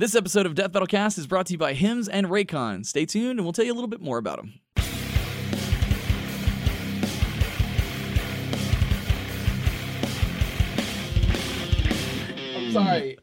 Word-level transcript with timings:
This 0.00 0.14
episode 0.14 0.46
of 0.46 0.54
Death 0.54 0.72
Battle 0.72 0.86
Cast 0.86 1.18
is 1.18 1.26
brought 1.26 1.44
to 1.48 1.52
you 1.52 1.58
by 1.58 1.74
Hims 1.74 2.08
and 2.08 2.28
Raycon. 2.28 2.86
Stay 2.86 3.04
tuned 3.04 3.38
and 3.38 3.44
we'll 3.44 3.52
tell 3.52 3.66
you 3.66 3.72
a 3.72 3.74
little 3.74 3.86
bit 3.86 4.00
more 4.00 4.16
about 4.16 4.38
them. 4.38 4.54
sorry. 12.84 13.18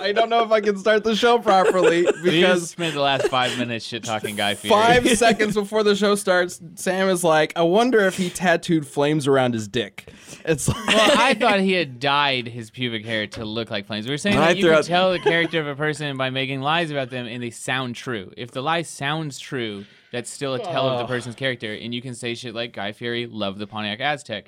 I 0.00 0.12
don't 0.12 0.28
know 0.30 0.42
if 0.44 0.50
I 0.50 0.60
can 0.60 0.76
start 0.78 1.04
the 1.04 1.14
show 1.16 1.38
properly 1.38 2.02
We 2.06 2.10
just 2.12 2.24
because 2.24 2.70
spent 2.70 2.94
the 2.94 3.00
last 3.00 3.28
five 3.28 3.56
minutes 3.58 3.84
shit 3.84 4.04
talking 4.04 4.36
Guy 4.36 4.54
Fieri. 4.54 4.70
five 4.70 5.08
seconds 5.18 5.54
before 5.54 5.82
the 5.82 5.94
show 5.96 6.14
starts, 6.14 6.60
Sam 6.76 7.08
is 7.08 7.24
like, 7.24 7.52
I 7.56 7.62
wonder 7.62 8.00
if 8.00 8.16
he 8.16 8.30
tattooed 8.30 8.86
flames 8.86 9.26
around 9.26 9.54
his 9.54 9.68
dick. 9.68 10.12
It's 10.44 10.68
like, 10.68 10.86
Well, 10.86 11.10
I 11.18 11.34
thought 11.34 11.60
he 11.60 11.72
had 11.72 12.00
dyed 12.00 12.48
his 12.48 12.70
pubic 12.70 13.04
hair 13.04 13.26
to 13.28 13.44
look 13.44 13.70
like 13.70 13.86
flames. 13.86 14.06
We 14.06 14.12
were 14.12 14.18
saying 14.18 14.38
I 14.38 14.48
that 14.48 14.56
you 14.58 14.68
can 14.68 14.82
tell 14.84 15.12
the 15.12 15.18
character 15.18 15.60
of 15.60 15.66
a 15.66 15.74
person 15.76 16.16
by 16.16 16.30
making 16.30 16.60
lies 16.60 16.90
about 16.90 17.10
them 17.10 17.26
and 17.26 17.42
they 17.42 17.50
sound 17.50 17.96
true. 17.96 18.32
If 18.36 18.50
the 18.52 18.62
lie 18.62 18.82
sounds 18.82 19.38
true, 19.38 19.84
that's 20.12 20.30
still 20.30 20.54
a 20.54 20.58
tell 20.58 20.88
of 20.88 20.98
the 20.98 21.06
person's 21.06 21.34
character. 21.34 21.74
And 21.74 21.94
you 21.94 22.00
can 22.00 22.14
say 22.14 22.34
shit 22.34 22.54
like 22.54 22.72
Guy 22.72 22.92
Fieri 22.92 23.26
loved 23.26 23.58
the 23.58 23.66
Pontiac 23.66 23.98
Aztek. 24.00 24.46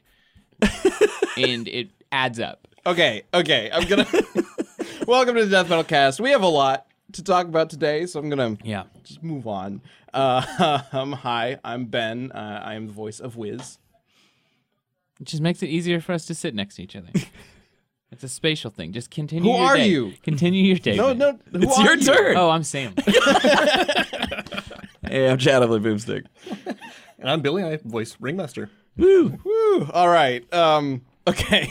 and 1.36 1.68
it 1.68 1.90
adds 2.12 2.40
up. 2.40 2.66
Okay, 2.86 3.22
okay, 3.34 3.70
I'm 3.72 3.86
gonna. 3.86 4.06
Welcome 5.06 5.34
to 5.36 5.44
the 5.44 5.50
Death 5.50 5.68
Battle 5.68 5.84
Cast. 5.84 6.18
We 6.20 6.30
have 6.30 6.42
a 6.42 6.46
lot 6.48 6.86
to 7.12 7.22
talk 7.22 7.46
about 7.46 7.68
today, 7.70 8.06
so 8.06 8.18
I'm 8.18 8.30
gonna 8.30 8.56
Yeah. 8.62 8.84
just 9.04 9.22
move 9.22 9.46
on. 9.46 9.82
Uh, 10.14 10.80
um, 10.92 11.12
hi, 11.12 11.58
I'm 11.62 11.84
Ben. 11.86 12.32
Uh, 12.32 12.62
I 12.64 12.74
am 12.74 12.86
the 12.86 12.92
voice 12.92 13.20
of 13.20 13.36
Wiz. 13.36 13.78
It 15.20 15.26
just 15.26 15.42
makes 15.42 15.62
it 15.62 15.66
easier 15.68 16.00
for 16.00 16.12
us 16.12 16.24
to 16.26 16.34
sit 16.34 16.54
next 16.54 16.76
to 16.76 16.82
each 16.82 16.96
other. 16.96 17.10
It's 18.12 18.24
a 18.24 18.28
spatial 18.28 18.72
thing. 18.72 18.90
Just 18.90 19.08
continue. 19.12 19.48
Who 19.52 19.56
your 19.56 19.66
are 19.68 19.76
day. 19.76 19.86
you? 19.88 20.14
Continue 20.24 20.64
your 20.64 20.78
day. 20.78 20.96
No, 20.96 21.14
man. 21.14 21.38
no, 21.52 21.60
who 21.60 21.64
It's 21.64 21.78
are 21.78 21.84
your 21.84 21.94
you? 21.96 22.04
turn. 22.04 22.36
Oh, 22.36 22.50
I'm 22.50 22.64
Sam. 22.64 22.92
Hey, 25.06 25.30
I'm 25.30 25.38
Chad 25.38 25.62
of 25.62 25.70
the 25.70 25.78
Boomstick. 25.78 26.24
And 27.20 27.30
I'm 27.30 27.40
Billy. 27.40 27.62
I 27.62 27.76
voice 27.84 28.16
Ringmaster. 28.18 28.68
Woo! 28.96 29.38
Woo. 29.44 29.84
All 29.92 30.08
right. 30.08 30.42
Um. 30.52 31.02
Okay. 31.28 31.70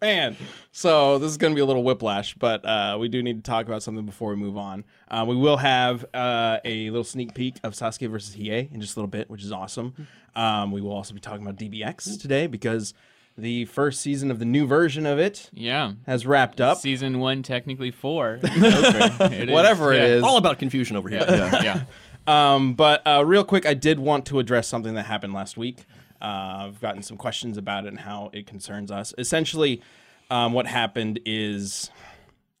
Man. 0.00 0.34
So 0.72 1.18
this 1.18 1.30
is 1.30 1.36
gonna 1.36 1.54
be 1.54 1.60
a 1.60 1.64
little 1.66 1.82
whiplash, 1.84 2.34
but 2.34 2.64
uh, 2.64 2.96
we 2.98 3.08
do 3.08 3.22
need 3.22 3.44
to 3.44 3.50
talk 3.50 3.66
about 3.66 3.82
something 3.82 4.06
before 4.06 4.30
we 4.30 4.36
move 4.36 4.56
on. 4.56 4.84
Uh, 5.08 5.26
we 5.28 5.36
will 5.36 5.58
have 5.58 6.06
uh, 6.14 6.58
a 6.64 6.88
little 6.88 7.04
sneak 7.04 7.34
peek 7.34 7.56
of 7.62 7.74
Sasuke 7.74 8.10
versus 8.10 8.34
Hiei 8.34 8.72
in 8.72 8.80
just 8.80 8.96
a 8.96 8.98
little 8.98 9.08
bit, 9.10 9.28
which 9.28 9.44
is 9.44 9.52
awesome. 9.52 9.94
Um, 10.34 10.72
we 10.72 10.80
will 10.80 10.92
also 10.92 11.12
be 11.12 11.20
talking 11.20 11.42
about 11.42 11.56
DBX 11.58 12.18
today 12.18 12.46
because 12.46 12.94
the 13.36 13.66
first 13.66 14.00
season 14.00 14.30
of 14.30 14.38
the 14.38 14.44
new 14.46 14.66
version 14.66 15.04
of 15.04 15.18
it 15.18 15.50
Yeah. 15.52 15.92
has 16.06 16.26
wrapped 16.26 16.62
up. 16.62 16.78
Season 16.78 17.18
one, 17.18 17.42
technically 17.42 17.90
four. 17.90 18.38
Over. 18.42 19.24
It 19.26 19.50
is. 19.50 19.50
Whatever 19.50 19.92
Yeah. 19.92 20.00
it 20.04 20.10
is. 20.12 20.22
All 20.22 20.38
about 20.38 20.58
confusion 20.58 20.96
over 20.96 21.08
here. 21.10 21.24
Yeah. 21.28 21.82
Um, 22.26 22.74
but 22.74 23.04
uh, 23.06 23.24
real 23.26 23.42
quick, 23.44 23.64
I 23.66 23.74
did 23.74 23.98
want 23.98 24.26
to 24.26 24.38
address 24.38 24.68
something 24.68 24.94
that 24.94 25.06
happened 25.06 25.32
last 25.32 25.56
week. 25.56 25.84
Uh, 26.20 26.66
I've 26.66 26.80
gotten 26.80 27.02
some 27.02 27.16
questions 27.16 27.56
about 27.56 27.84
it 27.84 27.88
and 27.88 28.00
how 28.00 28.30
it 28.32 28.46
concerns 28.46 28.90
us. 28.90 29.14
Essentially, 29.18 29.82
um, 30.30 30.52
what 30.52 30.66
happened 30.66 31.20
is, 31.24 31.90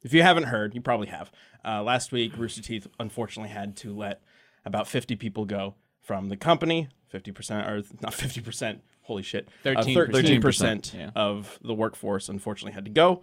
if 0.02 0.12
you 0.14 0.22
haven't 0.22 0.44
heard, 0.44 0.74
you 0.74 0.80
probably 0.80 1.08
have. 1.08 1.30
Uh, 1.64 1.82
last 1.82 2.10
week, 2.12 2.36
Rooster 2.36 2.62
Teeth 2.62 2.86
unfortunately 2.98 3.50
had 3.52 3.76
to 3.78 3.94
let 3.94 4.22
about 4.64 4.88
50 4.88 5.16
people 5.16 5.44
go 5.44 5.74
from 6.00 6.28
the 6.28 6.36
company. 6.36 6.88
50% 7.12 7.68
or 7.68 7.82
not 8.00 8.12
50%. 8.12 8.80
Holy 9.02 9.22
shit. 9.22 9.48
Uh, 9.64 9.70
13%. 9.70 10.10
13% 10.40 10.94
Yeah. 10.94 11.10
of 11.16 11.58
the 11.62 11.74
workforce 11.74 12.28
unfortunately 12.28 12.72
had 12.72 12.84
to 12.84 12.90
go. 12.90 13.22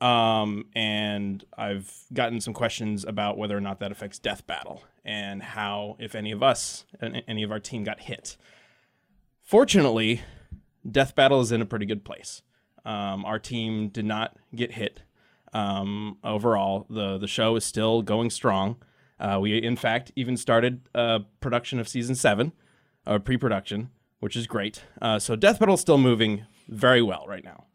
Um, 0.00 0.66
and 0.74 1.44
I've 1.56 1.90
gotten 2.12 2.40
some 2.40 2.52
questions 2.54 3.04
about 3.04 3.38
whether 3.38 3.56
or 3.56 3.60
not 3.60 3.78
that 3.80 3.92
affects 3.92 4.18
Death 4.18 4.46
Battle 4.46 4.82
and 5.04 5.42
how, 5.42 5.96
if 6.00 6.14
any 6.14 6.32
of 6.32 6.42
us, 6.42 6.84
any 7.00 7.42
of 7.44 7.52
our 7.52 7.60
team 7.60 7.84
got 7.84 8.00
hit. 8.00 8.36
Fortunately, 9.52 10.22
Death 10.90 11.14
Battle 11.14 11.42
is 11.42 11.52
in 11.52 11.60
a 11.60 11.66
pretty 11.66 11.84
good 11.84 12.06
place. 12.06 12.40
Um, 12.86 13.22
our 13.26 13.38
team 13.38 13.90
did 13.90 14.06
not 14.06 14.34
get 14.54 14.72
hit. 14.72 15.02
Um, 15.52 16.16
overall, 16.24 16.86
the 16.88 17.18
the 17.18 17.26
show 17.26 17.54
is 17.56 17.62
still 17.62 18.00
going 18.00 18.30
strong. 18.30 18.76
Uh, 19.20 19.36
we, 19.42 19.58
in 19.58 19.76
fact, 19.76 20.10
even 20.16 20.38
started 20.38 20.88
uh, 20.94 21.18
production 21.40 21.78
of 21.78 21.86
season 21.86 22.14
seven, 22.14 22.52
uh, 23.06 23.18
pre-production, 23.18 23.90
which 24.20 24.36
is 24.36 24.46
great. 24.46 24.84
Uh, 25.02 25.18
so 25.18 25.36
Death 25.36 25.58
Battle 25.58 25.74
is 25.74 25.82
still 25.82 25.98
moving 25.98 26.46
very 26.66 27.02
well 27.02 27.26
right 27.28 27.44
now. 27.44 27.66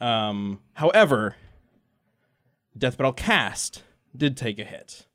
Um, 0.00 0.60
however, 0.74 1.34
Death 2.78 2.98
Battle 2.98 3.12
cast 3.12 3.82
did 4.16 4.36
take 4.36 4.60
a 4.60 4.64
hit. 4.64 5.08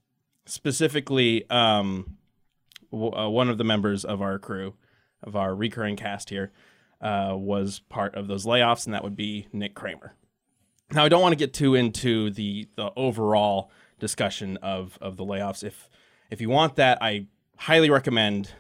Specifically, 0.46 1.50
um, 1.50 2.18
w- 2.91 3.14
uh, 3.14 3.30
one 3.30 3.50
of 3.50 3.58
the 3.58 3.64
members 3.64 4.03
of 4.03 4.22
our 4.22 4.38
crew, 4.38 4.74
of 5.24 5.36
our 5.36 5.56
recurring 5.56 5.96
cast 5.96 6.30
here, 6.30 6.52
uh, 7.02 7.34
was 7.36 7.80
part 7.90 8.16
of 8.16 8.28
those 8.28 8.46
layoffs, 8.46 8.86
and 8.86 8.94
that 8.94 9.04
would 9.04 9.16
be 9.16 9.48
Nick 9.52 9.76
Kramer. 9.76 10.16
Now, 10.92 11.06
I 11.06 11.09
don't 11.09 11.22
want 11.22 11.32
to 11.34 11.38
get 11.38 11.54
too 11.54 11.76
into 11.76 12.30
the 12.32 12.68
the 12.76 12.92
overall 12.96 13.72
discussion 14.00 14.58
of 14.58 14.98
of 15.02 15.18
the 15.18 15.26
layoffs. 15.26 15.64
If 15.64 15.90
if 16.30 16.42
you 16.42 16.50
want 16.50 16.76
that, 16.76 16.98
I 17.02 17.28
highly 17.58 17.90
recommend. 17.90 18.52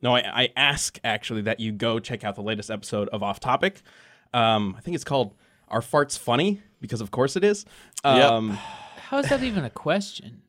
No, 0.00 0.14
I, 0.14 0.42
I 0.42 0.48
ask 0.56 0.98
actually 1.02 1.42
that 1.42 1.58
you 1.58 1.72
go 1.72 1.98
check 1.98 2.22
out 2.22 2.36
the 2.36 2.42
latest 2.42 2.70
episode 2.70 3.08
of 3.08 3.22
Off 3.22 3.40
Topic. 3.40 3.82
Um, 4.32 4.74
I 4.78 4.80
think 4.80 4.94
it's 4.94 5.04
called 5.04 5.34
"Are 5.68 5.80
Farts 5.80 6.16
Funny?" 6.16 6.62
because 6.80 7.00
of 7.00 7.10
course 7.10 7.34
it 7.34 7.42
is. 7.42 7.64
Um, 8.04 8.50
How 8.50 9.18
is 9.18 9.28
that 9.28 9.42
even 9.42 9.64
a 9.64 9.70
question? 9.70 10.42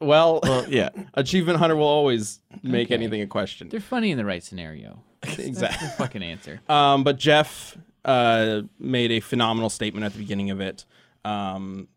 Well, 0.00 0.40
Well, 0.42 0.64
yeah. 0.68 0.90
Achievement 1.14 1.58
Hunter 1.58 1.76
will 1.76 1.86
always 1.86 2.40
make 2.62 2.88
Okay. 2.88 2.94
anything 2.94 3.20
a 3.22 3.26
question. 3.26 3.68
They're 3.68 3.80
funny 3.80 4.10
in 4.10 4.18
the 4.18 4.24
right 4.24 4.42
scenario. 4.42 5.02
exactly. 5.38 5.88
Fucking 5.96 6.22
answer. 6.22 6.60
Um, 6.68 7.04
but 7.04 7.18
Jeff 7.18 7.76
uh, 8.04 8.62
made 8.78 9.10
a 9.12 9.20
phenomenal 9.20 9.70
statement 9.70 10.04
at 10.04 10.12
the 10.12 10.18
beginning 10.18 10.50
of 10.50 10.60
it, 10.60 10.84
um, 11.24 11.88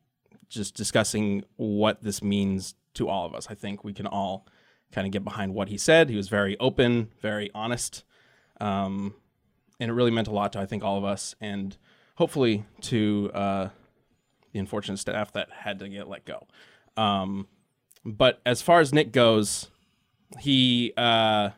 just 0.50 0.75
discussing 0.75 1.44
what 1.57 2.02
this 2.02 2.24
means 2.24 2.75
to 2.94 3.09
all 3.09 3.25
of 3.25 3.34
us. 3.36 3.47
I 3.50 3.53
think 3.56 3.84
we 3.84 3.91
can 3.94 4.07
all 4.07 4.47
kind 4.94 5.06
of 5.06 5.12
get 5.12 5.24
behind 5.25 5.53
what 5.53 5.68
he 5.68 5.78
said. 5.78 6.09
He 6.09 6.16
was 6.16 6.30
very 6.30 6.57
open, 6.59 7.09
very 7.22 7.52
honest, 7.53 8.06
um, 8.62 9.13
and 9.81 9.90
it 9.91 9.94
really 9.94 10.12
meant 10.12 10.30
a 10.30 10.31
lot 10.31 10.53
to 10.53 10.59
I 10.59 10.66
think 10.66 10.84
all 10.84 10.97
of 10.97 11.03
us, 11.03 11.36
and 11.41 11.75
hopefully 12.16 12.63
to 12.84 13.30
uh, 13.34 13.69
the 14.53 14.59
unfortunate 14.59 14.97
staff 14.97 15.34
that 15.34 15.50
had 15.52 15.80
to 15.80 15.90
get 15.90 16.07
let 16.07 16.24
go. 16.24 16.47
Um, 16.96 17.47
but 18.07 18.40
as 18.45 18.62
far 18.62 18.79
as 18.79 18.94
Nick 18.94 19.12
goes, 19.12 19.69
he 20.40 20.94
uh, 20.95 21.50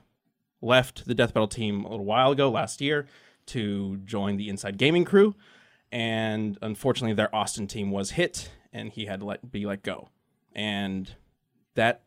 left 0.61 1.05
the 1.05 1.13
Death 1.13 1.33
Battle 1.33 1.47
team 1.47 1.85
a 1.85 1.89
little 1.89 2.05
while 2.05 2.31
ago, 2.31 2.49
last 2.49 2.81
year, 2.81 3.05
to 3.47 3.97
join 3.97 4.37
the 4.37 4.49
Inside 4.49 4.77
Gaming 4.77 5.05
crew, 5.05 5.35
and 5.91 6.57
unfortunately, 6.61 7.13
their 7.13 7.33
Austin 7.33 7.67
team 7.67 7.91
was 7.91 8.11
hit, 8.11 8.49
and 8.73 8.89
he 8.91 9.05
had 9.05 9.19
to 9.19 9.27
let 9.27 9.51
be 9.51 9.65
let 9.65 9.83
go, 9.83 10.09
and 10.53 11.15
that 11.75 12.01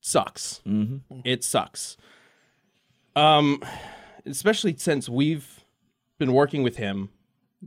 sucks. 0.00 0.62
Mm-hmm. 0.66 1.20
It 1.24 1.44
sucks. 1.44 1.98
Um, 3.14 3.62
especially 4.24 4.74
since 4.78 5.06
we've 5.06 5.64
been 6.18 6.32
working 6.32 6.62
with 6.62 6.76
him 6.76 7.10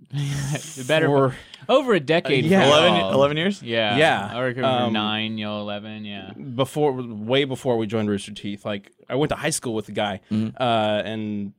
Better 0.87 1.07
for 1.07 1.35
over 1.67 1.93
a 1.93 1.99
decade. 1.99 2.45
Uh, 2.45 2.49
yeah. 2.49 2.67
11, 2.67 3.13
11 3.13 3.37
years? 3.37 3.63
Yeah. 3.63 3.97
Yeah. 3.97 4.29
I 4.33 4.41
reckon 4.43 4.63
Um, 4.65 4.93
nine, 4.93 5.37
you 5.37 5.45
know, 5.45 5.59
eleven. 5.59 6.05
Yeah. 6.05 6.31
before, 6.33 6.91
way 6.93 7.45
before 7.45 7.77
we 7.77 7.87
joined 7.87 8.09
Rooster 8.09 8.33
Teeth. 8.33 8.65
Like 8.65 8.91
I 9.09 9.15
went 9.15 9.29
to 9.29 9.35
high 9.35 9.49
school 9.49 9.73
with 9.73 9.85
the 9.87 9.91
guy, 9.91 10.21
uh, 10.31 11.01
and 11.05 11.53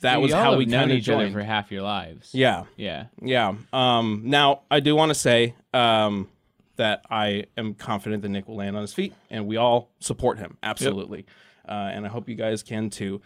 that 0.00 0.14
So 0.14 0.20
was 0.20 0.30
y'all 0.30 0.42
how 0.42 0.50
have 0.50 0.58
we 0.58 0.66
known 0.66 0.80
kind 0.82 0.92
of 0.92 0.98
each 0.98 1.08
other 1.08 1.30
for 1.30 1.42
half 1.42 1.72
your 1.72 1.82
lives. 1.82 2.30
yeah, 2.32 2.64
Yeah. 2.76 3.06
Yeah. 3.20 3.54
Um, 3.72 4.22
now, 4.26 4.60
I 4.70 4.80
do 4.80 4.94
want 4.94 5.10
to 5.10 5.14
say 5.14 5.54
um, 5.74 6.28
that 6.76 7.02
I 7.10 7.46
am 7.56 7.74
confident 7.74 8.22
that 8.22 8.28
Nick 8.28 8.46
will 8.46 8.56
land 8.56 8.76
on 8.76 8.82
his 8.82 8.94
feet, 8.94 9.12
and 9.30 9.46
we 9.46 9.56
all 9.56 9.90
support 10.00 10.38
him 10.38 10.56
absolutely. 10.62 11.26
Uh, 11.68 11.72
and 11.92 12.06
I 12.06 12.08
hope 12.08 12.28
you 12.28 12.34
guys 12.36 12.62
can 12.62 12.90
too. 12.90 13.20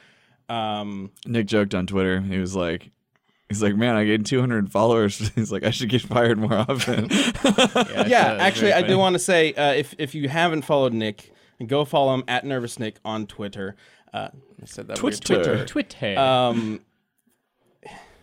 Um, 0.48 1.10
Nick 1.26 1.46
joked 1.46 1.74
on 1.74 1.86
Twitter. 1.86 2.20
He 2.20 2.38
was 2.38 2.56
like, 2.56 2.90
he's 3.52 3.62
like, 3.62 3.76
man, 3.76 3.96
I 3.96 4.04
gained 4.04 4.26
200 4.26 4.72
followers. 4.72 5.18
He's 5.34 5.52
like, 5.52 5.62
I 5.62 5.70
should 5.70 5.88
get 5.88 6.02
fired 6.02 6.38
more 6.38 6.54
often. 6.54 7.08
Yeah. 7.42 8.06
yeah, 8.06 8.36
so 8.36 8.42
actually, 8.42 8.72
I 8.72 8.82
do 8.82 8.96
want 8.98 9.14
to 9.14 9.18
say 9.18 9.52
uh, 9.54 9.72
if 9.72 9.94
if 9.98 10.14
you 10.14 10.28
haven't 10.28 10.62
followed 10.62 10.92
Nick, 10.92 11.32
go 11.66 11.84
follow 11.84 12.14
him 12.14 12.24
at 12.28 12.44
Nervous 12.44 12.78
Nick 12.78 12.96
on 13.04 13.26
Twitter. 13.26 13.76
Uh, 14.12 14.28
I 14.60 14.66
said 14.66 14.88
that 14.88 15.02
weird. 15.02 15.20
Twitter. 15.20 15.66
Twitter. 15.66 16.18
Um, 16.18 16.80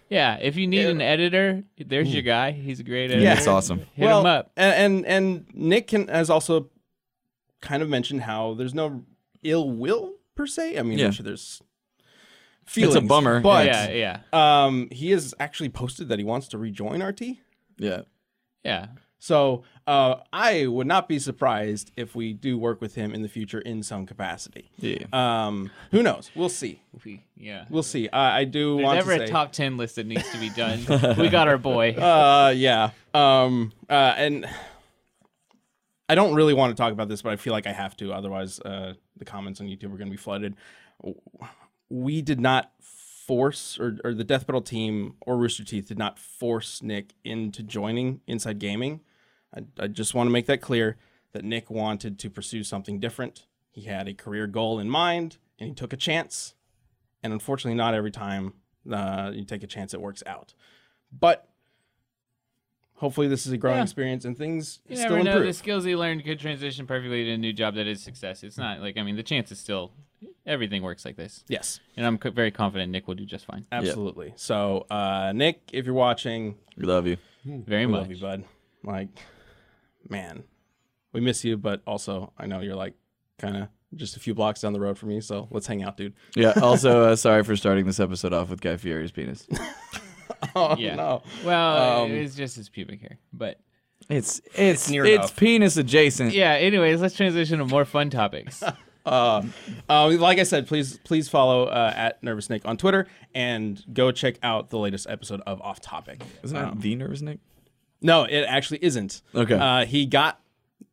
yeah. 0.10 0.38
If 0.42 0.56
you 0.56 0.68
need 0.68 0.84
yeah. 0.84 0.90
an 0.90 1.02
editor, 1.02 1.64
there's 1.78 2.14
your 2.14 2.24
guy. 2.24 2.52
He's 2.52 2.80
a 2.80 2.84
great 2.84 3.06
editor. 3.06 3.22
Yeah. 3.22 3.36
That's 3.36 3.48
awesome. 3.48 3.80
Hit 3.94 4.06
well, 4.06 4.22
him 4.22 4.26
up. 4.26 4.52
And, 4.56 5.06
and 5.06 5.06
and 5.06 5.46
Nick 5.54 5.88
can, 5.88 6.08
has 6.08 6.30
also 6.30 6.70
kind 7.62 7.84
of 7.84 7.90
mentioned 7.90 8.22
how 8.22 8.54
there's 8.54 8.74
no 8.74 9.04
ill 9.44 9.70
will 9.70 10.14
per 10.36 10.48
se. 10.48 10.78
I 10.78 10.84
mean, 10.84 10.98
Yeah. 10.98 11.08
I'm 11.08 11.12
sure 11.12 11.26
there's 11.26 11.62
feelings. 12.70 12.96
It's 12.96 13.04
a 13.04 13.08
bummer. 13.08 13.40
but 13.42 13.66
yeah. 13.66 13.90
Yeah. 13.90 14.64
um, 14.66 14.88
he 14.92 15.12
has 15.12 15.34
actually 15.40 15.70
posted 15.70 16.10
that 16.10 16.20
he 16.20 16.26
wants 16.26 16.48
to 16.50 16.58
rejoin 16.58 17.02
RT. 17.04 17.22
Yeah. 17.78 18.02
Yeah. 18.64 18.88
So 19.22 19.64
uh, 19.86 20.16
I 20.32 20.66
would 20.68 20.88
not 20.88 21.10
be 21.10 21.20
surprised 21.20 21.92
if 21.98 22.16
we 22.16 22.32
do 22.32 22.58
work 22.58 22.80
with 22.80 22.96
him 22.96 23.14
in 23.14 23.22
the 23.22 23.28
future 23.28 23.60
in 23.60 23.84
some 23.84 24.06
capacity. 24.06 24.70
Yeah. 24.78 25.04
Um, 25.12 25.72
who 25.92 26.02
knows? 26.04 26.32
We'll 26.36 26.48
see. 26.48 26.82
We, 27.04 27.26
yeah. 27.36 27.66
We'll 27.70 27.84
see. 27.84 28.08
Uh, 28.08 28.18
I 28.18 28.46
do 28.46 28.76
There's 28.76 28.86
want 28.86 28.96
never 28.98 29.18
to 29.18 29.24
a 29.24 29.28
say, 29.28 29.32
top 29.32 29.52
ten 29.52 29.76
list 29.76 29.96
that 29.98 30.06
needs 30.08 30.30
to 30.32 30.38
be 30.38 30.50
done. 30.50 30.86
we 31.18 31.28
got 31.30 31.48
our 31.50 31.58
boy. 31.58 31.94
Uh, 32.00 32.54
yeah. 32.56 32.92
Um, 33.14 33.74
uh, 33.90 34.14
and 34.16 34.48
I 36.08 36.16
don't 36.16 36.34
really 36.34 36.54
want 36.54 36.76
to 36.76 36.82
talk 36.82 36.94
about 36.94 37.10
this, 37.10 37.22
but 37.22 37.34
I 37.34 37.36
feel 37.36 37.52
like 37.52 37.68
I 37.68 37.74
have 37.74 37.98
to. 37.98 38.14
Otherwise, 38.14 38.60
uh, 38.62 38.94
the 39.18 39.26
comments 39.26 39.60
on 39.60 39.68
YouTube 39.68 39.86
are 39.94 39.98
going 39.98 40.08
to 40.08 40.12
be 40.12 40.18
flooded. 40.18 40.56
We 41.90 42.22
did 42.22 42.40
not 42.40 42.72
force, 42.80 43.80
or, 43.80 44.00
or 44.04 44.14
the 44.14 44.24
Death 44.24 44.48
Battle 44.48 44.62
team 44.62 45.16
or 45.22 45.38
Rooster 45.38 45.64
Teeth 45.64 45.88
did 45.88 45.98
not 45.98 46.18
force 46.18 46.82
Nick 46.82 47.14
into 47.24 47.62
joining 47.62 48.22
Inside 48.26 48.60
Gaming. 48.60 49.02
I, 49.56 49.66
I 49.80 49.88
just 49.88 50.14
want 50.14 50.28
to 50.28 50.32
make 50.32 50.48
that 50.48 50.62
clear 50.62 50.98
that 51.34 51.44
Nick 51.44 51.70
wanted 51.70 52.18
to 52.20 52.30
pursue 52.30 52.64
something 52.64 53.00
different. 53.00 53.46
He 53.70 53.84
had 53.84 54.08
a 54.08 54.14
career 54.14 54.48
goal 54.48 54.80
in 54.80 54.90
mind, 54.90 55.38
and 55.60 55.70
he 55.70 55.76
took 55.76 55.94
a 55.94 55.98
chance. 55.98 56.56
And 57.22 57.34
unfortunately, 57.34 57.78
not 57.78 57.94
every 57.94 58.12
time 58.12 58.54
uh, 58.92 59.32
you 59.34 59.46
take 59.46 59.64
a 59.64 59.68
chance, 59.68 59.94
it 59.94 60.02
works 60.02 60.24
out. 60.26 60.54
But 61.12 61.49
hopefully 63.00 63.28
this 63.28 63.46
is 63.46 63.52
a 63.52 63.58
growing 63.58 63.78
Yeah. 63.78 63.84
experience 63.84 64.24
and 64.26 64.38
things 64.38 64.80
You 64.88 64.96
still 64.96 65.10
never 65.12 65.24
know. 65.24 65.32
improve. 65.32 65.48
The 65.48 65.54
skills 65.54 65.84
he 65.86 65.96
learned 65.96 66.24
could 66.24 66.40
transition 66.40 66.86
perfectly 66.86 67.24
to 67.26 67.32
a 67.32 67.38
new 67.38 67.54
job 67.54 67.76
that 67.76 67.88
is 67.88 68.02
success. 68.04 68.44
It's 68.44 68.58
not 68.58 68.80
like 68.82 68.98
I 68.98 69.04
mean 69.04 69.16
the 69.16 69.24
chance 69.24 69.52
is 69.52 69.60
still 69.60 69.92
everything 70.46 70.82
works 70.84 71.06
like 71.06 71.16
this, 71.16 71.44
yes, 71.48 71.80
and 71.96 72.06
I'm 72.06 72.18
co- 72.18 72.32
very 72.32 72.52
confident 72.52 72.92
Nick 72.92 73.08
will 73.08 73.16
do 73.16 73.26
just 73.26 73.46
fine. 73.46 73.66
absolutely. 73.72 74.34
So, 74.36 74.86
uh, 74.90 75.32
Nick, 75.34 75.62
if 75.74 75.86
you're 75.86 75.94
watching, 75.96 76.56
We 76.78 76.86
love 76.86 77.08
you. 77.08 77.18
Very 77.46 77.86
we 77.86 77.92
much. 77.94 78.02
love 78.02 78.12
you, 78.12 78.18
bud. 78.20 78.44
Like, 78.84 79.08
man, 80.10 80.44
we 81.14 81.22
miss 81.22 81.44
you, 81.46 81.56
but 81.58 81.82
also 81.88 82.34
I 82.38 82.48
know 82.48 82.60
you're 82.60 82.76
like 82.76 82.96
kind 83.38 83.56
of 83.58 83.68
just 83.96 84.18
a 84.18 84.20
few 84.20 84.34
blocks 84.36 84.62
down 84.62 84.74
the 84.74 84.80
road 84.80 84.98
from 84.98 85.10
me. 85.10 85.22
So 85.22 85.48
let's 85.52 85.66
hang 85.68 85.84
out, 85.84 85.96
dude. 85.98 86.14
Yeah. 86.36 86.54
Also, 86.62 87.04
uh, 87.06 87.16
sorry 87.16 87.44
for 87.44 87.56
starting 87.56 87.86
this 87.86 88.00
episode 88.00 88.34
off 88.34 88.50
with 88.50 88.60
Guy 88.62 88.76
Fieri's 88.78 89.12
penis. 89.12 89.48
Oh 90.56 90.76
Yeah. 90.78 90.96
no. 90.96 91.24
Well, 91.46 92.04
Um, 92.04 92.12
it 92.12 92.22
was 92.22 92.36
just 92.36 92.56
his 92.56 92.70
pubic 92.70 93.02
hair, 93.02 93.18
but 93.34 93.60
It's 94.10 94.42
it's 94.56 94.90
near 94.90 95.06
it's 95.06 95.16
enough. 95.18 95.36
penis 95.36 95.78
adjacent. 95.78 96.34
yeah. 96.34 96.54
Anyways, 96.54 97.02
let's 97.02 97.16
transition 97.16 97.60
to 97.60 97.66
more 97.66 97.86
fun 97.86 98.10
topics. 98.10 98.64
Uh, 99.06 99.44
uh, 99.90 100.10
like 100.18 100.40
I 100.40 100.44
said, 100.44 100.68
please 100.68 100.98
please 101.04 101.28
follow 101.30 101.66
uh, 101.66 101.94
at 101.96 102.22
Nervous 102.24 102.50
Nick 102.50 102.66
on 102.66 102.78
Twitter 102.78 103.08
and 103.34 103.84
go 103.94 104.12
check 104.12 104.36
out 104.44 104.70
the 104.70 104.78
latest 104.80 105.08
episode 105.10 105.42
of 105.48 105.62
Off 105.62 105.80
Topic. 105.82 106.22
Isn't 106.44 106.58
that 106.58 106.80
the 106.82 106.96
nervous 106.96 107.22
Nick? 107.22 107.40
No, 108.02 108.24
it 108.24 108.42
actually 108.44 108.80
isn't. 108.84 109.22
Okay. 109.36 109.56
Uh, 109.56 109.86
he 109.86 110.06
got 110.06 110.40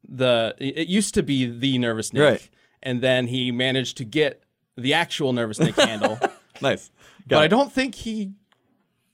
the. 0.09 0.55
It 0.59 0.89
used 0.89 1.15
to 1.15 1.23
be 1.23 1.47
the 1.47 1.79
Nervous 1.79 2.13
Nick, 2.13 2.23
Right. 2.23 2.49
and 2.83 3.01
then 3.01 3.29
he 3.29 3.53
managed 3.53 3.97
to 3.99 4.05
get 4.05 4.43
the 4.77 4.93
actual 4.95 5.33
Nervous 5.33 5.59
Nick 5.61 5.77
handle. 5.77 6.19
Nice. 6.63 6.91
but 7.27 7.37
I 7.39 7.49
don't 7.49 7.71
think 7.71 7.95
he 7.95 8.33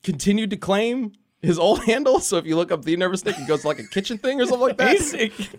continued 0.02 0.50
to 0.50 0.56
claim 0.56 1.12
his 1.40 1.58
old 1.58 1.82
handle. 1.84 2.20
So 2.20 2.37
if 2.37 2.46
you 2.46 2.56
look 2.56 2.70
up 2.72 2.84
the 2.84 2.96
Nervous 2.96 3.25
Nick, 3.25 3.38
it 3.38 3.46
goes 3.49 3.62
to 3.62 3.69
like 3.69 3.78
a 3.78 3.87
kitchen 3.87 4.19
thing 4.19 4.40
or 4.40 4.46
something 4.46 4.69
like 4.69 4.76
that. 4.78 5.31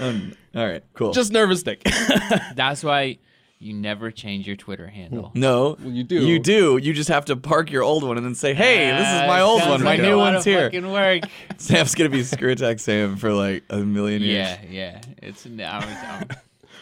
Um, 0.00 0.32
all 0.54 0.66
right. 0.66 0.82
Cool. 0.94 1.12
Just 1.12 1.32
Nervous 1.32 1.66
Nick. 1.66 1.82
That's 2.54 2.82
why 2.82 3.18
you 3.58 3.74
never 3.74 4.10
change 4.10 4.46
your 4.46 4.56
Twitter 4.56 4.86
handle. 4.88 5.30
no. 5.34 5.76
you 5.84 6.02
do. 6.02 6.26
You 6.26 6.38
do. 6.38 6.78
You 6.78 6.94
just 6.94 7.10
have 7.10 7.26
to 7.26 7.36
park 7.36 7.70
your 7.70 7.82
old 7.82 8.02
one 8.02 8.16
and 8.16 8.24
then 8.24 8.34
say, 8.34 8.54
"Hey, 8.54 8.90
this 8.90 9.06
is 9.06 9.28
my 9.28 9.40
Uh, 9.40 9.44
old 9.44 9.60
one. 9.60 9.82
My 9.82 9.90
like 9.90 9.98
a 9.98 10.02
new 10.02 10.16
lot 10.16 10.32
one's 10.32 10.46
of 10.46 10.50
here." 10.52 10.62
fucking 10.70 10.90
work. 10.90 11.24
Sam's 11.58 11.94
gonna 11.94 12.08
be 12.08 12.22
ScrewAttack 12.22 12.80
Sam 12.80 13.16
for 13.16 13.32
like 13.34 13.64
a 13.68 13.76
million 13.80 14.22
years. 14.22 14.58
yeah, 14.70 14.70
yeah. 14.70 15.00
It's 15.22 15.44
I'm, 15.44 15.60
I'm 15.60 16.28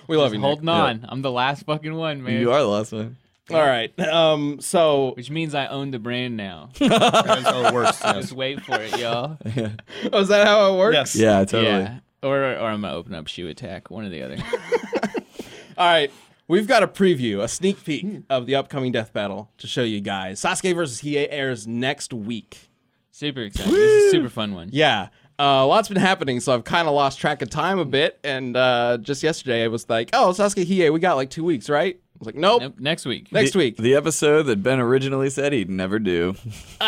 we 0.06 0.16
love 0.16 0.32
you. 0.32 0.38
Nick. 0.38 0.44
holding 0.46 0.69
on. 0.69 1.05
I'm 1.08 1.20
the 1.20 1.32
last 1.32 1.66
fucking 1.66 1.93
one, 1.94 2.23
man. 2.23 2.40
You 2.40 2.52
are 2.52 2.61
the 2.61 2.69
last 2.69 2.93
one. 2.93 3.16
All 3.52 3.67
right. 3.67 3.99
Um. 4.00 4.61
So 4.61 5.14
Which 5.17 5.31
means 5.31 5.55
I 5.55 5.67
own 5.67 5.91
the 5.91 5.99
brand 5.99 6.37
now. 6.37 6.70
That's 6.79 7.47
how 7.47 7.67
it 7.67 7.75
works. 7.75 8.00
yes. 8.02 8.17
Just 8.17 8.32
wait 8.32 8.62
for 8.62 8.81
it, 8.81 8.99
y'all. 8.99 9.38
oh, 10.12 10.20
is 10.20 10.29
that 10.29 10.47
how 10.47 10.73
it 10.75 10.79
works? 10.79 10.94
Yes. 10.94 11.17
Yeah, 11.17 11.44
totally. 11.44 11.64
Yeah. 11.64 11.99
Or, 12.23 12.38
or 12.38 12.67
I'm 12.67 12.82
gonna 12.82 12.94
open 12.94 13.14
up 13.14 13.26
Shoe 13.29 13.49
Attack, 13.49 13.91
one 13.91 14.05
or 14.05 14.11
the 14.11 14.23
other. 14.23 14.37
All 15.79 15.87
right. 15.87 16.11
We've 16.49 16.67
got 16.67 16.82
a 16.82 16.88
preview, 16.88 17.43
a 17.43 17.49
sneak 17.49 17.85
peek 17.85 18.05
of 18.29 18.47
the 18.47 18.56
upcoming 18.56 18.91
death 18.91 19.12
battle 19.12 19.50
to 19.58 19.69
show 19.69 19.85
you 19.85 20.00
guys. 20.00 20.41
Sasuke 20.41 20.75
versus 20.75 21.00
Hiei 21.00 21.29
airs 21.31 21.67
next 21.67 22.12
week. 22.12 22.70
Super 23.12 23.43
excited. 23.43 23.73
This 23.73 23.81
is 23.81 24.08
a 24.08 24.11
super 24.11 24.29
fun 24.29 24.55
one. 24.55 24.69
Yeah. 24.73 25.11
Uh, 25.38 25.62
a 25.62 25.67
lot's 25.67 25.88
been 25.88 25.97
happening, 25.97 26.41
so 26.41 26.52
I've 26.52 26.64
kind 26.64 26.88
of 26.88 26.94
lost 26.94 27.19
track 27.19 27.41
of 27.41 27.49
time 27.50 27.79
a 27.79 27.85
bit. 27.85 28.19
And 28.25 28.56
uh, 28.56 28.99
just 29.00 29.23
yesterday, 29.23 29.62
I 29.64 29.69
was 29.69 29.88
like, 29.88 30.11
"Oh, 30.12 30.31
Sasuke 30.32 30.67
Hiei, 30.67 30.93
we 30.93 31.00
got 31.00 31.14
like 31.14 31.31
two 31.31 31.44
weeks, 31.44 31.70
right?" 31.70 31.99
I 32.20 32.22
was 32.22 32.26
like, 32.26 32.34
"Nope, 32.37 32.61
Nope, 32.61 32.75
next 32.78 33.06
week. 33.06 33.32
next 33.32 33.52
the, 33.52 33.58
week." 33.58 33.76
The 33.78 33.94
episode 33.94 34.43
that 34.43 34.62
Ben 34.62 34.78
originally 34.78 35.31
said 35.31 35.55
he'd 35.55 35.70
never 35.70 35.99
do. 35.99 36.34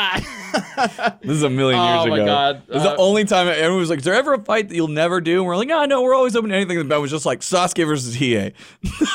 this 1.22 1.30
is 1.30 1.42
a 1.42 1.48
million 1.48 1.80
years 1.82 2.00
Oh 2.00 2.04
ago. 2.04 2.10
my 2.10 2.24
God. 2.24 2.62
It 2.68 2.74
was 2.74 2.84
Uh, 2.84 2.90
the 2.90 2.96
only 2.98 3.24
time 3.24 3.48
everyone 3.48 3.78
was 3.78 3.88
like, 3.88 4.00
"Is 4.00 4.04
there 4.04 4.12
ever 4.14 4.34
a 4.34 4.42
fight 4.44 4.68
that 4.68 4.74
you'll 4.74 4.88
never 4.88 5.22
do?" 5.22 5.38
And 5.38 5.46
we're 5.46 5.56
like, 5.56 5.68
"No, 5.68 5.84
no, 5.86 6.02
we're 6.02 6.14
always 6.14 6.36
open 6.36 6.50
to 6.50 6.56
anything." 6.56 6.78
And 6.78 6.86
Ben 6.88 7.00
was 7.00 7.10
just 7.10 7.24
like, 7.24 7.40
"Sasuke 7.40 7.86
versus 7.86 8.14
Hiei." 8.18 8.52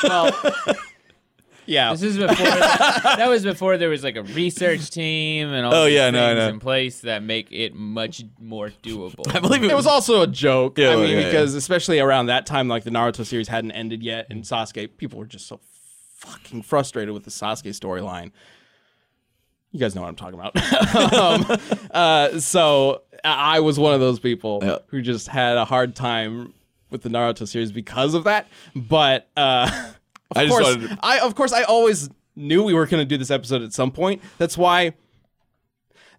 well, 0.02 0.32
yeah. 1.66 1.92
This 1.92 2.02
is 2.02 2.16
before 2.18 2.34
that, 2.46 3.14
that 3.18 3.28
was 3.28 3.44
before 3.44 3.76
there 3.78 3.88
was 3.90 4.02
like 4.02 4.16
a 4.16 4.22
research 4.24 4.90
team 4.90 5.48
and 5.52 5.66
all 5.66 5.72
Oh, 5.74 5.84
these 5.84 5.94
yeah, 5.94 6.10
no, 6.10 6.32
I 6.32 6.34
things 6.34 6.52
in 6.54 6.58
place 6.60 7.00
that 7.02 7.22
make 7.22 7.52
it 7.52 7.74
much 7.76 8.24
more 8.40 8.70
doable. 8.82 9.32
I 9.34 9.38
believe 9.38 9.62
it, 9.62 9.70
It 9.70 9.74
was 9.76 9.86
also 9.86 10.22
a 10.22 10.26
joke. 10.26 10.78
Yeah, 10.78 10.94
I 10.94 10.96
mean, 10.96 11.10
yeah, 11.10 11.24
because 11.26 11.54
especially 11.54 12.00
around 12.00 12.26
that 12.26 12.44
time, 12.44 12.66
like 12.66 12.82
the 12.82 12.90
Naruto 12.90 13.24
series 13.24 13.46
hadn't 13.48 13.70
ended 13.72 14.02
yet, 14.02 14.26
and 14.30 14.42
Sasuke, 14.42 14.96
people 14.96 15.18
were 15.20 15.26
just 15.26 15.46
so 15.46 15.60
fucking 16.18 16.62
frustrated 16.62 17.14
with 17.14 17.24
the 17.24 17.30
Sasuke 17.30 17.70
storyline. 17.70 18.32
You 19.70 19.80
guys 19.80 19.94
know 19.94 20.02
what 20.02 20.08
I'm 20.08 20.16
talking 20.16 20.38
about. 20.38 21.14
um, 21.14 21.58
uh, 21.90 22.38
so 22.40 23.02
I 23.24 23.60
was 23.60 23.78
one 23.78 23.94
of 23.94 24.00
those 24.00 24.18
people 24.18 24.60
Yeah. 24.62 24.78
who 24.88 25.02
just 25.02 25.28
had 25.28 25.56
a 25.56 25.64
hard 25.64 25.94
time 25.94 26.54
with 26.90 27.02
the 27.02 27.08
Naruto 27.10 27.46
series 27.46 27.70
because 27.70 28.14
of 28.14 28.24
that. 28.24 28.48
But 28.74 29.28
uh, 29.36 29.68
of 30.30 30.36
I 30.36 30.46
just 30.46 30.58
course, 30.58 30.76
to- 30.76 30.98
I 31.02 31.18
of 31.20 31.34
course 31.34 31.52
I 31.52 31.62
always 31.64 32.08
knew 32.34 32.62
we 32.62 32.72
were 32.74 32.86
going 32.86 33.00
to 33.02 33.08
do 33.08 33.18
this 33.18 33.30
episode 33.30 33.62
at 33.62 33.72
some 33.72 33.90
point. 33.90 34.22
That's 34.38 34.56
why. 34.56 34.94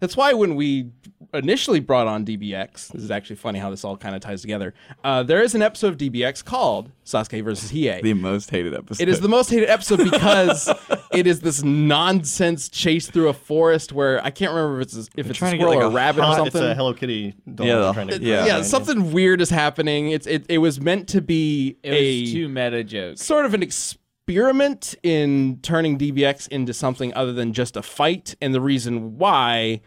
That's 0.00 0.16
why 0.16 0.32
when 0.32 0.54
we 0.54 0.92
initially 1.34 1.80
brought 1.80 2.06
on 2.06 2.24
DBX, 2.24 2.88
this 2.88 3.02
is 3.02 3.10
actually 3.10 3.36
funny 3.36 3.58
how 3.58 3.70
this 3.70 3.84
all 3.84 3.96
kind 3.96 4.14
of 4.14 4.20
ties 4.20 4.40
together. 4.40 4.74
Uh, 5.04 5.22
there 5.22 5.42
is 5.42 5.54
an 5.54 5.62
episode 5.62 5.88
of 5.88 5.96
DBX 5.96 6.44
called 6.44 6.90
Sasuke 7.04 7.42
versus 7.44 7.72
Hiei. 7.72 8.02
the 8.02 8.14
most 8.14 8.50
hated 8.50 8.74
episode. 8.74 9.02
It 9.02 9.08
is 9.08 9.20
the 9.20 9.28
most 9.28 9.50
hated 9.50 9.68
episode 9.68 9.98
because 10.10 10.68
it 11.12 11.26
is 11.26 11.40
this 11.40 11.62
nonsense 11.62 12.68
chase 12.68 13.08
through 13.08 13.28
a 13.28 13.34
forest 13.34 13.92
where 13.92 14.24
I 14.24 14.30
can't 14.30 14.52
remember 14.52 14.80
if 14.80 14.88
it's 14.88 14.96
a, 14.96 15.10
if 15.16 15.26
it's 15.26 15.30
a 15.30 15.32
trying 15.34 15.52
to 15.52 15.58
get, 15.58 15.64
squirrel 15.64 15.78
like, 15.78 15.84
or 15.84 15.88
a 15.88 15.90
a 15.90 15.94
rabbit 15.94 16.24
or 16.24 16.34
something. 16.34 16.62
It's 16.62 16.72
a 16.72 16.74
Hello 16.74 16.94
Kitty 16.94 17.34
doll. 17.54 17.66
Yeah, 17.66 17.92
trying 17.92 18.08
to 18.08 18.20
yeah. 18.20 18.46
yeah, 18.46 18.52
find. 18.54 18.66
something 18.66 19.12
weird 19.12 19.40
is 19.40 19.50
happening. 19.50 20.10
It's 20.10 20.26
it, 20.26 20.46
it 20.48 20.58
was 20.58 20.80
meant 20.80 21.08
to 21.08 21.20
be 21.20 21.76
it 21.82 21.92
a 21.92 22.20
was 22.22 22.32
two 22.32 22.48
meta 22.48 22.84
jokes. 22.84 23.22
sort 23.22 23.46
of 23.46 23.54
an 23.54 23.62
experiment 23.62 24.94
in 25.02 25.58
turning 25.62 25.98
DBX 25.98 26.48
into 26.48 26.72
something 26.72 27.12
other 27.14 27.32
than 27.32 27.52
just 27.52 27.76
a 27.76 27.82
fight. 27.82 28.34
And 28.40 28.54
the 28.54 28.60
reason 28.60 29.18
why 29.18 29.80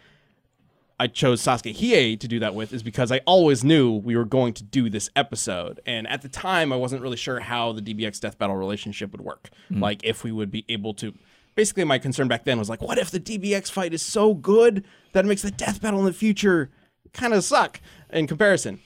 I 1.00 1.08
chose 1.08 1.42
Sasuke 1.42 1.76
Hiei 1.76 2.20
to 2.20 2.28
do 2.28 2.40
that 2.40 2.56
with 2.56 2.74
is 2.74 2.84
because 2.84 3.12
I 3.12 3.20
always 3.26 3.64
knew 3.64 3.92
we 3.92 4.16
were 4.16 4.26
going 4.26 4.54
to 4.54 4.64
do 4.64 4.90
this 4.90 5.10
episode. 5.16 5.80
And 5.86 6.08
at 6.08 6.22
the 6.22 6.30
time, 6.30 6.72
I 6.72 6.76
wasn't 6.76 7.02
really 7.02 7.18
sure 7.18 7.40
how 7.40 7.72
the 7.72 7.82
DBX 7.82 8.20
Death 8.20 8.38
Battle 8.38 8.56
relationship 8.56 9.12
would 9.12 9.22
work. 9.22 9.50
Mm-hmm. 9.72 9.82
Like, 9.82 10.04
if 10.04 10.24
we 10.24 10.32
would 10.32 10.52
be 10.52 10.66
able 10.70 10.94
to. 10.96 11.14
Basically, 11.56 11.84
my 11.84 12.00
concern 12.00 12.28
back 12.28 12.46
then 12.46 12.58
was 12.58 12.70
like, 12.70 12.82
what 12.82 12.98
if 12.98 13.12
the 13.12 13.20
DBX 13.20 13.70
fight 13.70 13.94
is 13.94 14.02
so 14.02 14.34
good 14.34 14.86
that 15.12 15.26
it 15.26 15.28
makes 15.28 15.44
the 15.44 15.52
Death 15.52 15.82
Battle 15.82 16.00
in 16.00 16.06
the 16.06 16.14
future 16.14 16.72
kind 17.14 17.34
of 17.34 17.44
suck 17.44 17.80
in 18.12 18.26
comparison? 18.26 18.80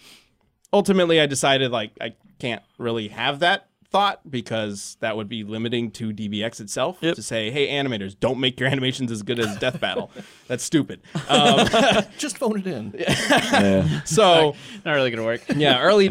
ultimately 0.74 1.20
i 1.20 1.26
decided 1.26 1.72
like 1.72 1.92
i 2.02 2.14
can't 2.40 2.62
really 2.78 3.08
have 3.08 3.40
that 3.40 3.67
thought 3.90 4.20
because 4.30 4.98
that 5.00 5.16
would 5.16 5.30
be 5.30 5.44
limiting 5.44 5.90
to 5.92 6.10
dbx 6.12 6.60
itself 6.60 6.98
Yep. 7.02 7.16
to 7.16 7.22
say 7.24 7.50
hey 7.52 7.70
animators 7.70 8.16
don't 8.20 8.40
make 8.40 8.60
your 8.60 8.68
animations 8.76 9.12
as 9.12 9.24
good 9.24 9.40
as 9.40 9.58
death 9.60 9.80
battle 9.80 10.12
that's 10.48 10.64
stupid 10.64 11.00
um, 11.30 11.68
Just 12.18 12.38
phone 12.38 12.60
it 12.60 12.68
in. 12.68 12.94
Yeah. 12.98 14.02
so 14.04 14.56
Not 14.86 14.94
really 14.94 15.10
gonna 15.12 15.24
work. 15.24 15.42
yeah 15.56 15.80
early 15.82 16.08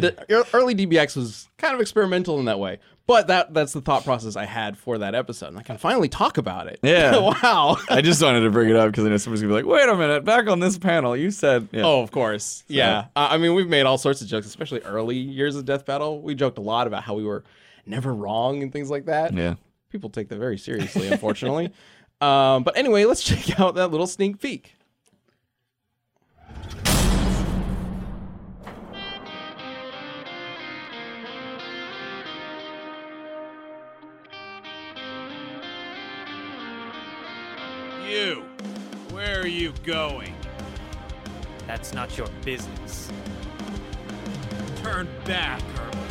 early 0.53 0.75
dbx 0.75 1.17
was 1.17 1.49
kind 1.59 1.75
of 1.75 1.81
experimental 1.81 2.39
in 2.39 2.47
that 2.47 2.59
way 2.59 2.79
but 3.07 3.27
that 3.29 3.53
that's 3.55 3.73
the 3.73 3.81
thought 3.81 4.05
process 4.05 4.37
i 4.37 4.45
had 4.47 4.77
for 4.79 4.99
that 4.99 5.15
episode 5.15 5.49
and 5.49 5.59
i 5.59 5.63
can 5.63 5.77
finally 5.79 6.09
talk 6.09 6.39
about 6.39 6.67
it 6.69 6.79
Yeah. 6.83 7.19
wow 7.19 7.77
I 7.91 8.01
just 8.01 8.23
wanted 8.23 8.41
to 8.41 8.51
bring 8.51 8.71
it 8.71 8.77
up 8.77 8.91
because 8.91 9.05
I 9.05 9.09
know 9.11 9.17
somebody's 9.19 9.43
gonna 9.43 9.55
be 9.55 9.63
like, 9.63 9.71
"Wait 9.81 9.89
a 9.89 9.95
minute, 9.97 10.25
back 10.25 10.49
on 10.49 10.61
this 10.61 10.77
panel, 10.79 11.17
you 11.17 11.31
said." 11.31 11.69
Yeah. 11.73 11.83
Oh, 11.85 12.03
of 12.03 12.11
course. 12.11 12.65
Yeah. 12.69 13.07
Uh, 13.15 13.29
I 13.31 13.39
mean, 13.39 13.55
we've 13.55 13.69
made 13.69 13.83
all 13.87 13.97
sorts 13.99 14.21
of 14.23 14.29
jokes, 14.29 14.47
especially 14.47 14.81
early 14.81 15.17
years 15.17 15.55
of 15.57 15.65
Death 15.65 15.85
Battle. 15.87 16.21
We 16.21 16.35
joked 16.35 16.59
a 16.59 16.63
lot 16.63 16.87
about 16.87 17.03
how 17.05 17.15
we 17.15 17.23
were 17.25 17.45
never 17.87 18.13
wrong 18.13 18.63
and 18.63 18.73
things 18.73 18.91
like 18.91 19.07
that. 19.07 19.33
Yeah. 19.33 19.55
People 19.91 20.11
take 20.11 20.29
that 20.29 20.39
very 20.39 20.59
seriously, 20.59 21.09
unfortunately. 21.09 21.73
um, 22.21 22.65
but 22.65 22.77
anyway, 22.77 23.05
let's 23.05 23.23
check 23.23 23.59
out 23.61 23.77
that 23.77 23.91
little 23.91 24.07
sneak 24.07 24.41
peek. 24.41 24.75
You! 38.09 38.45
Where 39.11 39.41
are 39.41 39.47
you 39.47 39.73
going? 39.85 40.35
That's 41.67 41.93
not 41.93 42.17
your 42.17 42.29
business. 42.45 43.11
Turn 44.77 45.09
back 45.25 45.61
or 45.79 46.06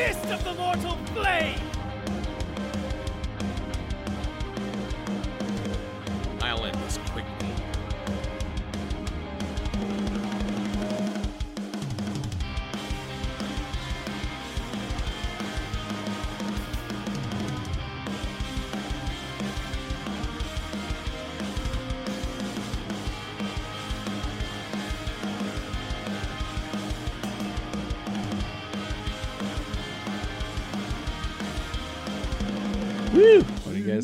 Fist 0.00 0.24
of 0.30 0.42
the 0.44 0.54
Mortal 0.54 0.96
Blade! 1.12 1.79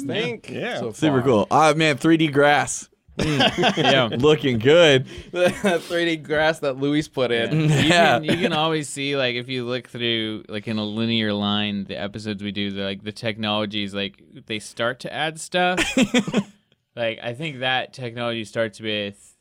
Think? 0.07 0.51
Yeah. 0.51 0.79
so 0.81 0.93
Super 0.93 1.19
far? 1.19 1.23
cool. 1.23 1.47
Ah, 1.51 1.73
man, 1.77 1.97
3D 1.99 2.33
grass. 2.33 2.89
yeah. 3.19 4.11
Looking 4.13 4.59
good. 4.59 5.07
the 5.33 5.47
3D 5.49 6.23
grass 6.23 6.59
that 6.59 6.77
Luis 6.77 7.09
put 7.09 7.33
in. 7.33 7.61
You, 7.61 7.67
Yeah. 7.69 8.19
can, 8.19 8.25
you 8.25 8.37
can 8.37 8.53
always 8.53 8.89
see 8.91 9.17
like 9.17 9.37
if 9.37 9.49
you 9.49 9.65
look 9.65 9.89
through 9.89 10.45
like 10.49 10.69
in 10.69 10.77
a 10.77 10.85
linear 10.85 11.33
line 11.33 11.85
the 11.85 11.97
episodes 11.99 12.43
we 12.43 12.53
do 12.53 12.71
the, 12.73 12.83
like 12.83 13.03
the 13.05 13.13
technologies 13.13 13.95
like 13.95 14.21
they 14.47 14.59
start 14.59 15.01
to 15.01 15.13
add 15.13 15.41
stuff 15.41 15.81
like 16.95 17.19
i 17.23 17.33
think 17.33 17.61
that 17.61 17.93
technology 17.95 18.45
starts 18.45 18.81
with 18.81 19.35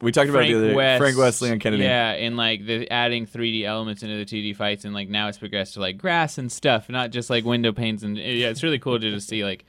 We 0.00 0.12
talked 0.12 0.30
about 0.30 0.44
it 0.44 0.46
Frank 0.46 0.52
the 0.52 0.58
other 0.58 0.68
day. 0.68 0.74
West, 0.74 1.00
Frank 1.00 1.18
West, 1.18 1.42
Leon 1.42 1.58
Kennedy. 1.58 1.82
Yeah, 1.82 2.12
and 2.12 2.36
like 2.36 2.64
the 2.64 2.88
adding 2.90 3.26
3D 3.26 3.64
elements 3.64 4.02
into 4.04 4.16
the 4.16 4.24
2D 4.24 4.56
fights, 4.56 4.84
and 4.84 4.94
like 4.94 5.08
now 5.08 5.26
it's 5.28 5.36
progressed 5.38 5.74
to 5.74 5.80
like 5.80 5.98
grass 5.98 6.38
and 6.38 6.50
stuff, 6.50 6.88
not 6.88 7.10
just 7.10 7.28
like 7.28 7.44
window 7.44 7.72
panes. 7.72 8.02
And 8.02 8.16
yeah, 8.16 8.48
it's 8.48 8.62
really 8.62 8.78
cool 8.78 8.98
to 8.98 9.10
just 9.10 9.28
see 9.28 9.44
like 9.44 9.66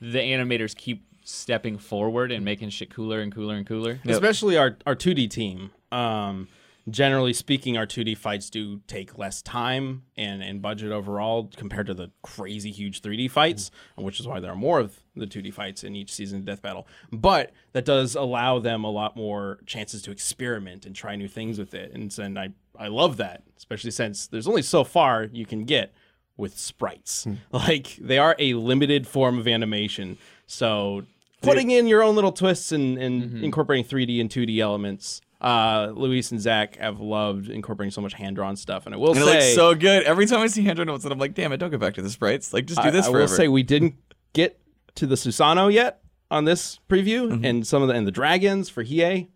the 0.00 0.18
animators 0.18 0.74
keep 0.76 1.04
stepping 1.24 1.78
forward 1.78 2.32
and 2.32 2.44
making 2.44 2.70
shit 2.70 2.90
cooler 2.92 3.20
and 3.20 3.34
cooler 3.34 3.54
and 3.54 3.66
cooler. 3.66 4.00
especially 4.14 4.56
our 4.56 4.76
our 4.86 4.96
2D 4.96 5.30
team. 5.30 5.70
Um, 5.92 6.48
generally 6.88 7.32
speaking, 7.32 7.76
our 7.76 7.86
2D 7.86 8.16
fights 8.16 8.48
do 8.50 8.80
take 8.86 9.18
less 9.18 9.42
time 9.42 10.02
and 10.16 10.42
and 10.42 10.62
budget 10.62 10.90
overall 10.92 11.50
compared 11.56 11.86
to 11.86 11.94
the 11.94 12.10
crazy 12.22 12.70
huge 12.70 13.02
3D 13.02 13.30
fights, 13.30 13.70
which 13.96 14.18
is 14.18 14.26
why 14.26 14.40
there 14.40 14.50
are 14.50 14.56
more 14.56 14.80
of 14.80 15.00
the 15.14 15.26
2D 15.26 15.52
fights 15.52 15.84
in 15.84 15.94
each 15.94 16.12
season 16.12 16.38
of 16.38 16.44
Death 16.46 16.62
Battle. 16.62 16.86
But 17.12 17.52
that 17.72 17.84
does 17.84 18.14
allow 18.14 18.58
them 18.58 18.84
a 18.84 18.90
lot 18.90 19.16
more 19.16 19.58
chances 19.66 20.02
to 20.02 20.10
experiment 20.10 20.86
and 20.86 20.96
try 20.96 21.16
new 21.16 21.28
things 21.28 21.58
with 21.58 21.74
it, 21.74 21.92
and, 21.92 22.16
and 22.18 22.38
I 22.38 22.50
I 22.78 22.88
love 22.88 23.18
that, 23.18 23.42
especially 23.58 23.90
since 23.90 24.26
there's 24.26 24.48
only 24.48 24.62
so 24.62 24.84
far 24.84 25.24
you 25.24 25.44
can 25.44 25.64
get 25.64 25.92
with 26.40 26.58
sprites. 26.58 27.26
Like 27.52 27.96
they 28.00 28.18
are 28.18 28.34
a 28.38 28.54
limited 28.54 29.06
form 29.06 29.38
of 29.38 29.46
animation, 29.46 30.18
so 30.46 31.04
putting 31.42 31.70
in 31.70 31.86
your 31.86 32.02
own 32.02 32.14
little 32.16 32.32
twists 32.32 32.72
and, 32.72 32.98
and 32.98 33.44
incorporating 33.44 33.84
3D 33.84 34.20
and 34.20 34.28
2D 34.28 34.58
elements. 34.58 35.20
Uh, 35.40 35.90
Luis 35.94 36.30
and 36.32 36.40
Zach 36.40 36.76
have 36.76 37.00
loved 37.00 37.48
incorporating 37.48 37.90
so 37.92 38.02
much 38.02 38.12
hand 38.12 38.36
drawn 38.36 38.56
stuff, 38.56 38.84
and 38.84 38.94
I 38.94 38.98
will 38.98 39.12
And 39.12 39.20
it 39.20 39.24
say, 39.24 39.32
looks 39.34 39.54
so 39.54 39.74
good. 39.74 40.02
Every 40.02 40.26
time 40.26 40.40
I 40.40 40.48
see 40.48 40.62
hand 40.64 40.76
drawn 40.76 40.86
notes, 40.86 41.04
and 41.04 41.12
I'm 41.14 41.18
like, 41.18 41.32
damn 41.32 41.50
it, 41.52 41.56
don't 41.56 41.70
go 41.70 41.78
back 41.78 41.94
to 41.94 42.02
the 42.02 42.10
sprites. 42.10 42.52
Like, 42.52 42.66
just 42.66 42.82
do 42.82 42.88
I, 42.88 42.90
this 42.90 43.06
I 43.06 43.10
forever. 43.10 43.20
will 43.30 43.36
say 43.36 43.48
we 43.48 43.62
didn't 43.62 43.94
get 44.34 44.60
to 44.96 45.06
the 45.06 45.14
Susanoo 45.14 45.72
yet 45.72 46.02
on 46.30 46.44
this 46.44 46.78
preview, 46.90 47.30
Mm-hmm. 47.30 47.44
and 47.46 47.66
some 47.66 47.80
of 47.80 47.88
the 47.88 47.94
and 47.94 48.06
the 48.06 48.10
dragons 48.10 48.68
for 48.68 48.84
Hiei 48.84 49.28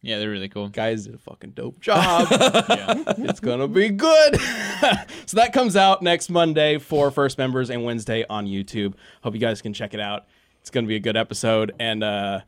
Yeah, 0.00 0.18
they're 0.18 0.30
really 0.30 0.48
cool. 0.48 0.68
guys 0.68 1.06
did 1.06 1.14
a 1.14 1.18
fucking 1.18 1.50
dope 1.50 1.80
job. 1.80 2.28
It's 3.18 3.40
gonna 3.40 3.68
be 3.68 3.88
good. 3.88 4.40
so 5.26 5.36
that 5.36 5.52
comes 5.52 5.76
out 5.76 6.02
next 6.02 6.30
Monday 6.30 6.78
for 6.78 7.10
first 7.10 7.36
members 7.36 7.68
and 7.68 7.84
Wednesday 7.84 8.24
on 8.30 8.46
YouTube. 8.46 8.94
Hope 9.22 9.34
you 9.34 9.40
guys 9.40 9.60
can 9.60 9.72
check 9.72 9.94
it 9.94 10.00
out. 10.00 10.26
It's 10.60 10.70
gonna 10.70 10.86
be 10.86 10.96
a 10.96 11.00
good 11.00 11.16
episode 11.16 11.72
and 11.80 12.04
uh, 12.04 12.40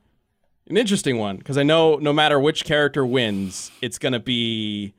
an 0.68 0.76
interesting 0.76 1.18
one 1.18 1.38
because 1.38 1.58
I 1.58 1.64
know 1.64 1.96
no 1.96 2.12
matter 2.12 2.38
which 2.38 2.64
character 2.64 3.04
wins, 3.04 3.72
it's 3.82 3.98
gonna 3.98 4.20
be 4.20 4.94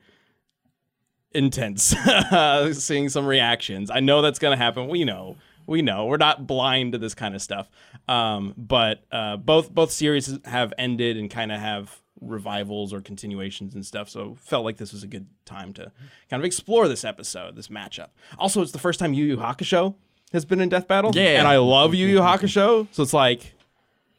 intense. 1.32 1.94
Seeing 2.72 3.08
some 3.08 3.26
reactions, 3.26 3.90
I 3.90 4.00
know 4.00 4.20
that's 4.20 4.38
gonna 4.38 4.56
happen. 4.56 4.88
We 4.88 5.04
know. 5.04 5.36
We 5.66 5.80
know 5.80 6.06
we're 6.06 6.16
not 6.16 6.46
blind 6.46 6.92
to 6.92 6.98
this 6.98 7.14
kind 7.14 7.34
of 7.34 7.40
stuff, 7.40 7.70
um, 8.08 8.52
but 8.58 9.04
uh, 9.12 9.36
both 9.36 9.72
both 9.72 9.90
series 9.92 10.38
have 10.44 10.74
ended 10.76 11.16
and 11.16 11.30
kind 11.30 11.52
of 11.52 11.60
have 11.60 12.01
revivals 12.20 12.92
or 12.92 13.00
continuations 13.00 13.74
and 13.74 13.84
stuff. 13.84 14.08
So 14.08 14.36
felt 14.40 14.64
like 14.64 14.76
this 14.76 14.92
was 14.92 15.02
a 15.02 15.06
good 15.06 15.26
time 15.44 15.72
to 15.74 15.90
kind 16.30 16.40
of 16.40 16.44
explore 16.44 16.88
this 16.88 17.04
episode, 17.04 17.56
this 17.56 17.68
matchup. 17.68 18.08
Also, 18.38 18.62
it's 18.62 18.72
the 18.72 18.78
first 18.78 18.98
time 19.00 19.12
Yu 19.14 19.24
Yu 19.24 19.36
Hakusho 19.38 19.94
has 20.32 20.44
been 20.44 20.60
in 20.60 20.68
Death 20.68 20.88
Battle, 20.88 21.10
Yeah. 21.14 21.38
and 21.38 21.48
I 21.48 21.58
love 21.58 21.94
Yu 21.94 22.06
Yu 22.06 22.18
Hakusho, 22.20 22.86
so 22.92 23.02
it's 23.02 23.12
like 23.12 23.54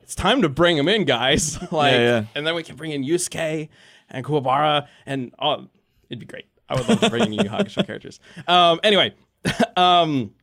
it's 0.02 0.16
time 0.16 0.42
to 0.42 0.50
bring 0.50 0.78
him 0.78 0.88
in, 0.90 1.06
guys. 1.06 1.60
like, 1.72 1.94
Yeah, 1.94 2.00
yeah. 2.00 2.26
and 2.36 2.46
then 2.46 2.56
we 2.56 2.64
can 2.64 2.76
bring 2.76 2.92
in 2.92 3.04
Yusuke 3.04 3.70
and 4.10 4.26
Kuwabara, 4.26 4.88
and 5.06 5.34
oh, 5.40 5.68
it'd 6.10 6.20
be 6.20 6.26
great. 6.26 6.46
I 6.70 6.76
would 6.76 6.88
love 6.90 7.00
to 7.02 7.10
bring 7.10 7.24
in 7.24 7.34
Yu 7.34 7.44
Yu 7.44 7.50
Hakusho 7.50 7.84
characters. 7.88 8.20
Um, 8.48 8.80
anyway, 8.84 9.14
um, 9.78 10.34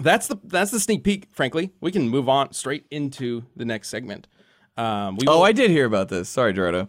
that's 0.00 0.26
the 0.28 0.36
that's 0.44 0.70
the 0.70 0.80
sneak 0.80 1.04
peek. 1.04 1.28
Frankly, 1.32 1.70
we 1.80 1.90
can 1.92 2.08
move 2.08 2.28
on 2.28 2.52
straight 2.52 2.86
into 2.90 3.44
the 3.56 3.64
next 3.64 3.88
segment. 3.88 4.26
Um, 4.76 5.16
we 5.16 5.26
oh, 5.26 5.42
I 5.42 5.52
did 5.52 5.70
hear 5.70 5.84
about 5.84 6.08
this. 6.08 6.28
Sorry, 6.28 6.52
Gerardo. 6.52 6.88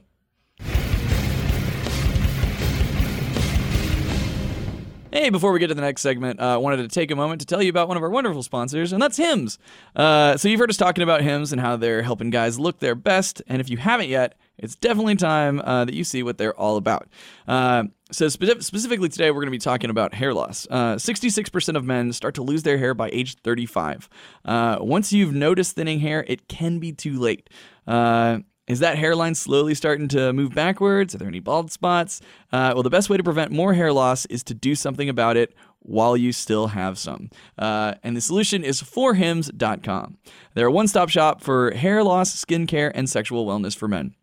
Hey, 5.14 5.30
before 5.30 5.52
we 5.52 5.60
get 5.60 5.68
to 5.68 5.74
the 5.74 5.82
next 5.82 6.04
segment, 6.04 6.40
I 6.40 6.54
uh, 6.54 6.60
wanted 6.60 6.78
to 6.78 6.88
take 6.88 7.12
a 7.12 7.18
moment 7.18 7.42
to 7.42 7.46
tell 7.46 7.62
you 7.62 7.70
about 7.70 7.90
one 7.90 7.98
of 7.98 8.04
our 8.04 8.10
wonderful 8.10 8.44
sponsors, 8.44 8.94
and 8.94 9.02
that's 9.02 9.18
Hims. 9.18 9.60
Uh, 9.94 10.38
so, 10.38 10.48
you've 10.48 10.58
heard 10.58 10.70
us 10.70 10.78
talking 10.78 11.04
about 11.04 11.22
Hims 11.22 11.52
and 11.52 11.60
how 11.60 11.76
they're 11.76 12.02
helping 12.02 12.30
guys 12.30 12.58
look 12.58 12.80
their 12.80 12.96
best, 12.96 13.42
and 13.48 13.60
if 13.60 13.70
you 13.70 13.76
haven't 13.76 14.08
yet, 14.08 14.36
it's 14.58 14.76
definitely 14.76 15.18
time 15.18 15.60
uh, 15.66 15.84
that 15.84 15.94
you 15.94 16.06
see 16.06 16.24
what 16.24 16.38
they're 16.38 16.58
all 16.58 16.78
about. 16.78 17.10
Uh, 17.46 17.84
so, 18.14 18.30
spe- 18.30 18.62
specifically 18.62 19.10
today, 19.10 19.32
we're 19.32 19.42
going 19.42 19.48
to 19.48 19.52
be 19.52 19.58
talking 19.58 19.90
about 19.90 20.14
hair 20.14 20.34
loss. 20.34 20.66
Uh, 20.70 20.96
66% 20.96 21.76
of 21.76 21.84
men 21.84 22.14
start 22.14 22.36
to 22.36 22.42
lose 22.42 22.64
their 22.64 22.78
hair 22.78 22.94
by 22.94 23.10
age 23.12 23.36
35. 23.40 24.08
Uh, 24.46 24.78
once 24.80 25.12
you've 25.12 25.34
noticed 25.34 25.76
thinning 25.76 26.00
hair, 26.00 26.24
it 26.30 26.48
can 26.48 26.80
be 26.80 26.94
too 26.94 27.20
late. 27.20 27.50
Uh, 27.88 28.40
is 28.68 28.80
that 28.80 28.98
hairline 28.98 29.36
slowly 29.36 29.74
starting 29.76 30.08
to 30.10 30.32
move 30.34 30.54
backwards? 30.54 31.14
Are 31.14 31.18
there 31.18 31.28
any 31.28 31.40
bald 31.40 31.72
spots? 31.72 32.22
Uh, 32.54 32.72
well, 32.74 32.84
the 32.84 32.90
best 32.90 33.10
way 33.10 33.18
to 33.18 33.24
prevent 33.24 33.52
more 33.52 33.74
hair 33.74 33.92
loss 33.92 34.26
is 34.28 34.44
to 34.44 34.54
do 34.54 34.76
something 34.76 35.10
about 35.10 35.36
it 35.36 35.54
while 35.80 36.16
you 36.16 36.32
still 36.32 36.68
have 36.68 36.98
some. 36.98 37.30
Uh, 37.58 37.96
and 38.04 38.16
the 38.16 38.22
solution 38.22 38.64
is 38.64 38.82
forhims.com. 38.82 40.18
They're 40.54 40.68
a 40.68 40.72
one 40.72 40.88
stop 40.88 41.10
shop 41.10 41.42
for 41.42 41.72
hair 41.72 42.04
loss, 42.04 42.34
skincare, 42.46 42.92
and 42.94 43.10
sexual 43.10 43.46
wellness 43.46 43.76
for 43.76 43.88
men. 43.88 44.16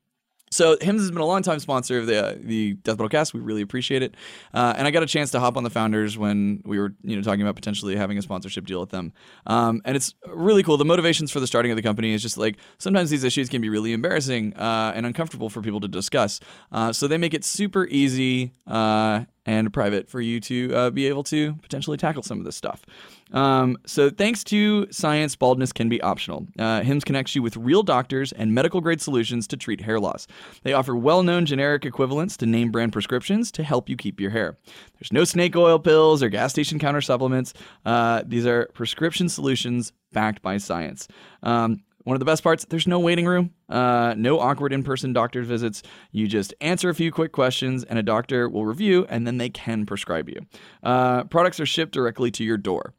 So 0.50 0.76
Hims 0.80 1.02
has 1.02 1.10
been 1.10 1.20
a 1.20 1.26
long 1.26 1.42
time 1.42 1.58
sponsor 1.58 1.98
of 1.98 2.06
the 2.06 2.26
uh, 2.26 2.34
the 2.38 2.74
Death 2.74 2.96
Battle 2.96 3.08
Cast. 3.08 3.34
We 3.34 3.40
really 3.40 3.62
appreciate 3.62 4.02
it, 4.02 4.14
uh, 4.54 4.74
and 4.76 4.86
I 4.86 4.90
got 4.90 5.02
a 5.02 5.06
chance 5.06 5.30
to 5.32 5.40
hop 5.40 5.56
on 5.56 5.64
the 5.64 5.70
founders 5.70 6.16
when 6.16 6.62
we 6.64 6.78
were 6.78 6.94
you 7.02 7.16
know 7.16 7.22
talking 7.22 7.42
about 7.42 7.54
potentially 7.54 7.96
having 7.96 8.18
a 8.18 8.22
sponsorship 8.22 8.66
deal 8.66 8.80
with 8.80 8.90
them. 8.90 9.12
Um, 9.46 9.82
and 9.84 9.96
it's 9.96 10.14
really 10.26 10.62
cool. 10.62 10.76
The 10.76 10.84
motivations 10.84 11.30
for 11.30 11.40
the 11.40 11.46
starting 11.46 11.72
of 11.72 11.76
the 11.76 11.82
company 11.82 12.12
is 12.12 12.22
just 12.22 12.38
like 12.38 12.58
sometimes 12.78 13.10
these 13.10 13.24
issues 13.24 13.48
can 13.48 13.60
be 13.60 13.68
really 13.68 13.92
embarrassing 13.92 14.54
uh, 14.54 14.92
and 14.94 15.06
uncomfortable 15.06 15.50
for 15.50 15.62
people 15.62 15.80
to 15.80 15.88
discuss. 15.88 16.40
Uh, 16.72 16.92
so 16.92 17.06
they 17.06 17.18
make 17.18 17.34
it 17.34 17.44
super 17.44 17.86
easy 17.86 18.52
uh, 18.66 19.24
and 19.46 19.72
private 19.72 20.08
for 20.08 20.20
you 20.20 20.40
to 20.40 20.74
uh, 20.74 20.90
be 20.90 21.06
able 21.06 21.22
to 21.24 21.54
potentially 21.62 21.96
tackle 21.96 22.22
some 22.22 22.38
of 22.38 22.44
this 22.44 22.56
stuff. 22.56 22.84
Um, 23.32 23.76
so, 23.86 24.10
thanks 24.10 24.42
to 24.44 24.86
science, 24.90 25.36
baldness 25.36 25.72
can 25.72 25.88
be 25.88 26.00
optional. 26.00 26.46
Uh, 26.58 26.82
HIMS 26.82 27.04
connects 27.04 27.34
you 27.34 27.42
with 27.42 27.56
real 27.56 27.82
doctors 27.82 28.32
and 28.32 28.54
medical 28.54 28.80
grade 28.80 29.00
solutions 29.00 29.46
to 29.48 29.56
treat 29.56 29.80
hair 29.82 30.00
loss. 30.00 30.26
They 30.62 30.72
offer 30.72 30.96
well 30.96 31.22
known 31.22 31.46
generic 31.46 31.84
equivalents 31.84 32.36
to 32.38 32.46
name 32.46 32.70
brand 32.70 32.92
prescriptions 32.92 33.52
to 33.52 33.62
help 33.62 33.88
you 33.88 33.96
keep 33.96 34.20
your 34.20 34.30
hair. 34.30 34.56
There's 34.98 35.12
no 35.12 35.24
snake 35.24 35.56
oil 35.56 35.78
pills 35.78 36.22
or 36.22 36.28
gas 36.28 36.52
station 36.52 36.78
counter 36.78 37.00
supplements. 37.00 37.54
Uh, 37.84 38.22
these 38.26 38.46
are 38.46 38.66
prescription 38.74 39.28
solutions 39.28 39.92
backed 40.12 40.42
by 40.42 40.56
science. 40.56 41.08
Um, 41.42 41.82
one 42.08 42.14
of 42.14 42.20
the 42.20 42.24
best 42.24 42.42
parts, 42.42 42.64
there's 42.64 42.86
no 42.86 42.98
waiting 42.98 43.26
room, 43.26 43.52
uh, 43.68 44.14
no 44.16 44.40
awkward 44.40 44.72
in 44.72 44.82
person 44.82 45.12
doctor 45.12 45.42
visits. 45.42 45.82
You 46.10 46.26
just 46.26 46.54
answer 46.62 46.88
a 46.88 46.94
few 46.94 47.12
quick 47.12 47.32
questions, 47.32 47.84
and 47.84 47.98
a 47.98 48.02
doctor 48.02 48.48
will 48.48 48.64
review, 48.64 49.04
and 49.10 49.26
then 49.26 49.36
they 49.36 49.50
can 49.50 49.84
prescribe 49.84 50.30
you. 50.30 50.40
Uh, 50.82 51.24
products 51.24 51.60
are 51.60 51.66
shipped 51.66 51.92
directly 51.92 52.30
to 52.30 52.44
your 52.44 52.56
door. 52.56 52.94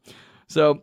So, 0.46 0.82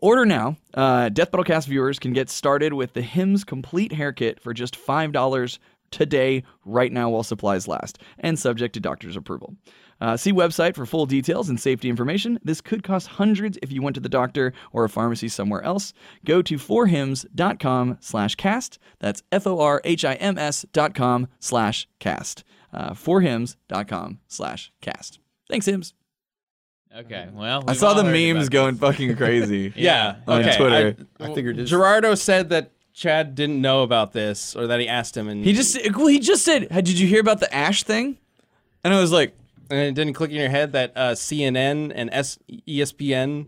Order 0.00 0.26
now. 0.26 0.56
Uh, 0.74 1.08
Death 1.08 1.30
Battle 1.30 1.44
Cast 1.44 1.68
viewers 1.68 1.98
can 2.00 2.12
get 2.12 2.28
started 2.28 2.74
with 2.74 2.92
the 2.92 3.00
Hims 3.00 3.44
Complete 3.44 3.92
Hair 3.92 4.12
Kit 4.12 4.40
for 4.40 4.52
just 4.52 4.76
$5 4.76 5.58
today, 5.90 6.42
right 6.64 6.92
now, 6.92 7.08
while 7.08 7.22
supplies 7.22 7.66
last, 7.68 7.98
and 8.18 8.38
subject 8.38 8.74
to 8.74 8.80
doctor's 8.80 9.16
approval. 9.16 9.54
Uh, 10.00 10.16
see 10.16 10.32
website 10.32 10.74
for 10.74 10.86
full 10.86 11.06
details 11.06 11.48
and 11.48 11.58
safety 11.60 11.88
information. 11.88 12.38
This 12.42 12.60
could 12.60 12.82
cost 12.82 13.06
hundreds 13.06 13.58
if 13.62 13.72
you 13.72 13.82
went 13.82 13.94
to 13.94 14.00
the 14.00 14.08
doctor 14.08 14.52
or 14.72 14.84
a 14.84 14.88
pharmacy 14.88 15.28
somewhere 15.28 15.62
else. 15.62 15.92
Go 16.24 16.42
to 16.42 16.56
forhims.com 16.56 17.98
slash 18.00 18.34
cast. 18.34 18.78
That's 19.00 19.22
F-O-R-H-I-M-S 19.32 20.66
dot 20.72 20.94
com 20.94 21.28
slash 21.38 21.88
cast. 22.00 22.44
Uh, 22.72 22.90
forhims.com 22.90 24.18
slash 24.28 24.72
cast. 24.80 25.18
Thanks, 25.48 25.66
Hims. 25.66 25.94
Okay, 26.96 27.28
well, 27.32 27.64
I 27.66 27.72
saw 27.72 27.94
the 27.94 28.04
memes 28.04 28.48
going 28.48 28.76
fucking 28.76 29.16
crazy. 29.18 29.72
Yeah. 29.74 30.16
On 30.28 30.40
okay. 30.40 30.56
Twitter. 30.56 30.96
I, 31.20 31.24
I 31.24 31.34
figured 31.34 31.56
it's- 31.56 31.68
Gerardo 31.70 32.14
said 32.14 32.50
that 32.50 32.70
Chad 32.92 33.34
didn't 33.34 33.60
know 33.60 33.82
about 33.82 34.12
this, 34.12 34.54
or 34.54 34.68
that 34.68 34.78
he 34.78 34.86
asked 34.86 35.16
him, 35.16 35.28
and 35.28 35.44
He 35.44 35.52
just 35.52 35.76
well, 35.96 36.06
he 36.06 36.20
just 36.20 36.44
said, 36.44 36.70
"Hey, 36.70 36.80
"Did 36.80 36.96
you 37.00 37.08
hear 37.08 37.18
about 37.20 37.40
the 37.40 37.52
Ash 37.52 37.82
thing?" 37.82 38.18
And 38.84 38.94
I 38.94 39.00
was 39.00 39.10
like, 39.10 39.34
and 39.70 39.78
it 39.80 39.94
didn't 39.94 40.14
click 40.14 40.30
in 40.30 40.36
your 40.36 40.48
head 40.50 40.72
that 40.72 40.92
uh, 40.96 41.10
CNN 41.12 41.92
and 41.94 42.10
S- 42.12 42.38
ESPN. 42.68 43.46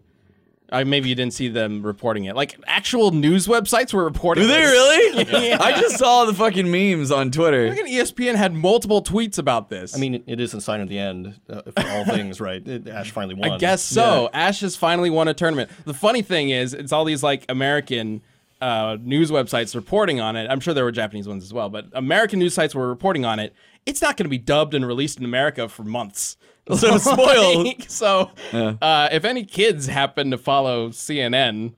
Uh, 0.73 0.82
maybe 0.85 1.08
you 1.08 1.14
didn't 1.14 1.32
see 1.32 1.46
them 1.46 1.80
reporting 1.87 2.25
it. 2.25 2.35
Like 2.35 2.58
actual 2.66 3.12
news 3.12 3.46
websites 3.46 3.94
were 3.94 4.02
reporting. 4.04 4.42
"Did 4.49 4.50
they 4.50 4.62
this. 4.62 5.26
really?" 5.28 5.49
Yeah. 5.50 5.58
I 5.61 5.80
just 5.80 5.96
saw 5.96 6.25
the 6.25 6.35
fucking 6.35 6.68
memes 6.68 7.12
on 7.12 7.30
Twitter. 7.30 7.68
Fucking 7.68 7.87
ESPN 7.87 8.35
had 8.35 8.52
multiple 8.52 9.00
tweets 9.00 9.38
about 9.38 9.68
this. 9.70 9.94
I 9.96 10.00
mean, 10.00 10.16
it- 10.16 10.25
it 10.26 10.40
is 10.40 10.54
a 10.54 10.61
sign 10.61 10.80
of 10.80 10.88
the 10.88 10.99
end 10.99 11.38
uh, 11.49 11.62
for 11.62 11.88
all 11.88 12.04
things, 12.04 12.40
right? 12.40 12.66
It, 12.66 12.88
Ash 12.88 13.12
finally 13.12 13.35
won. 13.37 13.52
I 13.52 13.58
guess 13.58 13.80
so. 13.80 14.28
Ash 14.32 14.58
has 14.61 14.75
finally 14.75 15.08
won 15.08 15.28
a 15.28 15.35
tournament. 15.35 15.70
The 15.85 15.94
funny 15.94 16.23
thing 16.23 16.50
is, 16.50 16.75
it's 16.75 16.90
all 16.92 17.04
these 17.04 17.23
like 17.23 17.44
American 17.49 18.23
uh, 18.61 18.96
news 19.00 19.30
websites 19.30 19.76
reporting 19.76 20.18
on 20.18 20.35
it. 20.35 20.49
I'm 20.50 20.58
sure 20.58 20.75
there 20.75 20.82
were 20.85 20.90
Japanese 20.90 21.28
ones 21.28 21.44
as 21.44 21.52
well, 21.52 21.68
but 21.70 21.87
American 21.92 22.40
news 22.40 22.54
sites 22.54 22.75
were 22.75 22.88
reporting 22.88 23.25
on 23.25 23.38
it. 23.38 23.54
It's 23.86 24.02
not 24.02 24.16
going 24.16 24.24
to 24.24 24.30
be 24.30 24.38
dubbed 24.38 24.74
and 24.74 24.86
released 24.86 25.18
in 25.18 25.24
America 25.24 25.68
for 25.68 25.84
months. 25.84 26.36
So 26.74 26.98
spoiled. 26.98 27.66
like, 27.66 27.84
so, 27.88 28.30
uh, 28.52 29.08
if 29.12 29.24
any 29.24 29.44
kids 29.44 29.86
happen 29.86 30.32
to 30.32 30.38
follow 30.38 30.88
CNN, 30.90 31.74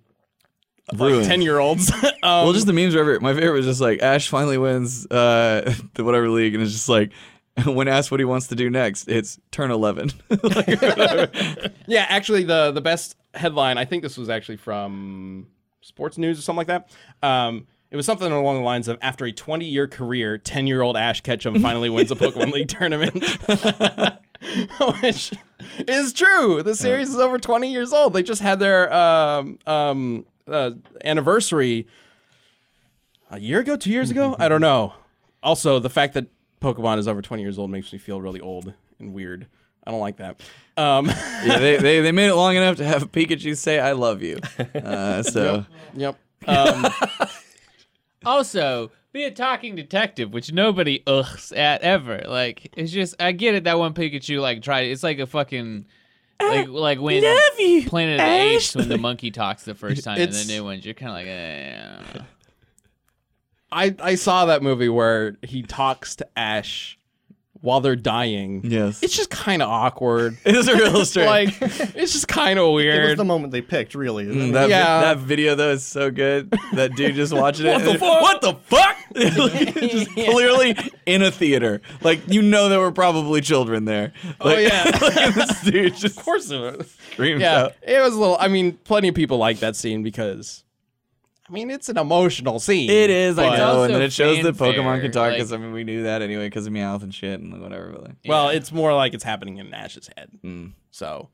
like 0.94 1.26
ten 1.26 1.42
year 1.42 1.58
olds, 1.58 1.92
um, 2.02 2.10
Well, 2.22 2.52
just 2.54 2.66
the 2.66 2.72
memes 2.72 2.94
were 2.94 3.00
everywhere. 3.00 3.20
My 3.20 3.34
favorite 3.34 3.52
was 3.58 3.66
just 3.66 3.80
like 3.82 4.00
Ash 4.02 4.28
finally 4.28 4.56
wins 4.56 5.06
uh, 5.10 5.74
the 5.94 6.04
whatever 6.04 6.30
league, 6.30 6.54
and 6.54 6.62
it's 6.62 6.72
just 6.72 6.88
like 6.88 7.12
when 7.66 7.88
asked 7.88 8.10
what 8.10 8.20
he 8.20 8.24
wants 8.24 8.46
to 8.46 8.54
do 8.54 8.70
next, 8.70 9.08
it's 9.08 9.38
turn 9.50 9.70
eleven. 9.70 10.10
Like. 10.30 10.66
Yeah, 11.86 12.06
actually, 12.08 12.44
the 12.44 12.70
the 12.72 12.80
best 12.80 13.16
headline. 13.34 13.76
I 13.76 13.84
think 13.84 14.02
this 14.02 14.16
was 14.16 14.30
actually 14.30 14.56
from 14.56 15.48
Sports 15.82 16.16
News 16.16 16.38
or 16.38 16.42
something 16.42 16.66
like 16.66 16.66
that. 16.68 16.90
Um, 17.22 17.66
it 17.90 17.97
was 17.97 18.04
something 18.04 18.30
along 18.30 18.57
the 18.57 18.64
lines 18.64 18.88
of 18.88 18.99
after 19.00 19.25
a 19.25 19.33
20 19.33 19.64
year 19.64 19.87
career, 19.88 20.37
10 20.38 20.66
year 20.66 20.83
old 20.83 20.97
Ash 20.97 21.21
Ketchum 21.21 21.61
finally 21.61 21.88
wins 21.88 22.11
a 22.11 22.16
Pokemon 22.16 22.52
League 22.52 22.68
tournament. 22.68 23.25
Which 25.02 25.33
is 25.87 26.12
true. 26.12 26.62
The 26.62 26.75
series 26.75 27.09
is 27.09 27.16
over 27.16 27.38
20 27.38 27.73
years 27.73 27.92
old. 27.92 28.12
They 28.12 28.23
just 28.23 28.42
had 28.42 28.59
their 28.59 28.92
um, 28.92 29.59
um, 29.66 30.26
uh, 30.47 30.73
anniversary 31.04 31.87
a 33.30 33.40
year 33.40 33.61
ago, 33.61 33.76
two 33.76 33.90
years 33.90 34.11
ago. 34.11 34.37
I 34.38 34.49
don't 34.49 34.61
know. 34.61 34.95
Also, 35.42 35.78
the 35.78 35.90
fact 35.90 36.14
that 36.14 36.26
Pokemon 36.61 36.99
is 36.99 37.09
over 37.09 37.23
20 37.23 37.42
years 37.42 37.59
old 37.59 37.71
makes 37.71 37.92
me 37.92 37.99
feel 37.99 38.21
really 38.21 38.40
old 38.40 38.75
and 38.99 39.14
weird. 39.14 39.47
I 39.85 39.90
don't 39.90 40.00
like 40.00 40.18
that. 40.18 40.40
Um, 40.76 41.07
yeah, 41.45 41.59
they, 41.59 41.76
they 41.78 42.00
they 42.00 42.12
made 42.12 42.28
it 42.28 42.35
long 42.35 42.57
enough 42.57 42.76
to 42.76 42.85
have 42.85 43.11
Pikachu 43.11 43.57
say 43.57 43.80
"I 43.80 43.92
love 43.92 44.23
you." 44.23 44.38
Uh, 44.75 45.23
so 45.23 45.64
yep. 45.95 46.18
Um, 46.47 46.87
Also, 48.25 48.90
be 49.12 49.25
a 49.25 49.30
talking 49.30 49.76
detective, 49.76 50.32
which 50.32 50.52
nobody 50.52 51.02
ughs 51.06 51.56
at 51.56 51.82
ever. 51.82 52.22
Like, 52.26 52.72
it's 52.76 52.92
just 52.92 53.14
I 53.20 53.32
get 53.32 53.54
it 53.54 53.64
that 53.64 53.78
one 53.78 53.94
Pikachu 53.94 54.40
like 54.40 54.62
tried. 54.62 54.88
It's 54.88 55.02
like 55.02 55.18
a 55.18 55.26
fucking 55.26 55.87
like 56.40 56.69
like 56.69 57.00
when 57.00 57.23
Planet 57.86 58.21
of 58.21 58.26
the 58.26 58.32
Apes 58.32 58.75
when 58.75 58.88
the 58.88 58.99
monkey 58.99 59.30
talks 59.30 59.64
the 59.64 59.75
first 59.75 60.04
time 60.04 60.21
and 60.21 60.32
the 60.32 60.45
new 60.47 60.64
ones. 60.64 60.84
You're 60.84 60.95
kind 60.95 61.10
of 61.10 61.16
like, 61.16 61.26
eh, 61.26 62.21
I. 62.21 62.26
I 63.71 63.95
I 64.00 64.14
saw 64.14 64.47
that 64.47 64.62
movie 64.62 64.88
where 64.88 65.36
he 65.43 65.62
talks 65.62 66.16
to 66.16 66.28
Ash 66.38 66.98
while 67.60 67.80
they're 67.80 67.97
dying. 67.97 68.60
yes, 68.64 69.02
It's 69.02 69.16
just 69.16 69.30
kind 69.30 69.62
of 69.62 69.68
awkward. 69.68 70.36
it 70.44 70.54
is 70.56 70.68
a 70.68 70.76
real 70.76 71.04
strange. 71.06 71.60
like 71.60 71.62
it's 71.97 72.12
just 72.12 72.28
kind 72.28 72.58
of 72.58 72.73
weird. 72.73 73.04
It 73.04 73.08
was 73.08 73.16
the 73.16 73.25
moment 73.25 73.52
they 73.52 73.60
picked, 73.62 73.94
really. 73.94 74.26
Mm, 74.26 74.52
that, 74.52 74.62
vi- 74.64 74.68
Yeah. 74.68 75.00
that 75.00 75.18
video 75.18 75.54
though 75.54 75.71
is 75.71 75.82
so 75.84 76.10
good. 76.10 76.52
That 76.75 76.94
dude 76.94 77.14
just 77.14 77.32
watching 77.32 77.66
it. 77.66 77.80
and- 77.82 78.00
What 78.00 78.40
the 78.40 78.54
fuck? 78.54 78.97
just 79.14 80.10
clearly 80.12 80.76
in 81.06 81.23
a 81.23 81.30
theater. 81.30 81.80
Like 82.02 82.21
you 82.28 82.42
know 82.42 82.68
there 82.68 82.80
were 82.80 82.92
probably 82.92 83.40
children 83.40 83.84
there. 83.84 84.12
Oh, 84.40 84.56
yeah. 84.56 84.84
like, 85.00 85.34
this 85.34 85.62
dude 85.62 85.94
just 85.97 86.18
of 86.18 86.25
course, 86.25 86.50
it 86.50 86.58
was. 86.60 86.97
yeah. 87.18 87.56
out. 87.64 87.73
It 87.82 88.00
was 88.00 88.14
a 88.14 88.18
little. 88.18 88.36
I 88.38 88.49
mean, 88.49 88.73
plenty 88.84 89.08
of 89.08 89.14
people 89.14 89.38
like 89.38 89.58
that 89.60 89.76
scene 89.76 90.02
because, 90.02 90.62
I 91.49 91.52
mean, 91.52 91.71
it's 91.71 91.89
an 91.89 91.97
emotional 91.97 92.61
scene. 92.61 92.91
It 92.91 93.08
is, 93.11 93.39
I 93.39 93.49
but- 93.49 93.56
know, 93.58 93.82
and 93.84 93.95
then 93.95 94.02
it 94.02 94.13
shows 94.13 94.43
that 94.43 94.56
Pokemon 94.56 95.00
can 95.00 95.11
talk. 95.13 95.28
like- 95.28 95.34
Because 95.37 95.52
I 95.52 95.56
mean, 95.56 95.73
we 95.73 95.84
knew 95.84 96.02
that 96.02 96.21
anyway 96.21 96.47
because 96.47 96.67
of 96.67 96.73
Meowth 96.73 97.02
and 97.02 97.15
shit 97.15 97.41
and 97.41 97.61
whatever. 97.61 97.91
But 97.93 98.02
like, 98.02 98.17
Well, 98.26 98.49
it's 98.50 98.71
more 98.73 98.95
like 98.95 99.15
it's 99.15 99.25
happening 99.25 99.56
in 99.58 99.73
Ash's 99.73 100.08
head. 100.17 100.30
Hmm. 100.43 100.67
So. 100.91 101.30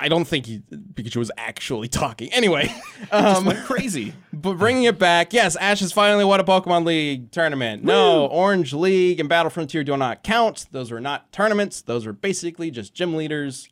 I 0.00 0.06
don't 0.06 0.24
think 0.26 0.46
he, 0.46 0.60
Pikachu 0.70 1.16
was 1.16 1.32
actually 1.36 1.88
talking. 1.88 2.32
Anyway, 2.32 2.72
um, 3.10 3.44
went 3.44 3.64
crazy. 3.64 4.14
But 4.32 4.54
bringing 4.54 4.84
it 4.84 5.00
back, 5.00 5.32
yes, 5.32 5.56
Ash 5.56 5.80
has 5.80 5.90
finally 5.90 6.24
won 6.24 6.38
a 6.38 6.44
Pokemon 6.44 6.84
League 6.84 7.32
tournament. 7.32 7.82
No, 7.82 8.26
Orange 8.26 8.72
League 8.72 9.18
and 9.18 9.28
Battle 9.28 9.50
Frontier 9.50 9.82
do 9.82 9.96
not 9.96 10.22
count. 10.22 10.66
Those 10.70 10.92
were 10.92 11.00
not 11.00 11.32
tournaments. 11.32 11.82
Those 11.82 12.06
were 12.06 12.12
basically 12.12 12.70
just 12.70 12.94
gym 12.94 13.16
leaders 13.16 13.68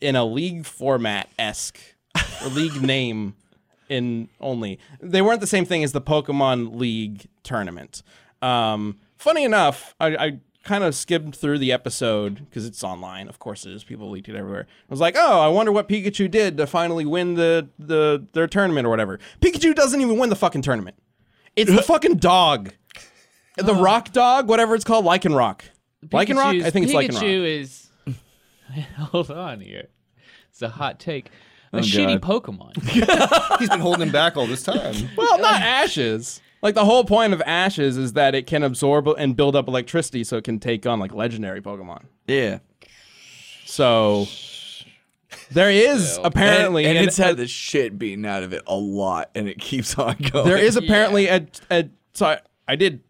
in 0.00 0.14
a 0.14 0.24
league 0.24 0.64
format 0.64 1.28
esque 1.40 1.80
or 2.44 2.48
league 2.48 2.80
name 2.82 3.34
in 3.90 4.28
only. 4.40 4.78
They 5.00 5.20
weren't 5.20 5.40
the 5.40 5.46
same 5.46 5.66
thing 5.66 5.84
as 5.84 5.92
the 5.92 6.00
Pokemon 6.00 6.76
League 6.76 7.28
tournament. 7.42 8.02
Um, 8.40 8.98
funny 9.18 9.44
enough, 9.44 9.94
I, 10.00 10.16
I 10.16 10.38
kind 10.64 10.84
of 10.84 10.94
skimmed 10.94 11.34
through 11.34 11.58
the 11.58 11.72
episode 11.72 12.46
because 12.46 12.64
it's 12.64 12.82
online. 12.84 13.28
Of 13.28 13.38
course, 13.38 13.66
it 13.66 13.72
is. 13.72 13.84
People 13.84 14.08
leaked 14.08 14.28
it 14.28 14.36
everywhere. 14.36 14.66
I 14.68 14.86
was 14.88 15.00
like, 15.00 15.16
oh, 15.18 15.40
I 15.40 15.48
wonder 15.48 15.72
what 15.72 15.88
Pikachu 15.88 16.30
did 16.30 16.56
to 16.56 16.66
finally 16.66 17.04
win 17.04 17.34
the 17.34 17.68
the 17.78 18.26
their 18.32 18.46
tournament 18.46 18.86
or 18.86 18.90
whatever. 18.90 19.18
Pikachu 19.40 19.74
doesn't 19.74 20.00
even 20.00 20.18
win 20.18 20.30
the 20.30 20.36
fucking 20.36 20.62
tournament. 20.62 20.96
It's 21.56 21.70
the 21.70 21.82
fucking 21.92 22.16
dog, 22.16 22.72
the 23.56 23.74
Rock 23.74 24.12
Dog, 24.12 24.48
whatever 24.48 24.74
it's 24.74 24.84
called, 24.84 25.04
Lycanroc. 25.04 25.62
Lycan 26.06 26.36
Rock. 26.36 26.54
I 26.54 26.70
think 26.70 26.86
it's 26.86 26.94
Pikachu 26.94 27.14
Rock. 27.14 27.22
is. 27.24 27.88
Hold 29.10 29.30
on 29.30 29.60
here. 29.60 29.88
It's 30.48 30.62
a 30.62 30.68
hot 30.68 30.98
take. 30.98 31.30
A 31.72 31.76
Oh, 31.76 31.80
shitty 31.80 32.18
Pokemon. 32.18 32.76
He's 33.60 33.68
been 33.68 33.80
holding 33.80 34.02
him 34.02 34.10
back 34.12 34.36
all 34.36 34.46
this 34.46 34.62
time. 34.62 34.94
Well, 35.16 35.38
not 35.38 35.60
Ash's. 35.60 36.40
Like 36.62 36.74
the 36.74 36.84
whole 36.84 37.04
point 37.04 37.32
of 37.32 37.40
Ash's 37.46 37.96
is 37.96 38.12
that 38.14 38.34
it 38.34 38.46
can 38.46 38.62
absorb 38.62 39.06
and 39.06 39.36
build 39.36 39.54
up 39.56 39.68
electricity, 39.68 40.24
so 40.24 40.36
it 40.36 40.44
can 40.44 40.58
take 40.58 40.84
on 40.86 40.98
like 41.00 41.14
legendary 41.14 41.62
Pokemon. 41.62 42.04
yeah, 42.26 42.58
So 43.64 44.26
there 45.52 45.70
is 45.70 46.18
apparently, 46.22 46.84
and, 46.84 46.90
and 46.96 46.98
an- 46.98 47.08
it's 47.08 47.16
had 47.16 47.36
the 47.36 47.46
shit 47.46 47.98
beaten 47.98 48.24
out 48.24 48.42
of 48.42 48.52
it 48.52 48.62
a 48.66 48.74
lot, 48.76 49.30
and 49.34 49.48
it 49.48 49.58
keeps 49.58 49.96
on 49.98 50.16
going. 50.32 50.46
there 50.48 50.58
is 50.58 50.76
apparently 50.76 51.28
a, 51.28 51.46
a 51.70 51.88
so 52.12 52.26
I, 52.26 52.40
I 52.68 52.76
did 52.76 53.00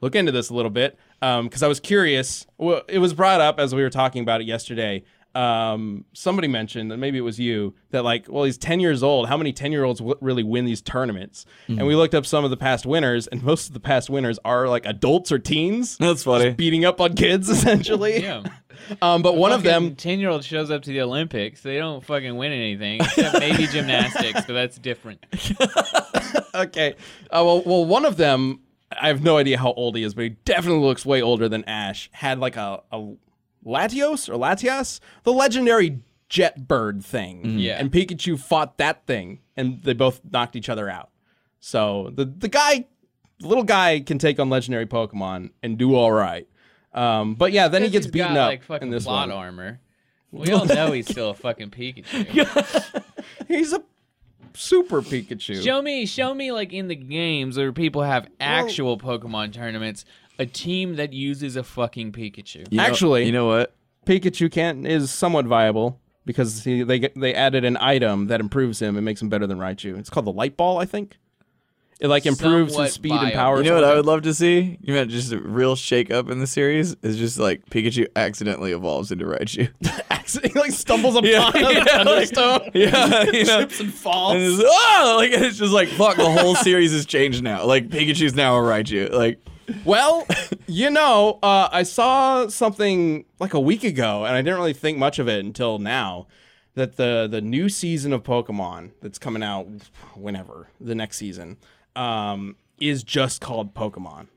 look 0.00 0.14
into 0.14 0.32
this 0.32 0.50
a 0.50 0.54
little 0.54 0.70
bit 0.70 0.96
um, 1.20 1.44
because 1.46 1.62
I 1.62 1.68
was 1.68 1.80
curious. 1.80 2.46
Well, 2.56 2.82
it 2.88 2.98
was 3.00 3.12
brought 3.12 3.40
up 3.40 3.58
as 3.58 3.74
we 3.74 3.82
were 3.82 3.90
talking 3.90 4.22
about 4.22 4.40
it 4.40 4.46
yesterday. 4.46 5.02
Um, 5.34 6.04
somebody 6.14 6.48
mentioned 6.48 6.90
that 6.90 6.96
maybe 6.96 7.18
it 7.18 7.22
was 7.22 7.38
you 7.38 7.74
that 7.90 8.02
like, 8.02 8.26
well, 8.28 8.44
he's 8.44 8.58
ten 8.58 8.80
years 8.80 9.02
old. 9.02 9.28
How 9.28 9.36
many 9.36 9.52
ten 9.52 9.70
year 9.72 9.84
olds 9.84 10.00
w- 10.00 10.16
really 10.20 10.42
win 10.42 10.64
these 10.64 10.80
tournaments? 10.80 11.44
And 11.68 11.86
we 11.86 11.94
looked 11.94 12.14
up 12.14 12.26
some 12.26 12.44
of 12.44 12.50
the 12.50 12.56
past 12.56 12.86
winners, 12.86 13.26
and 13.26 13.42
most 13.42 13.68
of 13.68 13.74
the 13.74 13.80
past 13.80 14.10
winners 14.10 14.38
are 14.44 14.68
like 14.68 14.84
adults 14.86 15.30
or 15.30 15.38
teens. 15.38 15.96
That's 15.98 16.24
funny. 16.24 16.50
beating 16.50 16.84
up 16.84 17.00
on 17.00 17.14
kids 17.14 17.48
essentially. 17.50 18.22
Yeah. 18.22 18.42
Um, 19.02 19.22
but 19.22 19.36
one 19.36 19.50
of 19.50 19.64
them, 19.64 19.96
ten 19.96 20.20
year 20.20 20.30
old 20.30 20.44
shows 20.44 20.70
up 20.70 20.82
to 20.82 20.90
the 20.90 21.00
Olympics. 21.02 21.62
They 21.62 21.78
don't 21.78 22.02
fucking 22.02 22.36
win 22.36 22.52
anything 22.52 23.00
except 23.00 23.40
maybe 23.40 23.66
gymnastics, 23.72 24.42
but 24.46 24.52
that's 24.54 24.78
different. 24.78 25.26
okay. 26.54 26.94
Uh, 27.30 27.42
well, 27.44 27.62
well, 27.66 27.84
one 27.84 28.04
of 28.04 28.16
them, 28.16 28.60
I 28.90 29.08
have 29.08 29.22
no 29.22 29.36
idea 29.36 29.58
how 29.58 29.72
old 29.72 29.96
he 29.96 30.02
is, 30.02 30.14
but 30.14 30.22
he 30.22 30.28
definitely 30.44 30.80
looks 30.84 31.04
way 31.04 31.20
older 31.20 31.48
than 31.48 31.64
Ash. 31.64 32.08
Had 32.12 32.38
like 32.38 32.56
a, 32.56 32.80
a 32.92 33.14
Latios 33.68 34.28
or 34.28 34.34
Latias, 34.34 35.00
the 35.24 35.32
legendary 35.32 36.00
jet 36.28 36.66
bird 36.66 37.04
thing. 37.04 37.58
Yeah. 37.58 37.78
And 37.78 37.92
Pikachu 37.92 38.38
fought 38.38 38.78
that 38.78 39.06
thing, 39.06 39.40
and 39.56 39.82
they 39.82 39.92
both 39.92 40.20
knocked 40.30 40.56
each 40.56 40.68
other 40.68 40.88
out. 40.88 41.10
So 41.60 42.10
the 42.14 42.24
the 42.24 42.48
guy, 42.48 42.86
the 43.40 43.48
little 43.48 43.64
guy, 43.64 44.00
can 44.00 44.18
take 44.18 44.38
on 44.40 44.48
legendary 44.50 44.86
Pokemon 44.86 45.50
and 45.62 45.76
do 45.76 45.94
all 45.94 46.12
right. 46.12 46.48
Um, 46.92 47.34
but 47.34 47.52
yeah, 47.52 47.68
then 47.68 47.82
he 47.82 47.90
gets 47.90 48.06
He's 48.06 48.12
beaten 48.12 48.34
got, 48.34 48.38
up 48.38 48.48
like 48.48 48.62
fucking 48.64 48.88
in 48.88 48.92
this 48.92 49.04
plot 49.04 49.28
one. 49.28 49.36
armor. 49.36 49.80
We 50.30 50.52
all 50.52 50.66
know 50.66 50.92
he's 50.92 51.08
still 51.08 51.30
a 51.30 51.34
fucking 51.34 51.70
Pikachu. 51.70 53.02
He's 53.48 53.72
a 53.72 53.82
Super 54.52 55.00
Pikachu. 55.00 55.62
Show 55.64 55.80
me, 55.80 56.04
show 56.04 56.34
me, 56.34 56.52
like 56.52 56.72
in 56.72 56.88
the 56.88 56.96
games 56.96 57.56
where 57.56 57.72
people 57.72 58.02
have 58.02 58.28
actual 58.38 58.98
Pokemon 58.98 59.52
tournaments, 59.54 60.04
a 60.38 60.46
team 60.46 60.96
that 60.96 61.12
uses 61.12 61.56
a 61.56 61.62
fucking 61.62 62.12
Pikachu. 62.12 62.66
You 62.70 62.76
know- 62.78 62.82
Actually- 62.82 63.26
you 63.26 63.32
know 63.32 63.46
what? 63.46 63.74
Pikachu 64.06 64.50
can't 64.50 64.86
is 64.86 65.10
somewhat 65.10 65.44
viable 65.46 66.00
because 66.24 66.64
he, 66.64 66.82
they 66.82 66.98
they 67.14 67.34
added 67.34 67.64
an 67.64 67.76
item 67.78 68.26
that 68.28 68.40
improves 68.40 68.80
him 68.80 68.96
and 68.96 69.04
makes 69.04 69.20
him 69.20 69.28
better 69.28 69.46
than 69.46 69.58
Raichu. 69.58 69.98
It's 69.98 70.08
called 70.10 70.26
the 70.26 70.32
Light 70.32 70.56
Ball, 70.56 70.78
I 70.78 70.86
think. 70.86 71.18
It 72.00 72.06
like 72.06 72.26
improves 72.26 72.74
Somewhat 72.74 72.84
his 72.84 72.94
speed 72.94 73.10
and 73.10 73.20
viable. 73.22 73.36
power. 73.36 73.58
You 73.58 73.70
know 73.70 73.74
what 73.74 73.82
I 73.84 73.94
would 73.96 74.06
love 74.06 74.22
to 74.22 74.32
see? 74.32 74.78
You 74.80 74.94
know, 74.94 75.04
just 75.04 75.32
a 75.32 75.38
real 75.40 75.74
shake 75.74 76.12
up 76.12 76.30
in 76.30 76.38
the 76.38 76.46
series 76.46 76.94
is 77.02 77.16
just 77.18 77.40
like 77.40 77.66
Pikachu 77.70 78.06
accidentally 78.14 78.70
evolves 78.72 79.10
into 79.12 79.24
Raichu. 79.26 79.68
He 80.28 80.50
like 80.60 80.72
stumbles 80.72 81.16
upon 81.16 81.30
Yeah, 81.30 81.50
a 81.54 81.72
yeah, 81.72 81.84
thunderstone. 82.04 82.70
yeah, 82.74 83.22
you 83.32 83.44
know. 83.44 83.56
trips 83.60 83.80
and 83.80 83.90
falls. 83.92 84.34
And 84.34 84.42
it's, 84.44 84.62
oh, 84.62 85.14
like 85.18 85.30
it's 85.32 85.56
just 85.56 85.72
like 85.72 85.88
fuck. 85.88 86.16
The 86.18 86.30
whole 86.30 86.54
series 86.54 86.92
has 86.92 87.06
changed 87.06 87.42
now. 87.42 87.64
Like 87.64 87.88
Pikachu's 87.88 88.34
now 88.34 88.56
a 88.56 88.60
Raichu. 88.60 89.10
Like 89.10 89.40
Well, 89.84 90.26
you 90.66 90.90
know, 90.90 91.38
uh, 91.42 91.68
I 91.70 91.82
saw 91.82 92.48
something 92.48 93.24
like 93.38 93.54
a 93.54 93.60
week 93.60 93.84
ago, 93.84 94.24
and 94.24 94.34
I 94.34 94.40
didn't 94.42 94.58
really 94.58 94.72
think 94.72 94.98
much 94.98 95.18
of 95.18 95.28
it 95.28 95.44
until 95.44 95.78
now. 95.78 96.26
That 96.74 96.96
the 96.96 97.26
the 97.28 97.40
new 97.40 97.68
season 97.68 98.12
of 98.12 98.22
Pokemon 98.22 98.92
that's 99.02 99.18
coming 99.18 99.42
out 99.42 99.66
whenever 100.14 100.68
the 100.80 100.94
next 100.94 101.16
season 101.16 101.56
um, 101.96 102.54
is 102.80 103.02
just 103.02 103.40
called 103.40 103.74
Pokemon 103.74 104.28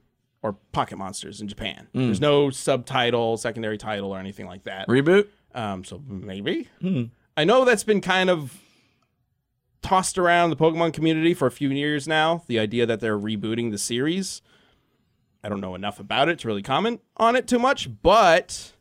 or 0.41 0.53
Pocket 0.71 0.97
Monsters 0.97 1.39
in 1.39 1.47
Japan. 1.47 1.87
There's 1.93 2.19
no 2.19 2.49
subtitle, 2.49 3.37
secondary 3.37 3.77
title, 3.77 4.11
or 4.11 4.17
anything 4.17 4.47
like 4.47 4.63
that. 4.63 4.87
reboot. 4.87 5.27
Um, 5.53 5.83
so 5.83 6.01
maybe. 6.07 6.67
I 7.37 7.43
know 7.43 7.63
that's 7.63 7.83
been 7.83 8.01
kind 8.01 8.29
of 8.31 8.57
tossed 9.83 10.17
around 10.17 10.49
the 10.49 10.55
Pokemon 10.55 10.93
community 10.93 11.33
for 11.35 11.45
a 11.47 11.51
few 11.51 11.69
years 11.69 12.07
now. 12.07 12.43
The 12.47 12.57
idea 12.57 12.87
that 12.87 13.01
they're 13.01 13.19
rebooting 13.19 13.69
the 13.69 13.77
series. 13.77 14.41
I 15.43 15.49
don't 15.49 15.61
know 15.61 15.75
enough 15.75 15.99
about 15.99 16.29
it 16.29 16.39
to 16.39 16.47
really 16.47 16.61
comment 16.61 17.01
on 17.17 17.35
it 17.35 17.47
too 17.47 17.59
much, 17.59 17.89
but 18.01 18.73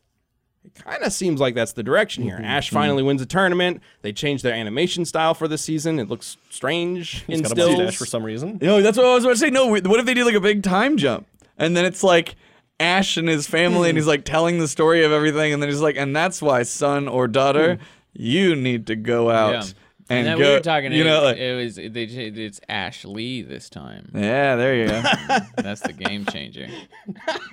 it 0.63 0.75
kind 0.75 1.01
of 1.03 1.11
seems 1.11 1.39
like 1.39 1.55
that's 1.55 1.73
the 1.73 1.83
direction 1.83 2.23
here. 2.23 2.35
Mm-hmm. 2.35 2.45
Ash 2.45 2.67
mm-hmm. 2.67 2.75
finally 2.75 3.03
wins 3.03 3.21
a 3.21 3.25
tournament. 3.25 3.81
They 4.03 4.13
changed 4.13 4.43
their 4.43 4.53
animation 4.53 5.05
style 5.05 5.33
for 5.33 5.47
this 5.47 5.63
season. 5.63 5.99
It 5.99 6.07
looks 6.07 6.37
strange 6.49 7.25
in 7.27 7.39
He's 7.39 7.41
got 7.41 7.51
a 7.51 7.55
stills. 7.55 7.77
mustache 7.77 7.97
for 7.97 8.05
some 8.05 8.23
reason. 8.23 8.59
No, 8.61 8.81
that's 8.81 8.97
what 8.97 9.07
I 9.07 9.13
was 9.15 9.23
about 9.23 9.33
to 9.33 9.39
say. 9.39 9.49
No, 9.49 9.67
what 9.67 9.99
if 9.99 10.05
they 10.05 10.13
do 10.13 10.23
like 10.23 10.35
a 10.35 10.41
big 10.41 10.61
time 10.61 10.97
jump 10.97 11.27
and 11.57 11.75
then 11.75 11.85
it's 11.85 12.03
like 12.03 12.35
Ash 12.79 13.17
and 13.17 13.27
his 13.27 13.47
family 13.47 13.89
and 13.89 13.95
hmm. 13.95 14.01
he's 14.01 14.07
like 14.07 14.23
telling 14.23 14.59
the 14.59 14.67
story 14.67 15.03
of 15.03 15.11
everything 15.11 15.53
and 15.53 15.61
then 15.61 15.69
he's 15.69 15.81
like, 15.81 15.97
and 15.97 16.15
that's 16.15 16.41
why 16.41 16.63
son 16.63 17.07
or 17.07 17.27
daughter, 17.27 17.75
hmm. 17.75 17.83
you 18.13 18.55
need 18.55 18.85
to 18.87 18.95
go 18.95 19.31
out 19.31 19.53
Yeah. 19.53 19.73
And 20.11 20.27
then 20.27 20.37
go. 20.37 20.49
we 20.49 20.53
were 20.53 20.59
talking. 20.59 20.91
you 20.91 21.01
it, 21.01 21.05
know, 21.05 21.23
like, 21.23 21.37
it 21.37 21.55
was 21.55 21.75
they, 21.75 22.03
it's 22.03 22.59
Ash 22.67 23.05
Lee 23.05 23.41
this 23.41 23.69
time. 23.69 24.11
yeah, 24.13 24.55
there 24.55 24.75
you 24.75 24.87
go. 24.87 25.01
That's 25.57 25.81
the 25.81 25.93
game 25.93 26.25
changer. 26.25 26.67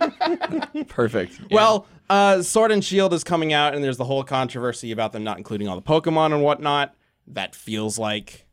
Perfect. 0.88 1.40
Well, 1.50 1.86
uh, 2.10 2.42
Sword 2.42 2.72
and 2.72 2.84
Shield 2.84 3.12
is 3.14 3.24
coming 3.24 3.52
out, 3.52 3.74
and 3.74 3.84
there's 3.84 3.96
the 3.96 4.04
whole 4.04 4.24
controversy 4.24 4.92
about 4.92 5.12
them 5.12 5.24
not 5.24 5.38
including 5.38 5.68
all 5.68 5.76
the 5.76 5.82
Pokemon 5.82 6.32
and 6.32 6.42
whatnot. 6.42 6.94
That 7.28 7.54
feels 7.54 7.98
like, 7.98 8.46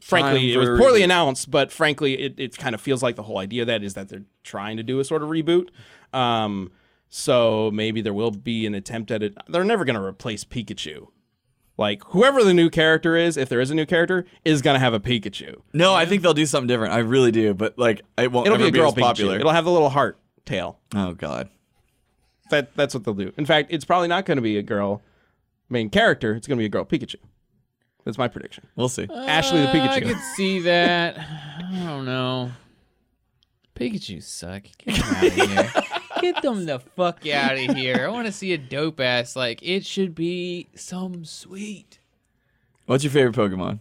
frankly, 0.00 0.52
it 0.52 0.56
was 0.56 0.68
poorly 0.80 1.00
reboot. 1.00 1.04
announced, 1.04 1.50
but 1.50 1.70
frankly, 1.70 2.18
it, 2.18 2.34
it 2.38 2.56
kind 2.56 2.74
of 2.74 2.80
feels 2.80 3.02
like 3.02 3.16
the 3.16 3.22
whole 3.22 3.38
idea 3.38 3.62
of 3.62 3.66
that 3.68 3.82
is 3.82 3.94
that 3.94 4.08
they're 4.08 4.24
trying 4.42 4.78
to 4.78 4.82
do 4.82 4.98
a 4.98 5.04
sort 5.04 5.22
of 5.22 5.28
reboot. 5.28 5.68
Um, 6.12 6.72
so 7.08 7.70
maybe 7.72 8.00
there 8.00 8.14
will 8.14 8.30
be 8.30 8.66
an 8.66 8.74
attempt 8.74 9.10
at 9.10 9.22
it. 9.22 9.36
They're 9.48 9.64
never 9.64 9.84
going 9.84 9.96
to 9.96 10.02
replace 10.02 10.44
Pikachu. 10.44 11.08
Like 11.78 12.02
whoever 12.06 12.42
the 12.42 12.54
new 12.54 12.70
character 12.70 13.16
is, 13.16 13.36
if 13.36 13.48
there 13.50 13.60
is 13.60 13.70
a 13.70 13.74
new 13.74 13.84
character, 13.86 14.24
is 14.44 14.62
going 14.62 14.74
to 14.74 14.78
have 14.80 14.94
a 14.94 15.00
Pikachu. 15.00 15.56
No, 15.74 15.94
I 15.94 16.06
think 16.06 16.22
they'll 16.22 16.32
do 16.34 16.46
something 16.46 16.66
different. 16.68 16.94
I 16.94 16.98
really 16.98 17.30
do, 17.30 17.52
but 17.52 17.78
like 17.78 18.00
it 18.16 18.32
won't 18.32 18.46
It'll 18.46 18.54
ever 18.56 18.64
be 18.70 18.78
a 18.78 18.80
girl 18.80 18.88
as 18.88 18.94
popular. 18.94 19.38
It'll 19.38 19.52
have 19.52 19.64
the 19.66 19.70
little 19.72 19.90
heart 19.90 20.18
tail. 20.46 20.78
oh 20.94 21.12
god. 21.12 21.50
That 22.50 22.74
that's 22.76 22.94
what 22.94 23.04
they'll 23.04 23.12
do. 23.14 23.32
In 23.36 23.44
fact, 23.44 23.68
it's 23.72 23.84
probably 23.84 24.08
not 24.08 24.24
going 24.24 24.36
to 24.36 24.42
be 24.42 24.56
a 24.56 24.62
girl 24.62 25.02
main 25.68 25.90
character. 25.90 26.34
It's 26.34 26.46
going 26.46 26.56
to 26.56 26.62
be 26.62 26.66
a 26.66 26.70
girl 26.70 26.84
Pikachu. 26.84 27.16
That's 28.04 28.16
my 28.18 28.28
prediction. 28.28 28.66
We'll 28.76 28.88
see. 28.88 29.08
Ashley 29.12 29.60
the 29.60 29.68
Uh, 29.68 29.72
I 29.72 29.76
Pikachu. 30.00 30.02
could 30.06 30.20
see 30.36 30.60
that. 30.60 31.18
I 31.18 31.84
don't 31.86 32.04
know. 32.06 32.52
Pikachu 33.74 34.22
suck. 34.22 34.62
Get 34.78 34.94
them 34.94 35.14
out 35.14 35.24
of 35.26 35.32
here. 35.34 35.72
Get 36.20 36.42
them 36.42 36.66
the 36.66 36.78
fuck 36.78 37.26
out 37.26 37.56
of 37.56 37.76
here. 37.76 38.04
I 38.06 38.08
want 38.08 38.26
to 38.26 38.32
see 38.32 38.52
a 38.52 38.58
dope 38.58 39.00
ass. 39.00 39.36
Like 39.36 39.62
it 39.62 39.84
should 39.84 40.14
be 40.14 40.68
some 40.74 41.24
sweet 41.24 41.98
What's 42.86 43.02
your 43.04 43.10
favorite 43.10 43.34
Pokemon? 43.34 43.80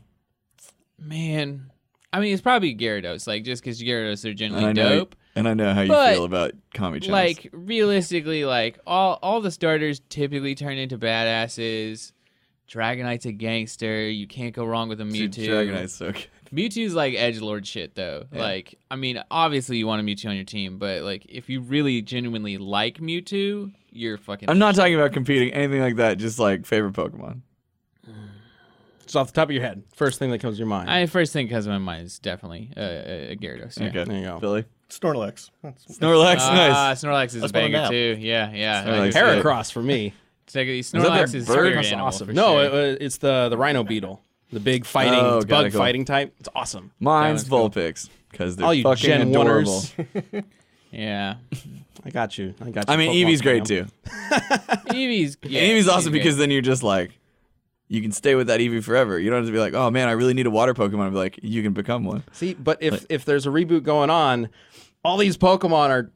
man. 1.00 1.72
I 2.14 2.20
mean, 2.22 2.34
it's 2.34 2.42
probably 2.42 2.74
Gyarados. 2.76 3.28
Like 3.28 3.44
just 3.44 3.62
because 3.62 3.82
Gyarados 3.82 4.24
are 4.26 4.30
And 4.30 4.38
generally 4.38 4.74
know, 4.74 4.90
dope. 5.00 5.16
and 5.36 5.48
I 5.48 5.54
know 5.54 5.74
how 5.74 5.82
you 5.82 5.90
But, 5.90 6.14
feel 6.16 6.24
about 6.24 6.54
Kami-chans. 6.74 7.12
Like 7.12 7.50
realistically, 7.52 8.46
like 8.46 8.80
all 8.88 9.20
all 9.22 9.42
the 9.42 9.52
starters 9.52 10.02
typically 10.10 10.56
turn 10.56 10.78
into 10.78 10.98
badasses. 10.98 12.14
Dragonite's 12.70 13.26
a 13.26 13.32
gangster. 13.32 14.10
You 14.10 14.28
can't 14.28 14.56
go 14.56 14.66
wrong 14.66 14.90
with 14.90 15.00
a 15.02 15.06
Dude, 15.06 15.34
Mewtwo. 15.34 15.46
Dragonite's 15.48 15.94
so 15.94 16.12
good. 16.14 16.26
Mewtwo's 16.52 16.94
like 16.94 17.14
edge 17.16 17.40
lord 17.40 17.66
shit 17.68 17.96
though. 17.96 18.26
Like, 18.32 18.76
I 18.92 18.96
mean, 18.96 19.22
obviously 19.32 19.78
you 19.78 19.88
want 19.88 20.02
a 20.02 20.04
Mewtwo 20.04 20.30
on 20.30 20.36
your 20.36 20.46
team, 20.46 20.78
but 20.78 21.04
like 21.04 21.26
if 21.28 21.50
you 21.50 21.62
really 21.62 22.02
genuinely 22.02 22.58
like 22.58 22.98
Mewtwo, 23.00 23.72
you're 23.92 24.18
fucking. 24.18 24.50
I'm 24.50 24.60
not 24.60 24.76
talking 24.76 24.96
about 24.96 25.12
competing, 25.14 25.54
anything 25.54 25.82
like 25.82 25.96
that. 25.98 26.18
Just 26.18 26.40
like 26.40 26.66
favorite 26.66 26.94
Pokemon. 26.94 27.42
Just 29.04 29.16
off 29.16 29.28
the 29.28 29.34
top 29.34 29.50
of 29.50 29.54
your 29.54 29.62
head, 29.64 29.84
first 29.94 30.18
thing 30.18 30.32
that 30.32 30.40
comes 30.40 30.56
to 30.56 30.60
your 30.60 30.68
mind. 30.68 30.90
I 30.90 31.06
first 31.06 31.32
thing 31.32 31.46
that 31.48 31.54
comes 31.54 31.66
to 31.66 31.72
my 31.72 31.78
mind 31.78 32.06
is 32.08 32.18
definitely 32.18 32.72
uh, 32.76 32.80
uh, 32.80 33.36
Gyarados. 33.36 33.80
Yeah. 33.80 33.88
Okay, 33.90 34.04
There 34.04 34.18
you 34.18 34.26
go. 34.26 34.40
Billy. 34.40 34.66
Snorlax. 34.90 35.52
That's, 35.64 35.86
Snorlax, 36.00 36.38
Ah, 36.40 36.54
nice. 36.90 37.04
Snorlax 37.04 37.26
is 37.36 37.42
That's 37.42 37.52
a 37.52 37.54
banger 37.54 37.88
too. 37.90 38.18
Yeah, 38.20 38.52
yeah. 38.52 38.84
Snorlax 38.84 38.98
Like, 39.00 39.10
is. 39.10 39.16
Heracross 39.16 39.72
for 39.72 39.84
me. 39.84 40.14
it's 40.46 40.56
like- 40.56 40.66
that 40.68 40.74
Snorlax 40.74 41.32
the 41.34 41.38
is 41.38 41.48
bird? 41.48 41.76
That's 41.78 41.88
animal 41.88 42.08
awesome. 42.08 42.28
for 42.28 42.34
No, 42.34 42.48
sure. 42.68 42.82
it, 42.82 43.02
it's 43.02 43.18
the 43.18 43.50
the 43.50 43.58
Rhino 43.58 43.84
Beetle, 43.84 44.22
the 44.52 44.60
big 44.60 44.86
fighting 44.86 45.14
Oh, 45.20 45.38
it's 45.38 45.46
got 45.46 45.58
bug 45.58 45.66
it, 45.68 45.72
cool. 45.72 45.80
fighting 45.80 46.06
type. 46.06 46.34
It's 46.40 46.50
awesome. 46.56 46.92
Mine's 47.00 47.46
That 47.46 47.52
one's 47.56 47.76
Vulpix 47.76 48.10
because 48.32 48.56
they're 48.56 48.66
All 48.66 48.74
you 48.74 48.84
fucking 48.84 49.04
Gen 49.06 49.30
adorable. 49.30 49.82
Oneers. 49.82 50.44
yeah. 50.92 51.36
I 52.06 52.10
got 52.12 52.38
you. 52.38 52.54
I 52.62 52.70
got 52.70 52.88
you. 52.88 52.94
I 52.94 52.98
mean, 52.98 53.12
Pokemon 53.12 53.28
Eevee's 53.30 53.42
great 53.42 53.68
fam. 53.68 53.86
too. 53.86 53.92
Eevee's 54.94 55.38
yeah, 55.44 55.62
Eevee's 55.62 55.88
awesome 55.88 56.12
great. 56.12 56.20
because 56.20 56.38
then 56.38 56.52
you're 56.52 56.62
just 56.62 56.84
like, 56.84 57.12
you 57.88 58.02
can 58.02 58.12
stay 58.12 58.36
with 58.36 58.48
that 58.48 58.60
Eevee 58.60 58.84
forever. 58.84 59.20
You 59.20 59.30
don't 59.30 59.40
have 59.40 59.48
to 59.48 59.52
be 59.52 59.60
like, 59.60 59.74
oh 59.74 59.90
man, 59.90 60.08
I 60.08 60.12
really 60.12 60.34
need 60.34 60.46
a 60.46 60.52
water 60.52 60.74
Pokemon. 60.74 61.12
Be 61.12 61.18
like, 61.18 61.40
you 61.42 61.64
can 61.64 61.74
become 61.74 62.04
one. 62.04 62.24
See, 62.32 62.54
but 62.54 62.82
if 62.82 63.06
if 63.10 63.26
there's 63.26 63.46
a 63.48 63.50
reboot 63.50 63.84
going 63.84 64.10
on, 64.10 64.50
all 65.04 65.18
these 65.18 65.38
Pokemon 65.38 65.90
are 65.90 66.12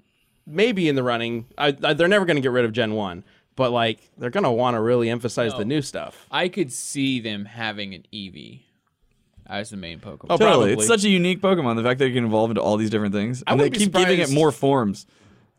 maybe 0.45 0.87
in 0.89 0.95
the 0.95 1.03
running. 1.03 1.45
I, 1.57 1.75
I, 1.83 1.93
they're 1.93 2.07
never 2.07 2.25
going 2.25 2.37
to 2.37 2.41
get 2.41 2.51
rid 2.51 2.65
of 2.65 2.71
Gen 2.71 2.93
One, 2.93 3.23
but 3.59 3.71
like 3.71 3.99
they're 4.17 4.29
going 4.29 4.45
to 4.45 4.49
want 4.51 4.75
to 4.75 4.81
really 4.81 5.09
emphasize 5.09 5.53
the 5.53 5.65
new 5.65 5.81
stuff. 5.81 6.25
I 6.31 6.47
could 6.47 6.71
see 6.71 7.19
them 7.19 7.43
having 7.43 7.93
an 7.93 8.05
Eevee 8.13 8.61
as 9.45 9.69
the 9.69 9.75
main 9.77 9.99
Pokemon. 9.99 10.27
Oh, 10.29 10.37
Totally, 10.37 10.47
Probably. 10.49 10.73
it's 10.73 10.87
such 10.87 11.03
a 11.03 11.09
unique 11.09 11.41
Pokemon. 11.41 11.75
The 11.75 11.83
fact 11.83 11.99
that 11.99 12.05
it 12.05 12.13
can 12.13 12.23
evolve 12.25 12.51
into 12.51 12.61
all 12.61 12.77
these 12.77 12.89
different 12.89 13.13
things, 13.13 13.43
I 13.45 13.51
and 13.51 13.59
they 13.59 13.65
wouldn't 13.65 13.79
keep 13.83 13.93
giving 13.93 14.19
it 14.19 14.31
more 14.31 14.51
forms. 14.53 15.05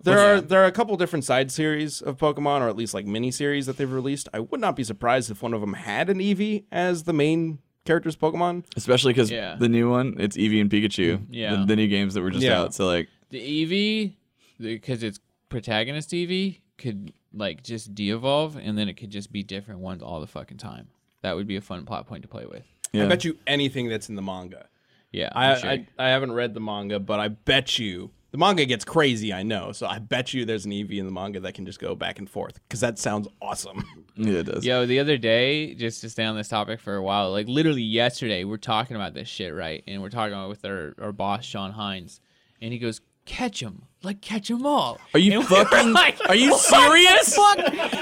There 0.02 0.18
are 0.18 0.40
there 0.40 0.62
are 0.62 0.66
a 0.66 0.72
couple 0.72 0.96
different 0.96 1.26
side 1.26 1.52
series 1.52 2.00
of 2.00 2.16
Pokemon, 2.16 2.62
or 2.62 2.68
at 2.70 2.76
least 2.76 2.94
like 2.94 3.04
mini 3.04 3.30
series 3.30 3.66
that 3.66 3.76
they've 3.76 3.92
released. 3.92 4.30
I 4.32 4.40
would 4.40 4.58
not 4.60 4.74
be 4.74 4.82
surprised 4.82 5.30
if 5.30 5.42
one 5.42 5.52
of 5.52 5.60
them 5.60 5.74
had 5.74 6.08
an 6.08 6.20
Eevee 6.20 6.64
as 6.72 7.02
the 7.02 7.12
main 7.12 7.58
character's 7.84 8.16
Pokemon. 8.16 8.64
Especially 8.76 9.12
because 9.12 9.30
Yeah. 9.30 9.56
the 9.58 9.68
new 9.68 9.90
one, 9.90 10.14
it's 10.18 10.38
Eevee 10.38 10.60
and 10.62 10.70
Pikachu. 10.70 11.26
Yeah. 11.28 11.56
the, 11.56 11.66
the 11.66 11.76
new 11.76 11.86
games 11.88 12.14
that 12.14 12.22
were 12.22 12.30
just 12.30 12.44
Yeah. 12.44 12.60
out. 12.62 12.72
So 12.74 12.86
like, 12.86 13.08
The 13.28 13.40
Eevee, 13.66 14.14
because 14.58 15.02
it's 15.02 15.20
protagonist 15.50 16.10
Eevee, 16.12 16.60
could 16.78 17.12
like 17.32 17.62
just 17.62 17.94
de-evolve, 17.94 18.56
and 18.56 18.76
then 18.76 18.88
it 18.88 18.94
could 18.94 19.10
just 19.10 19.32
be 19.32 19.42
different 19.42 19.80
ones 19.80 20.02
all 20.02 20.20
the 20.20 20.26
fucking 20.26 20.58
time. 20.58 20.88
That 21.22 21.36
would 21.36 21.46
be 21.46 21.56
a 21.56 21.60
fun 21.60 21.84
plot 21.84 22.06
point 22.06 22.22
to 22.22 22.28
play 22.28 22.46
with. 22.46 22.64
yeah, 22.92 23.04
I 23.04 23.08
bet 23.08 23.24
you 23.24 23.38
anything 23.46 23.88
that's 23.88 24.08
in 24.08 24.14
the 24.16 24.22
manga. 24.22 24.66
Yeah, 25.12 25.28
I, 25.34 25.52
I'm 25.52 25.58
sure. 25.60 25.70
I 25.70 25.86
I 25.98 26.08
haven't 26.08 26.32
read 26.32 26.54
the 26.54 26.60
manga, 26.60 26.98
but 27.00 27.20
I 27.20 27.28
bet 27.28 27.78
you 27.78 28.10
the 28.30 28.38
manga 28.38 28.64
gets 28.64 28.84
crazy. 28.84 29.32
I 29.32 29.42
know, 29.42 29.72
so 29.72 29.86
I 29.86 29.98
bet 29.98 30.32
you 30.32 30.44
there's 30.44 30.64
an 30.64 30.70
Eevee 30.70 30.98
in 30.98 31.06
the 31.06 31.12
manga 31.12 31.40
that 31.40 31.54
can 31.54 31.66
just 31.66 31.80
go 31.80 31.94
back 31.96 32.18
and 32.20 32.30
forth 32.30 32.60
because 32.68 32.80
that 32.80 32.98
sounds 32.98 33.26
awesome. 33.42 33.84
yeah, 34.16 34.38
it 34.38 34.44
does. 34.46 34.64
Yo, 34.64 34.86
the 34.86 35.00
other 35.00 35.18
day, 35.18 35.74
just 35.74 36.00
to 36.02 36.10
stay 36.10 36.24
on 36.24 36.36
this 36.36 36.48
topic 36.48 36.80
for 36.80 36.94
a 36.94 37.02
while, 37.02 37.32
like 37.32 37.48
literally 37.48 37.82
yesterday, 37.82 38.44
we're 38.44 38.56
talking 38.56 38.94
about 38.96 39.14
this 39.14 39.28
shit, 39.28 39.52
right? 39.54 39.82
And 39.88 40.00
we're 40.00 40.10
talking 40.10 40.32
about 40.32 40.48
with 40.48 40.64
our, 40.64 40.94
our 41.00 41.12
boss, 41.12 41.44
Sean 41.44 41.72
Hines, 41.72 42.20
and 42.62 42.72
he 42.72 42.78
goes, 42.78 43.00
"Catch 43.26 43.62
'em, 43.64 43.82
like 44.02 44.20
catch 44.20 44.50
'em 44.50 44.64
all." 44.66 44.98
Are 45.14 45.20
you 45.20 45.40
And 45.40 45.48
fucking? 45.48 45.92
like, 45.92 46.18
are 46.28 46.34
you 46.34 46.56
serious? 46.56 47.34
fuck? 47.36 47.58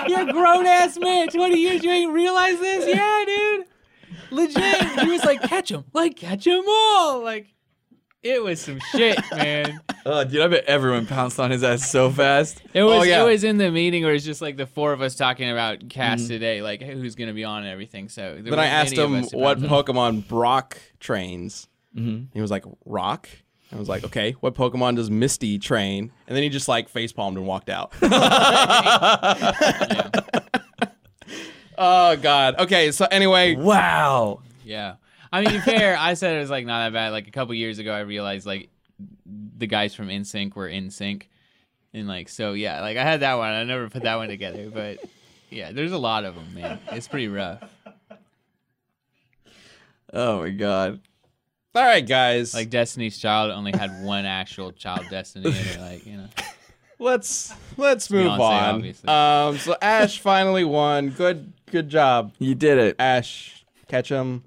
You're 0.09 0.29
a 0.29 0.33
grown 0.33 0.67
ass 0.67 0.99
man, 0.99 1.29
20 1.29 1.57
years, 1.57 1.83
you 1.83 1.91
ain't 1.91 2.13
realize 2.13 2.59
this? 2.61 2.87
Yeah, 2.97 3.25
dude. 3.27 3.65
Legit. 4.31 5.01
He 5.01 5.11
was 5.11 5.25
like, 5.25 5.41
catch 5.43 5.73
'em, 5.73 5.85
like 5.93 6.17
catch 6.17 6.47
'em 6.47 6.63
all. 6.69 7.23
Like, 7.23 7.47
It 8.23 8.43
was 8.43 8.61
some 8.61 8.81
shit, 8.93 9.19
man. 9.35 9.81
Oh, 10.11 10.25
dude, 10.25 10.41
I 10.41 10.49
bet 10.49 10.65
everyone 10.65 11.05
pounced 11.07 11.39
on 11.39 11.51
his 11.51 11.63
ass 11.63 11.91
so 11.91 12.09
fast. 12.11 12.63
It 12.73 12.83
was 12.83 13.01
oh, 13.01 13.03
yeah. 13.03 13.23
it 13.23 13.27
was 13.27 13.45
in 13.45 13.59
the 13.59 13.71
meeting 13.71 14.05
where 14.05 14.15
it's 14.15 14.25
just 14.25 14.41
like 14.41 14.57
the 14.57 14.65
four 14.67 14.95
of 14.95 15.03
us 15.03 15.15
talking 15.17 15.51
about 15.51 15.87
cast 15.91 16.23
mm-hmm. 16.23 16.29
today, 16.29 16.63
like 16.63 16.81
who's 16.81 17.15
gonna 17.15 17.35
be 17.35 17.45
on 17.45 17.65
and 17.65 17.69
everything. 17.71 18.09
So 18.09 18.39
Then 18.41 18.59
I 18.59 18.67
asked 18.67 18.95
him 18.97 19.23
what. 19.33 19.59
Pokemon 19.59 20.27
Brock 20.27 20.79
trains. 20.99 21.69
Mm-hmm. 21.95 22.27
He 22.33 22.41
was 22.41 22.51
like, 22.51 22.65
Rock? 22.87 23.29
I 23.73 23.77
was 23.77 23.89
like, 23.89 24.05
okay, 24.05 24.33
what 24.41 24.55
Pokemon 24.55 24.97
does 24.97 25.11
Misty 25.11 25.59
train? 25.59 26.11
And 26.27 26.35
then 26.37 26.43
he 26.43 26.49
just 26.49 26.69
like 26.69 26.89
face 26.89 27.13
palmed 27.13 27.37
and 27.37 27.47
walked 27.47 27.69
out. 27.69 27.93
oh, 31.79 32.17
God. 32.17 32.57
Okay, 32.61 32.91
so 32.93 33.07
anyway, 33.11 33.57
Wow. 33.57 34.41
Yeah. 34.65 34.95
I 35.33 35.41
mean, 35.41 35.51
to 35.51 35.57
be 35.57 35.61
fair, 35.61 35.97
I 35.99 36.15
said 36.15 36.37
it 36.37 36.41
was 36.41 36.51
like 36.51 36.67
not 36.67 36.87
that 36.87 36.93
bad. 36.93 37.11
Like 37.11 37.29
a 37.29 37.31
couple 37.31 37.55
years 37.55 37.79
ago, 37.79 37.93
I 37.93 38.01
realized 38.01 38.47
like 38.47 38.71
the 39.27 39.67
guys 39.67 39.95
from 39.95 40.09
NSYNC 40.09 40.55
were 40.55 40.69
in 40.69 40.91
sync, 40.91 41.29
and 41.93 42.09
like 42.09 42.29
so 42.29 42.53
yeah, 42.55 42.81
like 42.81 42.97
I 42.97 43.03
had 43.03 43.21
that 43.21 43.35
one. 43.35 43.51
I 43.51 43.65
never 43.65 43.91
put 43.91 44.03
that 44.05 44.17
one 44.17 44.29
together, 44.29 44.71
but 44.71 44.99
yeah, 45.51 45.73
there's 45.73 45.93
a 45.93 45.99
lot 45.99 46.25
of 46.25 46.35
them, 46.35 46.55
man. 46.55 46.79
It's 46.93 47.09
pretty 47.09 47.29
rough. 47.29 47.63
Oh 50.13 50.41
my 50.41 50.51
god. 50.51 51.01
All 51.75 51.85
right, 51.85 52.07
guys. 52.07 52.55
Like 52.55 52.71
Destiny's 52.71 53.19
Child 53.19 53.53
only 53.53 53.73
had 53.73 54.03
one 54.03 54.25
actual 54.25 54.73
child 54.73 55.07
Destiny, 55.11 55.55
and 55.73 55.81
like 55.81 56.07
you 56.07 56.17
know. 56.17 56.29
let's 56.99 57.53
let's 57.77 58.11
move 58.11 58.27
Beyonce, 58.33 58.41
on. 58.41 58.75
obviously. 58.75 59.09
Um, 59.09 59.59
so 59.59 59.77
Ash 59.81 60.19
finally 60.21 60.65
won. 60.65 61.11
Good 61.11 61.53
good 61.71 61.89
job, 61.89 62.33
You 62.39 62.55
did 62.55 62.79
it. 62.79 62.97
Ash 62.99 63.65
Ketchum. 63.87 64.43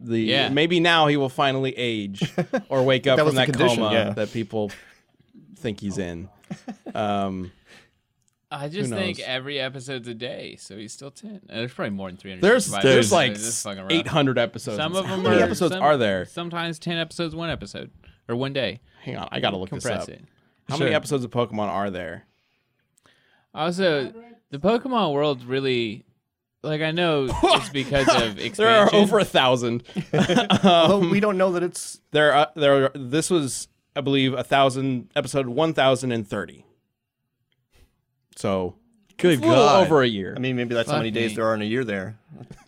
The 0.00 0.18
Yeah. 0.20 0.48
maybe 0.50 0.80
now 0.80 1.06
he 1.06 1.16
will 1.16 1.28
finally 1.28 1.72
age 1.76 2.30
or 2.68 2.82
wake 2.82 3.06
up 3.06 3.16
That 3.16 3.26
from 3.26 3.36
that 3.36 3.54
coma 3.56 3.92
yeah. 3.92 4.10
that 4.10 4.32
people 4.32 4.70
think 5.56 5.80
he's 5.80 5.96
in. 5.98 6.28
Um, 6.94 7.52
I 8.58 8.68
just 8.68 8.90
think 8.90 9.20
every 9.20 9.58
episode's 9.60 10.08
a 10.08 10.14
day, 10.14 10.56
so 10.58 10.76
he's 10.76 10.92
still 10.92 11.10
ten. 11.10 11.40
Uh, 11.48 11.54
There's 11.56 11.72
probably 11.74 11.90
more 11.90 12.08
than 12.08 12.16
300. 12.16 12.40
there's 12.42 12.70
there's 12.82 13.12
like 13.12 13.32
It's 13.32 13.44
just 13.44 13.62
fucking 13.64 13.82
rough. 13.82 13.92
800 13.92 14.38
episodes. 14.38 14.76
Some 14.76 14.94
of 14.96 15.04
How 15.06 15.16
them 15.16 15.24
many 15.24 15.40
are 15.40 15.44
episodes 15.44 15.74
some- 15.74 15.82
are 15.82 15.96
there? 15.96 16.24
Sometimes 16.26 16.78
ten 16.78 16.98
episodes, 16.98 17.34
one 17.34 17.50
episode, 17.50 17.90
or 18.28 18.36
one 18.36 18.52
day. 18.52 18.80
Hang 19.02 19.16
on, 19.16 19.28
I 19.32 19.40
gotta 19.40 19.56
look 19.56 19.70
this 19.70 19.82
Compress 19.84 20.04
up. 20.04 20.08
it. 20.10 20.24
How 20.68 20.76
Sure. 20.76 20.84
many 20.86 20.94
episodes 20.96 21.24
of 21.24 21.30
Pokemon 21.30 21.68
are 21.68 21.90
there? 21.90 22.24
Also, 23.54 24.12
the 24.50 24.58
Pokemon 24.58 25.12
world 25.12 25.44
really, 25.44 26.04
like, 26.62 26.80
I 26.80 26.90
know 26.90 27.28
it's 27.42 27.68
because 27.68 28.08
of 28.08 28.38
expansion. 28.38 28.52
There 28.56 28.68
are 28.68 28.94
over 28.94 29.18
a 29.18 29.24
thousand. 29.24 29.84
Well, 30.12 31.08
we 31.10 31.20
don't 31.20 31.36
know 31.38 31.52
that 31.52 31.62
it's. 31.62 32.00
There, 32.12 32.32
are, 32.32 32.48
there. 32.56 32.84
Are, 32.86 32.90
this 32.94 33.28
was, 33.30 33.68
I 33.94 34.00
believe, 34.00 34.32
a 34.32 34.42
thousand 34.44 35.10
episode 35.14 35.46
one 35.48 35.74
thousand 35.74 36.12
and 36.12 36.26
thirty. 36.26 36.64
So 38.36 38.74
Good 39.16 39.38
a 39.38 39.40
little 39.46 39.54
god. 39.64 39.86
over 39.86 40.02
a 40.02 40.06
year. 40.08 40.34
I 40.36 40.40
mean, 40.40 40.56
maybe 40.56 40.74
that's 40.74 40.88
how 40.88 40.94
Fuck 40.96 41.00
many 41.00 41.10
days 41.12 41.30
me. 41.30 41.36
there 41.36 41.46
are 41.46 41.54
in 41.54 41.62
a 41.62 41.66
year 41.66 41.84
there. 41.84 42.18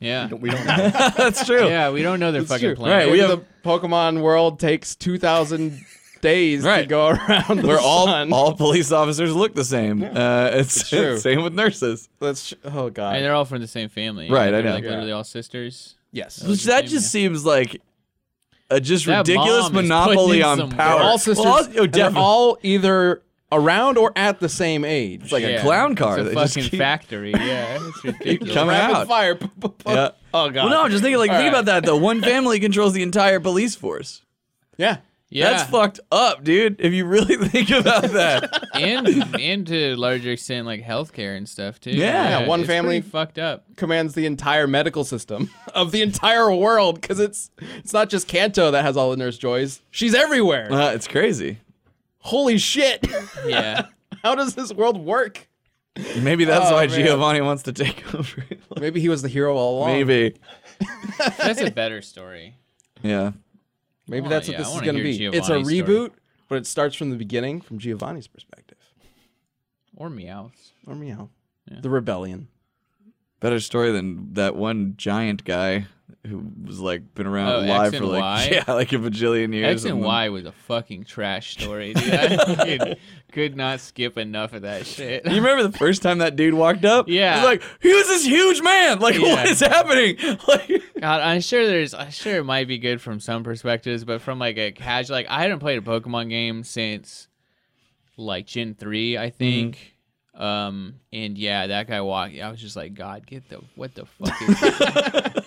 yeah, 0.01 0.29
We 0.33 0.51
don't 0.51 0.65
know. 0.65 0.77
That's 1.17 1.45
true. 1.45 1.67
yeah. 1.67 1.91
We 1.91 2.03
don't 2.03 2.21
know 2.21 2.31
their 2.31 2.43
It's 2.43 2.51
fucking 2.51 2.67
true. 2.69 2.77
plan. 2.77 2.93
Right, 2.93 3.07
Maybe 3.07 3.13
we 3.13 3.19
have- 3.19 3.31
the 3.31 3.45
Pokemon 3.69 4.21
world 4.23 4.61
takes 4.61 4.95
two 4.95 5.19
thousand 5.19 5.85
days 6.21 6.63
to 6.63 6.87
go 6.87 7.09
around. 7.09 7.59
The 7.63 7.67
Where 7.67 7.81
all 7.81 8.07
sun. 8.07 8.33
all 8.33 8.55
police 8.55 8.93
officers 8.93 9.35
look 9.35 9.55
the 9.55 9.65
same. 9.65 10.05
Uh, 10.05 10.51
it's, 10.53 10.77
It's 10.83 10.89
true. 10.91 11.19
same 11.19 11.43
with 11.43 11.53
nurses. 11.53 12.09
Let's. 12.21 12.55
Oh 12.65 12.91
God. 12.91 13.17
And 13.17 13.25
they're 13.25 13.35
all 13.35 13.45
from 13.45 13.61
the 13.61 13.67
same 13.67 13.89
family. 13.89 14.31
Right, 14.31 14.55
I 14.55 14.61
know. 14.61 14.75
Like 14.75 14.85
Yeah. 14.85 14.91
literally 14.91 15.13
all 15.13 15.25
sisters. 15.25 15.97
yes. 16.13 16.45
Which 16.45 16.63
that 16.65 16.83
same, 16.83 16.89
just 16.91 17.07
yeah. 17.07 17.21
seems 17.21 17.45
like 17.45 17.83
a 18.71 18.81
just 18.81 19.07
That 19.07 19.19
ridiculous 19.27 19.71
monopoly 19.73 20.43
on 20.43 20.59
some 20.59 20.71
power. 20.71 20.97
work. 20.97 21.05
All 21.05 21.19
sisters. 21.19 21.45
Well, 21.45 21.59
oh, 21.59 21.63
they're 21.65 21.87
definitely. 21.89 22.21
all 22.21 22.59
either 22.63 23.23
around 23.53 23.97
or 23.99 24.13
at 24.17 24.41
the 24.41 24.49
same 24.49 24.85
age. 24.85 25.23
It's 25.25 25.33
like 25.33 25.45
a 25.45 25.53
Yeah. 25.53 25.63
clown 25.63 25.95
car. 25.95 26.19
It's 26.19 26.27
a 26.27 26.29
They 26.31 26.35
just 26.35 26.55
fucking 26.55 26.71
keep- 26.71 26.79
factory. 26.81 27.33
Yeah, 27.33 27.79
it's 27.81 28.05
ridiculous. 28.05 28.55
Come 28.55 28.69
rapid 28.69 28.97
out. 28.97 29.07
fire. 29.09 29.39
Yeah. 29.87 30.11
Oh 30.35 30.51
God. 30.51 30.55
Well, 30.55 30.69
no, 30.71 30.83
I'm 30.83 30.91
just 30.91 31.03
thinking. 31.03 31.19
Like, 31.19 31.31
All 31.31 31.37
think 31.39 31.53
right. 31.53 31.61
about 31.61 31.65
that. 31.67 31.85
though. 31.87 31.97
one 31.97 32.21
family 32.23 32.59
controls 32.61 32.93
the 32.93 33.03
entire 33.03 33.41
police 33.41 33.75
force. 33.77 34.23
Yeah. 34.77 34.99
yeah, 35.31 35.51
That's 35.51 35.71
fucked 35.71 36.01
up, 36.13 36.45
dude. 36.45 36.77
If 36.81 36.93
you 36.93 37.07
really 37.07 37.37
think 37.49 37.71
about 37.71 38.03
that. 38.13 38.69
and 38.75 39.09
and 39.41 39.67
to 39.69 39.93
a 39.93 39.97
larger 39.97 40.33
extent, 40.33 40.67
like 40.67 40.83
healthcare 40.85 41.37
and 41.37 41.49
stuff 41.49 41.81
too. 41.81 41.91
Yeah, 41.93 42.47
one 42.47 42.61
it's 42.61 42.67
family- 42.69 43.01
pretty 43.01 43.11
fucked 43.11 43.39
up. 43.39 43.65
commands 43.77 44.15
the 44.15 44.27
entire 44.27 44.67
medical 44.67 45.05
system 45.05 45.49
of 45.75 45.93
the 45.93 46.03
entire 46.03 46.53
world 46.53 47.01
because 47.01 47.19
it's 47.21 47.51
it's 47.83 47.93
not 47.93 48.11
just 48.11 48.29
Kanto 48.29 48.71
that 48.73 48.83
has 48.85 48.97
all 48.97 49.11
the 49.13 49.17
nurse 49.17 49.39
joys. 49.39 49.81
She's 49.91 50.15
everywhere. 50.15 50.71
Uh, 50.71 50.93
it's 50.93 51.09
crazy. 51.09 51.59
Holy 52.27 52.59
shit! 52.59 53.07
Yeah. 53.47 53.87
How 54.23 54.35
does 54.35 54.55
this 54.55 54.73
world 54.73 54.99
work? 54.99 55.49
Maybe 56.19 56.45
that's 56.45 56.67
Oh, 56.71 56.75
why 56.75 56.89
man. 56.89 56.97
Giovanni 57.07 57.41
wants 57.41 57.63
to 57.65 57.73
take 57.73 58.13
over. 58.15 58.45
Maybe 58.81 59.01
he 59.01 59.09
was 59.09 59.23
the 59.23 59.29
hero 59.29 59.57
all 59.57 59.79
along. 59.79 59.93
Maybe. 59.93 60.35
That's 61.39 61.61
a 61.61 61.71
better 61.71 62.03
story. 62.03 62.57
Yeah. 63.03 63.33
Maybe 64.09 64.27
Oh, 64.27 64.29
that's 64.29 64.49
what 64.49 64.57
I 64.57 64.59
this 64.59 64.69
is 64.75 64.81
going 64.81 64.97
to 64.97 65.13
hear 65.13 65.31
be. 65.31 65.39
It's 65.39 65.49
a 65.49 65.53
reboot, 65.59 65.85
story. 66.09 66.11
but 66.49 66.59
it 66.59 66.67
starts 66.67 66.97
from 66.97 67.11
the 67.11 67.17
beginning, 67.17 67.61
from 67.61 67.79
Giovanni's 67.79 68.27
perspective. 68.27 68.77
Or 69.97 70.11
Meowth. 70.11 70.73
Or 70.87 70.95
meow. 70.95 71.31
Yeah. 71.71 71.79
The 71.81 71.91
rebellion. 71.91 72.49
Better 73.41 73.61
story 73.61 73.93
than 73.93 74.35
that 74.35 74.55
one 74.57 74.95
giant 74.97 75.45
guy 75.45 75.87
who 76.27 76.51
was 76.65 76.81
like 76.81 77.15
been 77.15 77.27
around 77.27 77.49
Oh, 77.49 77.61
alive 77.61 77.95
for 77.95 78.05
like 78.05 78.21
Y? 78.21 78.49
yeah, 78.67 78.73
like 78.73 78.93
a 78.93 78.97
bajillion 78.97 79.53
years. 79.55 79.83
X 79.83 79.85
and 79.85 80.01
then- 80.01 80.07
Y 80.07 80.29
was 80.29 80.45
a 80.45 80.53
fucking 80.53 81.05
trash 81.05 81.53
story, 81.53 81.95
dude. 81.95 82.13
I 82.15 82.97
could 83.33 83.57
not 83.57 83.81
skip 83.81 84.17
enough 84.19 84.53
of 84.53 84.63
that 84.63 84.87
shit. 84.87 85.25
You 85.27 85.35
remember 85.37 85.63
the 85.69 85.77
first 85.77 86.03
time 86.03 86.19
that 86.19 86.37
dude 86.37 86.55
walked 86.55 86.85
up? 86.85 87.09
Yeah. 87.09 87.45
Like 87.45 87.63
he 87.81 87.93
was 87.93 88.07
this 88.09 88.25
huge 88.25 88.63
man. 88.63 88.99
Like 89.01 89.15
Yeah. 89.19 89.35
what 89.35 89.49
is 89.49 89.61
happening? 89.61 90.17
Like 90.49 90.83
God, 91.01 91.21
I'm 91.21 91.41
sure 91.41 91.67
there's, 91.67 91.93
I'm 91.95 92.11
sure 92.11 92.37
it 92.37 92.45
might 92.45 92.67
be 92.69 92.79
good 92.79 93.01
from 93.01 93.21
some 93.21 93.45
perspectives, 93.45 94.05
but 94.05 94.21
from 94.21 94.39
like 94.39 94.57
a 94.59 94.73
casual, 94.73 95.17
like 95.17 95.27
I 95.29 95.43
hadn't 95.43 95.59
played 95.61 95.79
a 95.79 95.83
Pokemon 95.83 96.29
game 96.31 96.63
since 96.65 97.29
like 98.17 98.47
Gen 98.47 98.75
three, 98.75 99.19
I 99.19 99.31
think. 99.31 99.95
Um, 100.35 100.97
and 101.13 101.39
yeah, 101.39 101.67
that 101.69 101.87
guy 101.89 102.01
walked. 102.03 102.39
I 102.39 102.51
was 102.51 102.61
just 102.61 102.77
like, 102.77 102.93
God, 102.95 103.27
get 103.27 103.49
the 103.49 103.61
what 103.75 103.95
the 103.95 104.05
fuck 104.07 104.35
is? 104.43 105.46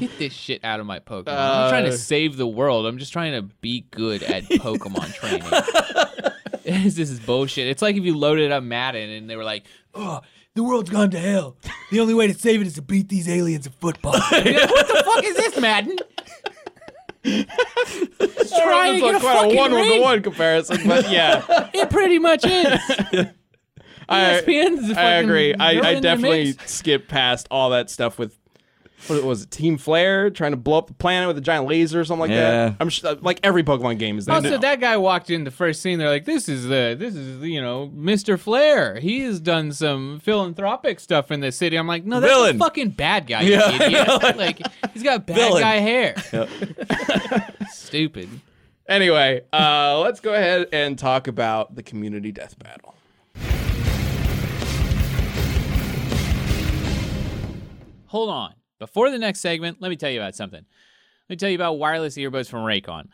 Get 0.00 0.18
this 0.18 0.32
shit 0.32 0.64
out 0.64 0.80
of 0.80 0.86
my 0.86 0.98
Pokemon. 0.98 1.28
I'm 1.28 1.70
trying 1.70 1.86
Uh, 1.86 1.90
to 1.90 1.98
save 1.98 2.36
the 2.36 2.46
world. 2.46 2.86
I'm 2.86 2.98
just 2.98 3.12
trying 3.12 3.32
to 3.32 3.42
be 3.60 3.86
good 3.90 4.22
at 4.22 4.42
Pokemon 4.50 5.14
training. 5.14 5.46
this 6.64 6.98
is 6.98 7.20
bullshit. 7.20 7.68
It's 7.68 7.82
like 7.82 7.96
if 7.96 8.04
you 8.04 8.16
loaded 8.16 8.50
up 8.50 8.62
Madden 8.62 9.10
and 9.10 9.28
they 9.30 9.36
were 9.36 9.44
like, 9.44 9.64
"Oh, 9.94 10.20
the 10.54 10.62
world's 10.64 10.90
gone 10.90 11.10
to 11.10 11.18
hell. 11.18 11.56
The 11.90 12.00
only 12.00 12.14
way 12.14 12.26
to 12.26 12.34
save 12.34 12.60
it 12.60 12.66
is 12.66 12.74
to 12.74 12.82
beat 12.82 13.08
these 13.08 13.28
aliens 13.28 13.66
at 13.66 13.74
football." 13.74 14.12
Like, 14.32 14.44
what 14.44 14.88
the 14.88 15.02
fuck 15.04 15.24
is 15.24 15.36
this, 15.36 15.60
Madden? 15.60 15.96
it's 17.22 18.50
trying 18.50 18.94
to 18.94 19.00
get 19.00 19.14
a 19.16 19.20
quite 19.20 19.34
fucking 19.42 19.56
one 19.56 19.72
ring. 19.72 19.92
to 19.94 20.00
one 20.00 20.22
comparison, 20.22 20.88
but 20.88 21.10
yeah, 21.10 21.68
It 21.74 21.90
pretty 21.90 22.18
much 22.18 22.44
is. 22.46 22.80
I, 24.08 24.42
I 24.96 25.10
agree. 25.16 25.54
I, 25.54 25.70
I 25.90 26.00
definitely 26.00 26.54
skipped 26.66 27.08
past 27.08 27.46
all 27.50 27.70
that 27.70 27.90
stuff 27.90 28.18
with 28.18 28.36
what 29.06 29.22
was 29.24 29.42
it, 29.42 29.50
Team 29.50 29.78
Flare 29.78 30.30
trying 30.30 30.50
to 30.52 30.56
blow 30.56 30.78
up 30.78 30.86
the 30.86 30.94
planet 30.94 31.26
with 31.26 31.38
a 31.38 31.40
giant 31.40 31.66
laser 31.66 32.00
or 32.00 32.04
something 32.04 32.20
like 32.20 32.30
Yeah. 32.30 32.50
that. 32.68 32.76
I'm 32.80 32.88
sh- 32.88 33.02
like 33.22 33.40
every 33.42 33.62
Pokemon 33.64 33.98
game 33.98 34.18
is 34.18 34.26
that. 34.26 34.34
Also, 34.36 34.50
now. 34.50 34.58
that 34.58 34.80
guy 34.80 34.96
walked 34.96 35.30
in 35.30 35.44
the 35.44 35.50
first 35.50 35.80
scene. 35.82 35.98
They're 35.98 36.08
like, 36.08 36.24
"This 36.26 36.48
is 36.48 36.64
the, 36.68 36.94
this 36.98 37.14
is 37.14 37.42
you 37.42 37.60
know, 37.60 37.90
Mr. 37.96 38.38
Flair. 38.38 39.00
He 39.00 39.20
has 39.20 39.40
done 39.40 39.72
some 39.72 40.20
philanthropic 40.20 41.00
stuff 41.00 41.30
in 41.30 41.40
the 41.40 41.50
city." 41.52 41.76
I'm 41.76 41.86
like, 41.86 42.04
"No, 42.04 42.20
that's 42.20 42.32
Villain. 42.32 42.56
a 42.56 42.58
fucking 42.58 42.90
bad 42.90 43.26
guy, 43.26 43.42
you 43.42 43.52
Yeah, 43.52 43.70
idiot. 43.82 44.06
know. 44.06 44.18
like, 44.36 44.60
he's 44.92 45.02
got 45.02 45.26
bad 45.26 45.36
Villain. 45.36 45.62
guy 45.62 45.76
hair. 45.76 46.14
Stupid. 47.70 48.28
Anyway, 48.88 49.42
uh, 49.52 49.98
let's 50.00 50.20
go 50.20 50.34
ahead 50.34 50.68
and 50.72 50.98
talk 50.98 51.26
about 51.28 51.74
the 51.76 51.82
community 51.82 52.32
death 52.32 52.58
battle. 52.58 52.94
Hold 58.06 58.30
on. 58.30 58.54
Before 58.80 59.10
the 59.10 59.18
next 59.18 59.40
segment, 59.40 59.80
let 59.80 59.90
me 59.90 59.96
tell 59.96 60.10
you 60.10 60.20
about 60.20 60.34
something. 60.34 60.64
Let 61.28 61.30
me 61.30 61.36
tell 61.36 61.50
you 61.50 61.54
about 61.54 61.78
wireless 61.78 62.16
earbuds 62.16 62.48
from 62.48 62.64
Raycon. 62.64 63.08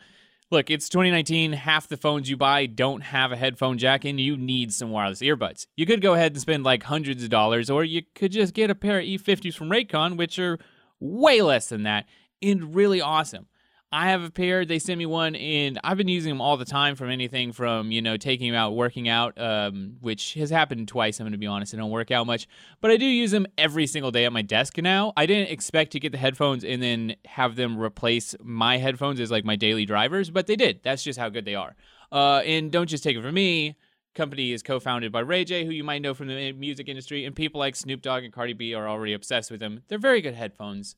Look, 0.49 0.71
it's 0.71 0.87
2019. 0.87 1.51
Half 1.51 1.89
the 1.89 1.97
phones 1.97 2.29
you 2.29 2.37
buy 2.37 2.67
don't 2.67 3.01
have 3.01 3.33
a 3.33 3.35
headphone 3.35 3.77
jack, 3.77 4.05
and 4.05 4.17
you 4.19 4.37
need 4.37 4.73
some 4.73 4.91
wireless 4.91 5.19
earbuds. 5.19 5.67
You 5.75 5.85
could 5.85 6.01
go 6.01 6.13
ahead 6.13 6.31
and 6.31 6.41
spend 6.41 6.63
like 6.63 6.83
hundreds 6.83 7.21
of 7.21 7.29
dollars, 7.29 7.69
or 7.69 7.83
you 7.83 8.01
could 8.15 8.31
just 8.31 8.53
get 8.53 8.71
a 8.71 8.75
pair 8.75 8.99
of 8.99 9.05
E50s 9.05 9.53
from 9.53 9.69
Raycon, 9.69 10.15
which 10.15 10.39
are 10.39 10.57
way 11.01 11.41
less 11.41 11.67
than 11.67 11.83
that 11.83 12.05
and 12.41 12.73
really 12.73 13.01
awesome. 13.01 13.47
I 13.89 14.09
have 14.09 14.21
a 14.21 14.29
pair. 14.29 14.65
They 14.65 14.79
sent 14.79 14.97
me 14.97 15.05
one, 15.05 15.35
and 15.35 15.79
I've 15.81 15.95
been 15.95 16.09
using 16.09 16.29
them 16.29 16.41
all 16.41 16.57
the 16.57 16.65
time. 16.65 16.95
From 16.95 17.09
anything 17.09 17.53
from 17.53 17.89
you 17.91 18.01
know 18.01 18.17
taking 18.17 18.51
them 18.51 18.59
out, 18.59 18.75
working 18.75 19.07
out, 19.07 19.39
um, 19.39 19.95
which 20.01 20.33
has 20.33 20.49
happened 20.49 20.89
twice. 20.89 21.19
I'm 21.19 21.23
going 21.23 21.31
to 21.31 21.37
be 21.37 21.47
honest. 21.47 21.73
I 21.73 21.77
don't 21.77 21.89
work 21.89 22.11
out 22.11 22.27
much, 22.27 22.49
but 22.81 22.91
I 22.91 22.97
do 22.97 23.05
use 23.05 23.31
them 23.31 23.47
every 23.57 23.87
single 23.87 24.11
day 24.11 24.25
at 24.25 24.33
my 24.33 24.41
desk 24.41 24.77
now. 24.77 25.13
I 25.15 25.25
didn't 25.25 25.51
expect 25.51 25.93
to 25.93 26.01
get 26.01 26.11
the 26.11 26.17
headphones 26.17 26.65
and 26.65 26.83
then 26.83 27.15
have 27.25 27.55
them 27.55 27.77
replace 27.77 28.35
my 28.43 28.77
headphones 28.77 29.21
as 29.21 29.31
like 29.31 29.45
my 29.45 29.55
daily 29.55 29.85
drivers, 29.85 30.29
but 30.29 30.47
they 30.47 30.57
did. 30.57 30.81
That's 30.83 31.03
just 31.03 31.17
how 31.17 31.29
good 31.29 31.45
they 31.45 31.55
are. 31.55 31.75
Uh, 32.11 32.41
and 32.45 32.71
don't 32.71 32.87
just 32.87 33.03
take 33.05 33.15
it 33.15 33.21
from 33.21 33.35
me. 33.35 33.77
Company 34.15 34.51
is 34.51 34.63
co-founded 34.63 35.11
by 35.13 35.19
Ray 35.19 35.45
J, 35.45 35.63
who 35.63 35.71
you 35.71 35.83
might 35.83 36.01
know 36.01 36.13
from 36.13 36.27
the 36.27 36.51
music 36.51 36.89
industry, 36.89 37.23
and 37.23 37.35
people 37.35 37.59
like 37.59 37.75
Snoop 37.75 38.01
Dogg 38.01 38.23
and 38.23 38.33
Cardi 38.33 38.53
B 38.53 38.73
are 38.73 38.89
already 38.89 39.13
obsessed 39.13 39.49
with 39.49 39.59
them. 39.61 39.83
They're 39.87 39.97
very 39.97 40.21
good 40.21 40.33
headphones. 40.33 40.95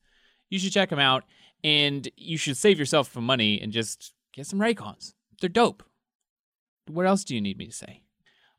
You 0.49 0.57
should 0.57 0.71
check 0.71 0.89
them 0.89 0.99
out, 0.99 1.25
and 1.63 2.09
you 2.15 2.37
should 2.37 2.57
save 2.57 2.79
yourself 2.79 3.13
some 3.13 3.25
money 3.25 3.59
and 3.61 3.71
just 3.71 4.13
get 4.33 4.47
some 4.47 4.59
Raycons. 4.59 5.13
They're 5.39 5.49
dope. 5.49 5.83
What 6.87 7.05
else 7.05 7.23
do 7.23 7.35
you 7.35 7.41
need 7.41 7.57
me 7.57 7.67
to 7.67 7.73
say? 7.73 8.01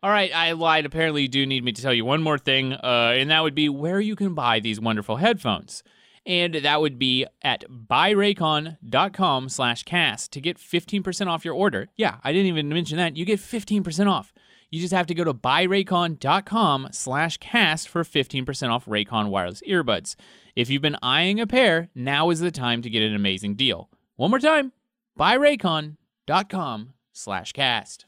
All 0.02 0.10
right, 0.10 0.34
I 0.34 0.52
lied. 0.52 0.86
Apparently, 0.86 1.22
you 1.22 1.28
do 1.28 1.44
need 1.44 1.62
me 1.62 1.72
to 1.72 1.82
tell 1.82 1.92
you 1.92 2.06
one 2.06 2.22
more 2.22 2.38
thing, 2.38 2.72
uh, 2.72 3.14
and 3.16 3.30
that 3.30 3.42
would 3.42 3.54
be 3.54 3.68
where 3.68 4.00
you 4.00 4.16
can 4.16 4.34
buy 4.34 4.60
these 4.60 4.80
wonderful 4.80 5.16
headphones. 5.16 5.82
And 6.24 6.54
that 6.54 6.80
would 6.80 6.98
be 6.98 7.26
at 7.42 7.64
buyraycon.com 7.70 9.48
slash 9.48 9.82
cast 9.82 10.32
to 10.32 10.40
get 10.40 10.58
15% 10.58 11.26
off 11.26 11.44
your 11.44 11.54
order. 11.54 11.88
Yeah, 11.96 12.16
I 12.22 12.32
didn't 12.32 12.46
even 12.46 12.68
mention 12.68 12.98
that. 12.98 13.16
You 13.16 13.24
get 13.24 13.40
15% 13.40 14.10
off. 14.10 14.32
You 14.70 14.80
just 14.80 14.94
have 14.94 15.09
to 15.09 15.14
go 15.14 15.24
to 15.24 15.35
buyraycon.com 15.35 16.88
slash 16.92 17.38
cast 17.38 17.88
for 17.88 18.04
15% 18.04 18.70
off 18.70 18.85
Raycon 18.87 19.28
wireless 19.28 19.62
earbuds. 19.68 20.14
If 20.54 20.70
you've 20.70 20.83
been 20.83 20.96
eyeing 21.02 21.40
a 21.40 21.46
pair, 21.46 21.88
now 21.94 22.30
is 22.30 22.38
the 22.40 22.52
time 22.52 22.80
to 22.83 22.90
get 22.90 23.02
an 23.02 23.14
amazing 23.14 23.56
deal. 23.56 23.90
One 24.16 24.30
more 24.30 24.38
time, 24.38 24.72
buyraycon.com 25.18 26.92
slash 27.12 27.52
cast. 27.52 28.06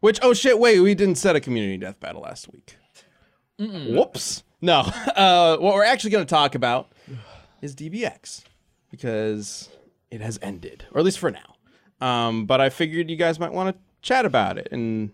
Which 0.00 0.18
oh 0.22 0.34
shit, 0.34 0.58
wait, 0.58 0.80
we 0.80 0.94
didn't 0.94 1.16
set 1.16 1.36
a 1.36 1.40
community 1.40 1.76
death 1.78 2.00
battle 2.00 2.22
last 2.22 2.52
week. 2.52 2.76
Whoops. 3.58 4.42
No. 4.60 4.90
Uh, 5.16 5.56
what 5.56 5.74
we're 5.74 5.82
actually 5.84 6.10
going 6.10 6.26
to 6.26 6.28
talk 6.28 6.54
about 6.54 6.92
is 7.62 7.74
DBX 7.74 8.42
because 8.90 9.70
it 10.10 10.20
has 10.20 10.38
ended, 10.42 10.84
or 10.92 10.98
at 10.98 11.06
least 11.06 11.18
for 11.18 11.30
now. 11.30 11.56
Um, 12.06 12.44
but 12.44 12.60
I 12.60 12.68
figured 12.68 13.08
you 13.08 13.16
guys 13.16 13.40
might 13.40 13.52
want 13.52 13.74
to 13.74 13.82
chat 14.06 14.24
about 14.24 14.56
it 14.56 14.68
in 14.70 15.10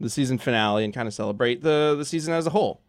the 0.00 0.08
season 0.08 0.38
finale 0.38 0.82
and 0.84 0.94
kind 0.94 1.06
of 1.06 1.14
celebrate 1.14 1.62
the 1.62 1.94
the 1.96 2.04
season 2.04 2.32
as 2.32 2.46
a 2.46 2.50
whole. 2.50 2.80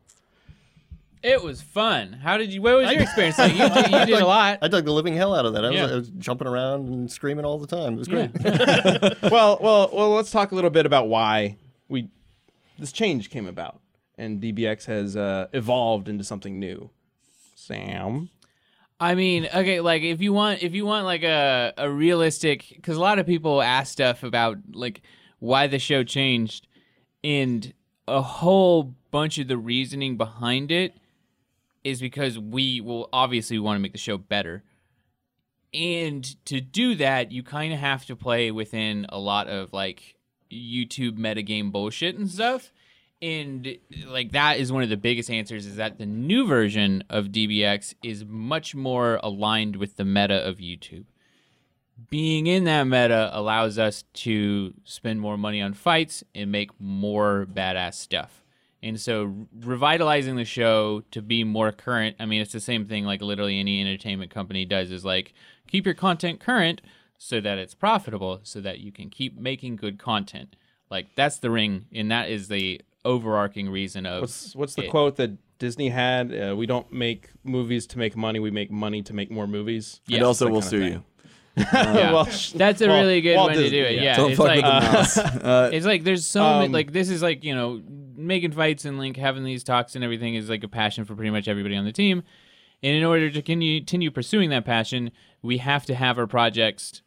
It 1.22 1.44
was 1.44 1.62
fun. 1.62 2.14
How 2.14 2.38
did 2.38 2.52
you? 2.52 2.64
What 2.64 2.78
was 2.78 2.92
your 2.92 3.02
experience 3.02 3.38
like? 3.38 3.54
You 3.54 3.70
did, 3.70 3.92
you 3.92 4.06
did 4.16 4.22
a 4.22 4.26
lot. 4.26 4.58
I 4.62 4.68
dug 4.68 4.86
the 4.86 4.92
living 4.92 5.16
hell 5.16 5.36
out 5.36 5.46
of 5.46 5.54
that. 5.54 5.64
I 5.64 5.70
was, 5.70 5.92
I 5.92 5.96
was 5.96 6.10
jumping 6.18 6.48
around 6.48 6.88
and 6.88 7.12
screaming 7.12 7.46
all 7.46 7.60
the 7.60 7.68
time. 7.68 7.94
It 7.94 7.98
was 7.98 8.08
great. 8.08 8.32
well, 9.32 9.60
well, 9.62 9.90
well. 9.94 10.10
Let's 10.10 10.32
talk 10.32 10.52
a 10.52 10.56
little 10.56 10.72
bit 10.72 10.88
about 10.88 11.10
why 11.10 11.58
we 11.90 12.10
this 12.80 12.92
change 12.92 13.30
came 13.30 13.46
about 13.46 13.82
and 14.18 14.42
DBX 14.42 14.86
has 14.86 15.16
uh, 15.16 15.48
evolved 15.54 16.10
into 16.10 16.24
something 16.24 16.58
new. 16.58 16.90
Sam, 17.54 18.30
I 19.00 19.14
mean, 19.14 19.48
okay, 19.54 19.80
like 19.80 20.02
if 20.02 20.22
you 20.22 20.34
want, 20.34 20.64
if 20.64 20.74
you 20.74 20.88
want 20.88 21.06
like 21.06 21.22
a 21.22 21.74
a 21.78 21.88
realistic, 21.88 22.66
because 22.76 22.98
a 22.98 23.02
lot 23.02 23.20
of 23.20 23.28
people 23.28 23.62
ask 23.62 23.92
stuff 23.92 24.24
about 24.24 24.58
like 24.74 25.04
why 25.42 25.66
the 25.66 25.80
show 25.80 26.04
changed, 26.04 26.68
and 27.24 27.74
a 28.08 28.22
whole 28.22 28.94
bunch 29.10 29.40
of 29.40 29.48
the 29.48 29.58
reasoning 29.58 30.16
behind 30.16 30.72
it 30.72 30.96
is 31.84 32.00
because 32.00 32.38
we 32.38 32.80
will 32.80 33.10
obviously 33.12 33.58
want 33.58 33.76
to 33.76 33.82
make 33.82 33.92
the 33.92 33.98
show 33.98 34.18
better. 34.18 34.64
And 35.74 36.24
to 36.46 36.62
do 36.62 36.94
that, 36.96 37.32
you 37.32 37.42
kind 37.42 37.74
of 37.74 37.80
have 37.80 38.06
to 38.06 38.16
play 38.16 38.52
within 38.52 39.08
a 39.10 39.18
lot 39.18 39.48
of 39.48 39.74
like 39.74 40.16
YouTube 40.52 41.18
metagame 41.18 41.72
bullshit 41.72 42.16
and 42.16 42.30
stuff. 42.30 42.72
And 43.20 43.78
like 44.06 44.34
that 44.34 44.60
is 44.60 44.72
one 44.72 44.84
of 44.84 44.90
the 44.90 44.98
biggest 44.98 45.32
answers 45.32 45.66
is 45.66 45.78
that 45.78 45.98
the 45.98 46.06
new 46.06 46.46
version 46.46 47.04
of 47.10 47.28
DBX 47.28 47.96
is 48.04 48.26
much 48.26 48.76
more 48.76 49.20
aligned 49.24 49.76
with 49.76 49.98
the 49.98 50.06
meta 50.06 50.36
of 50.48 50.58
YouTube. 50.58 51.06
Being 52.10 52.48
in 52.48 52.64
that 52.66 52.84
meta 52.86 53.30
allows 53.34 53.78
us 53.78 54.04
to 54.14 54.74
spend 54.84 55.20
more 55.20 55.38
money 55.38 55.62
on 55.62 55.74
fights 55.74 56.24
and 56.34 56.52
make 56.52 56.70
more 56.80 57.48
badass 57.52 57.96
stuff. 57.96 58.44
And 58.84 59.00
so 59.00 59.48
revitalizing 59.60 60.36
the 60.36 60.46
show 60.46 61.04
to 61.12 61.22
be 61.22 61.44
more 61.44 61.72
current, 61.72 62.16
I 62.20 62.26
mean 62.26 62.42
it's 62.42 62.54
the 62.54 62.60
same 62.60 62.86
thing 62.86 63.06
like 63.06 63.22
literally 63.22 63.60
any 63.60 63.80
entertainment 63.80 64.32
company 64.32 64.66
does 64.66 64.92
is 64.92 65.06
like 65.06 65.34
keep 65.68 65.86
your 65.86 65.96
content 65.96 66.40
current 66.40 66.82
so 67.18 67.40
that 67.42 67.60
it's 67.60 67.76
profitable 67.76 68.40
so 68.44 68.60
that 68.62 68.80
you 68.80 68.92
can 68.92 69.10
keep 69.10 69.38
making 69.38 69.76
good 69.76 70.00
content. 70.00 70.56
Like 70.90 71.08
that's 71.16 71.38
the 71.38 71.52
ring 71.52 71.86
and 71.94 72.10
that 72.10 72.30
is 72.30 72.48
the 72.48 72.82
overarching 73.06 73.70
reason 73.70 74.06
of 74.06 74.22
what's 74.22 74.56
what's 74.56 74.76
the 74.76 74.86
it. 74.86 74.90
quote 74.90 75.18
that 75.18 75.32
Disney 75.62 75.90
had? 75.90 76.34
Uh, 76.34 76.56
we 76.56 76.66
don't 76.66 76.92
make 76.92 77.30
movies 77.44 77.86
to 77.88 78.00
make 78.00 78.18
money. 78.18 78.40
We 78.40 78.50
make 78.50 78.72
money 78.72 79.04
to 79.04 79.14
make 79.14 79.30
more 79.30 79.46
movies. 79.46 80.02
and 80.10 80.24
also, 80.24 80.50
we'll 80.50 80.64
sue 80.64 80.84
you. 80.84 81.04
Yeah. 81.58 82.14
well, 82.14 82.26
That's 82.56 82.82
a 82.82 82.88
well, 82.88 83.02
really 83.02 83.22
good 83.22 83.36
Walt 83.36 83.50
one 83.50 83.58
to 83.58 83.70
do 83.70 83.84
it. 83.84 84.02
Yeah, 84.02 84.16
Don't 84.18 84.32
it's 84.32 84.38
fuck 84.38 84.48
like 84.48 84.64
with 84.64 84.64
the 84.64 84.92
mouse. 84.94 85.18
Uh, 85.44 85.70
it's 85.74 85.86
like 85.86 86.04
there's 86.04 86.26
so 86.26 86.44
Um, 86.44 86.60
many 86.62 86.74
like 86.74 86.92
this 86.94 87.10
is 87.10 87.22
like 87.22 87.44
you 87.44 87.54
know 87.56 87.82
making 88.16 88.52
fights 88.52 88.86
and 88.86 88.98
like 88.98 89.18
having 89.18 89.44
these 89.44 89.64
talks 89.64 89.96
and 89.96 90.04
everything 90.04 90.36
is 90.36 90.50
like 90.50 90.64
a 90.64 90.68
passion 90.68 91.04
for 91.06 91.16
pretty 91.16 91.32
much 91.32 91.48
everybody 91.48 91.76
on 91.76 91.86
the 91.86 91.92
team. 91.92 92.24
And 92.84 92.96
in 92.96 93.04
order 93.04 93.30
to 93.30 93.42
continue, 93.42 93.80
continue 93.80 94.10
pursuing 94.12 94.50
that 94.52 94.66
passion, 94.66 95.12
we 95.42 95.58
have 95.60 95.86
to 95.88 95.94
have 95.96 96.18
our 96.18 96.26
projects 96.28 97.02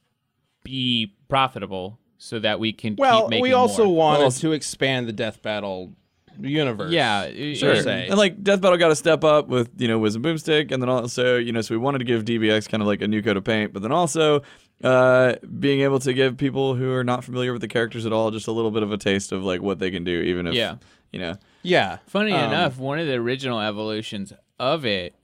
be 0.62 1.14
profitable 1.28 1.98
so 2.18 2.38
that 2.38 2.60
we 2.60 2.72
can 2.72 2.96
well, 2.96 3.22
keep 3.22 3.30
making 3.30 3.42
we 3.42 3.52
also 3.52 3.84
more. 3.86 3.96
wanted 3.96 4.18
Well, 4.20 4.30
to 4.30 4.52
expand 4.52 5.08
the 5.08 5.12
Death 5.12 5.42
Battle 5.42 5.92
universe. 6.40 6.92
yeah, 6.92 7.28
Sure. 7.54 7.76
say. 7.82 8.08
And 8.08 8.16
like 8.18 8.42
Death 8.42 8.60
Battle 8.60 8.78
got 8.78 8.88
to 8.88 8.96
step 8.96 9.24
up 9.24 9.48
with 9.48 9.70
you 9.78 9.88
know 9.88 9.98
Wiz 9.98 10.14
and 10.16 10.24
Boomstick, 10.24 10.70
and 10.72 10.82
then 10.82 10.88
also 10.88 11.36
you 11.36 11.52
know 11.52 11.60
so 11.60 11.74
we 11.74 11.78
wanted 11.78 11.98
to 11.98 12.04
give 12.04 12.24
DBX 12.24 12.68
kind 12.68 12.82
of 12.82 12.86
like 12.86 13.02
a 13.02 13.08
new 13.08 13.22
coat 13.22 13.36
of 13.36 13.44
paint, 13.44 13.72
but 13.72 13.82
then 13.82 13.92
also 13.92 14.42
uh, 14.82 15.34
being 15.58 15.80
able 15.80 15.98
to 16.00 16.12
give 16.12 16.36
people 16.36 16.74
who 16.74 16.92
are 16.92 17.04
not 17.04 17.24
familiar 17.24 17.52
with 17.52 17.60
the 17.62 17.68
characters 17.68 18.04
at 18.06 18.12
all 18.12 18.30
just 18.30 18.46
a 18.48 18.52
little 18.52 18.70
bit 18.70 18.82
of 18.82 18.92
a 18.92 18.98
taste 18.98 19.32
of 19.32 19.44
like 19.44 19.62
what 19.62 19.78
they 19.78 19.90
can 19.90 20.04
do, 20.04 20.20
even 20.22 20.46
if 20.46 20.54
Yeah. 20.54 20.76
you 21.12 21.18
know 21.20 21.36
yeah. 21.62 21.98
Funny 22.06 22.32
Um, 22.32 22.50
enough, 22.52 22.78
one 22.78 22.98
of 22.98 23.06
the 23.06 23.14
original 23.14 23.60
evolutions 23.60 24.32
of 24.58 24.84
it 24.84 25.14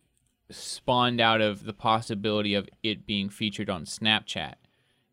spawned 0.50 1.20
out 1.20 1.40
of 1.40 1.64
the 1.64 1.72
possibility 1.72 2.54
of 2.54 2.68
it 2.82 3.06
being 3.06 3.28
featured 3.28 3.70
on 3.70 3.84
Snapchat. 3.84 4.54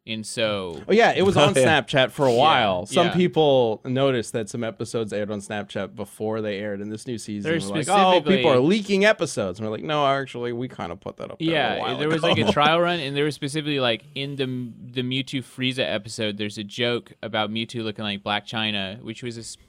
And 0.07 0.25
so 0.25 0.81
Oh 0.87 0.93
yeah, 0.93 1.13
it 1.15 1.23
was 1.23 1.35
on 1.37 1.53
yeah. 1.55 1.81
Snapchat 1.81 2.11
for 2.11 2.25
a 2.25 2.33
while. 2.33 2.85
Some 2.85 3.07
yeah. 3.07 3.13
people 3.13 3.81
noticed 3.85 4.33
that 4.33 4.49
some 4.49 4.63
episodes 4.63 5.11
aired 5.13 5.29
on 5.31 5.39
Snapchat 5.39 5.95
before 5.95 6.41
they 6.41 6.59
aired 6.59 6.81
in 6.81 6.89
this 6.89 7.05
new 7.07 7.17
season. 7.17 7.51
They're 7.51 7.59
We're 7.69 7.77
like, 7.77 7.89
oh, 7.89 8.21
people 8.21 8.51
are 8.51 8.59
leaking 8.59 9.05
episodes, 9.05 9.59
and 9.59 9.67
we're 9.67 9.71
like, 9.75 9.83
no, 9.83 10.05
actually, 10.07 10.53
we 10.53 10.67
kind 10.67 10.91
of 10.91 10.99
put 10.99 11.17
that 11.17 11.31
up. 11.31 11.39
There 11.39 11.49
a 11.49 11.51
Yeah, 11.51 11.79
while 11.79 11.97
there 11.97 12.07
was 12.07 12.23
ago. 12.23 12.27
like 12.29 12.37
a 12.37 12.51
trial 12.53 12.79
run, 12.79 12.99
and 12.99 13.15
there 13.15 13.25
was 13.25 13.35
specifically 13.35 13.79
like 13.79 14.03
in 14.15 14.35
the 14.35 14.45
the 14.45 15.01
Mewtwo 15.01 15.41
Frieza 15.43 15.79
episode. 15.79 16.37
There's 16.37 16.57
a 16.57 16.63
joke 16.63 17.13
about 17.21 17.51
Mewtwo 17.51 17.83
looking 17.83 18.03
like 18.03 18.23
Blac 18.23 18.45
Chyna, 18.47 19.01
which 19.01 19.23
was 19.23 19.37
a 19.37 19.43
sp- 19.43 19.61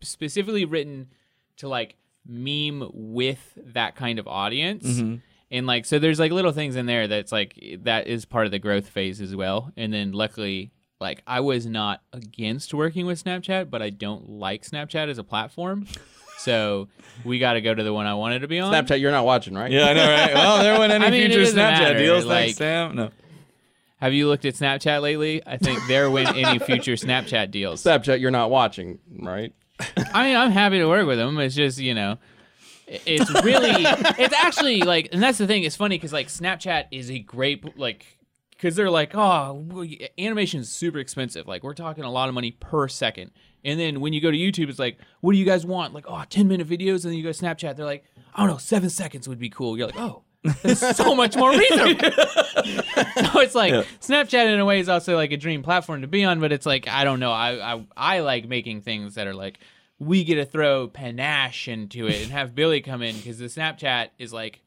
specifically 0.00 0.64
written 0.64 1.08
to 1.56 1.68
like 1.68 1.96
meme 2.26 2.88
with 2.92 3.58
that 3.58 3.94
kind 3.96 4.18
of 4.18 4.26
audience. 4.26 4.86
Mm-hmm. 4.86 5.16
And 5.52 5.66
like, 5.66 5.84
so 5.84 5.98
there's 6.00 6.18
like 6.18 6.32
little 6.32 6.50
things 6.50 6.74
in 6.74 6.86
there 6.86 7.06
that's 7.06 7.30
like 7.30 7.54
that 7.82 8.08
is 8.08 8.24
part 8.24 8.46
of 8.46 8.50
the 8.52 8.58
growth 8.58 8.88
phase 8.88 9.20
as 9.20 9.36
well. 9.36 9.70
And 9.76 9.92
then 9.92 10.10
luckily, 10.12 10.72
like 11.00 11.22
I 11.26 11.40
was 11.40 11.66
not 11.66 12.00
against 12.12 12.72
working 12.74 13.06
with 13.06 13.22
Snapchat, 13.22 13.70
but 13.70 13.82
I 13.82 13.90
don't 13.90 14.28
like 14.30 14.62
Snapchat 14.64 15.08
as 15.08 15.18
a 15.18 15.24
platform. 15.24 15.86
So 16.38 16.88
we 17.24 17.38
got 17.38 17.52
to 17.52 17.60
go 17.60 17.72
to 17.72 17.84
the 17.84 17.92
one 17.92 18.06
I 18.06 18.14
wanted 18.14 18.40
to 18.40 18.48
be 18.48 18.58
on. 18.58 18.72
Snapchat. 18.74 18.98
You're 18.98 19.12
not 19.12 19.24
watching, 19.24 19.54
right? 19.54 19.70
yeah 19.70 19.84
I 19.84 19.92
know 19.92 20.08
right. 20.10 20.34
Well, 20.34 20.60
there 20.60 20.76
went 20.76 20.92
any 20.92 21.04
I 21.06 21.10
mean, 21.10 21.30
future 21.30 21.44
Snapchat 21.52 21.54
matter, 21.54 21.98
deals. 21.98 22.24
like- 22.24 22.36
Thanks, 22.46 22.58
Sam. 22.58 22.96
No. 22.96 23.10
Have 23.98 24.12
you 24.12 24.26
looked 24.26 24.44
at 24.44 24.54
Snapchat 24.54 25.02
lately? 25.02 25.40
I 25.46 25.56
think 25.58 25.78
there 25.86 26.10
went 26.10 26.30
any 26.36 26.58
future 26.58 26.94
Snapchat 26.94 27.52
deals. 27.52 27.84
Snapchat. 27.84 28.18
You're 28.18 28.32
not 28.32 28.50
watching, 28.50 28.98
right? 29.20 29.54
I 30.12 30.24
mean, 30.24 30.36
I'm 30.36 30.50
happy 30.50 30.78
to 30.78 30.86
work 30.86 31.06
with 31.06 31.18
them. 31.18 31.38
It's 31.38 31.54
just 31.54 31.78
you 31.78 31.94
know, 31.94 32.12
i- 32.12 32.18
it's 33.06 33.30
really, 33.44 33.70
it's 34.18 34.34
actually 34.34 34.80
like, 34.80 35.08
and 35.12 35.22
that's 35.22 35.38
the 35.38 35.46
thing. 35.46 35.64
It's 35.64 35.76
funny 35.76 35.96
because 35.96 36.12
like 36.12 36.28
Snapchat 36.28 36.86
is 36.90 37.10
a 37.10 37.18
great 37.18 37.78
like, 37.78 38.18
because 38.50 38.76
they're 38.76 38.90
like, 38.90 39.12
oh, 39.14 39.84
animation 40.18 40.60
is 40.60 40.70
super 40.70 40.98
expensive. 40.98 41.48
Like 41.48 41.62
we're 41.62 41.74
talking 41.74 42.04
a 42.04 42.10
lot 42.10 42.28
of 42.28 42.34
money 42.34 42.52
per 42.52 42.88
second. 42.88 43.32
And 43.64 43.78
then 43.78 44.00
when 44.00 44.12
you 44.12 44.20
go 44.20 44.30
to 44.30 44.36
YouTube, 44.36 44.68
it's 44.68 44.78
like, 44.78 44.98
what 45.20 45.32
do 45.32 45.38
you 45.38 45.44
guys 45.44 45.64
want? 45.64 45.94
Like, 45.94 46.04
oh, 46.08 46.22
10 46.28 46.48
minute 46.48 46.68
videos. 46.68 47.04
And 47.04 47.12
then 47.12 47.14
you 47.14 47.22
go 47.22 47.32
to 47.32 47.44
Snapchat, 47.44 47.76
they're 47.76 47.86
like, 47.86 48.04
I 48.34 48.40
don't 48.40 48.50
know, 48.50 48.58
seven 48.58 48.90
seconds 48.90 49.28
would 49.28 49.38
be 49.38 49.50
cool. 49.50 49.76
You're 49.76 49.86
like, 49.86 49.98
oh, 49.98 50.22
that's 50.62 50.96
so 50.96 51.14
much 51.14 51.36
more 51.36 51.50
reasonable. 51.50 52.10
so 52.10 53.40
it's 53.40 53.54
like 53.54 53.72
Snapchat 54.00 54.52
in 54.52 54.58
a 54.58 54.64
way 54.64 54.80
is 54.80 54.88
also 54.88 55.16
like 55.16 55.32
a 55.32 55.36
dream 55.36 55.62
platform 55.62 56.02
to 56.02 56.08
be 56.08 56.24
on, 56.24 56.40
but 56.40 56.52
it's 56.52 56.66
like 56.66 56.88
I 56.88 57.04
don't 57.04 57.20
know. 57.20 57.32
I 57.32 57.74
I, 57.74 57.86
I 57.96 58.20
like 58.20 58.48
making 58.48 58.82
things 58.82 59.14
that 59.14 59.26
are 59.26 59.34
like 59.34 59.58
we 60.02 60.24
get 60.24 60.34
to 60.36 60.44
throw 60.44 60.88
panache 60.88 61.68
into 61.68 62.06
it 62.08 62.22
and 62.22 62.32
have 62.32 62.54
Billy 62.54 62.80
come 62.80 63.02
in 63.02 63.16
because 63.16 63.38
the 63.38 63.46
Snapchat 63.46 64.08
is 64.18 64.32
like 64.32 64.60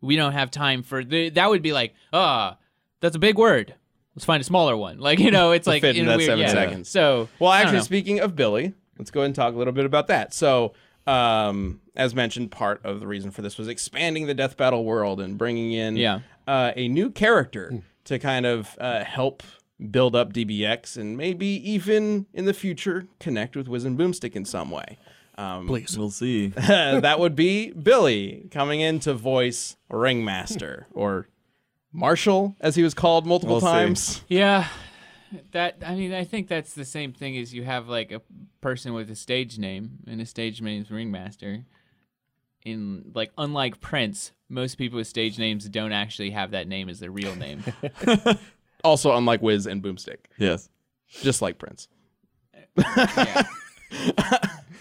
we 0.00 0.16
don't 0.16 0.32
have 0.32 0.50
time 0.50 0.82
for 0.82 1.04
the, 1.04 1.30
that 1.30 1.48
would 1.50 1.62
be 1.62 1.72
like 1.72 1.94
ah 2.12 2.56
that's 3.00 3.16
a 3.16 3.18
big 3.18 3.36
word. 3.36 3.74
Let's 4.14 4.24
find 4.24 4.40
a 4.40 4.44
smaller 4.44 4.76
one. 4.76 4.98
Like 4.98 5.18
you 5.18 5.30
know, 5.30 5.52
it's 5.52 5.66
like 5.74 5.82
in 5.82 5.96
in 5.96 6.06
that 6.06 6.18
weird, 6.18 6.28
seven 6.28 6.40
yeah. 6.44 6.52
seconds. 6.52 6.88
So 6.88 7.28
Well, 7.38 7.52
actually, 7.52 7.80
speaking 7.80 8.20
of 8.20 8.36
Billy, 8.36 8.74
let's 8.98 9.10
go 9.10 9.20
ahead 9.20 9.26
and 9.26 9.34
talk 9.34 9.54
a 9.54 9.56
little 9.56 9.72
bit 9.72 9.84
about 9.86 10.06
that. 10.08 10.32
So, 10.34 10.74
um, 11.06 11.80
as 11.96 12.14
mentioned, 12.14 12.50
part 12.52 12.84
of 12.84 13.00
the 13.00 13.06
reason 13.06 13.30
for 13.30 13.42
this 13.42 13.58
was 13.58 13.68
expanding 13.68 14.26
the 14.26 14.34
Death 14.34 14.56
Battle 14.56 14.84
world 14.84 15.20
and 15.20 15.36
bringing 15.36 15.72
in 15.72 15.96
Yeah. 15.96 16.20
uh, 16.46 16.72
a 16.76 16.88
new 16.88 17.10
character 17.10 17.82
to 18.04 18.18
kind 18.18 18.46
of 18.46 18.76
uh, 18.80 19.02
help 19.04 19.42
build 19.90 20.14
up 20.14 20.32
DBX 20.32 20.96
and 20.96 21.16
maybe 21.16 21.46
even 21.46 22.26
in 22.32 22.44
the 22.44 22.54
future 22.54 23.06
connect 23.18 23.56
with 23.56 23.68
Wiz 23.68 23.84
and 23.84 23.98
Boomstick 23.98 24.36
in 24.36 24.44
some 24.44 24.70
way. 24.70 24.98
Um, 25.38 25.66
Please. 25.66 25.96
We'll 25.98 26.10
see. 26.10 26.48
that 26.56 27.18
would 27.18 27.34
be 27.34 27.72
Billy 27.72 28.48
coming 28.50 28.80
in 28.80 29.00
to 29.00 29.14
voice 29.14 29.76
Ringmaster 29.90 30.86
or 30.92 31.28
Marshall, 31.92 32.56
as 32.60 32.74
he 32.74 32.82
was 32.82 32.94
called 32.94 33.26
multiple 33.26 33.56
We'll 33.56 33.60
see. 33.60 33.66
times. 33.66 34.22
Yeah. 34.28 34.68
That 35.52 35.76
I 35.84 35.94
mean, 35.94 36.12
I 36.12 36.24
think 36.24 36.48
that's 36.48 36.74
the 36.74 36.84
same 36.84 37.12
thing 37.12 37.38
as 37.38 37.54
you 37.54 37.64
have 37.64 37.88
like 37.88 38.12
a 38.12 38.20
person 38.60 38.92
with 38.92 39.10
a 39.10 39.16
stage 39.16 39.58
name, 39.58 39.98
and 40.06 40.20
a 40.20 40.26
stage 40.26 40.60
name's 40.60 40.90
Ringmaster. 40.90 41.64
In 42.64 43.10
like, 43.14 43.32
unlike 43.36 43.80
Prince, 43.80 44.32
most 44.48 44.76
people 44.76 44.98
with 44.98 45.06
stage 45.08 45.38
names 45.38 45.68
don't 45.68 45.92
actually 45.92 46.30
have 46.30 46.50
that 46.52 46.68
name 46.68 46.88
as 46.88 47.00
their 47.00 47.10
real 47.10 47.34
name. 47.34 47.64
Also, 48.84 49.16
unlike 49.16 49.42
Wiz 49.42 49.66
and 49.66 49.82
Boomstick, 49.82 50.18
Yes. 50.38 50.68
just 51.08 51.42
like 51.42 51.58
Prince. 51.58 51.88
Yeah. 52.76 53.42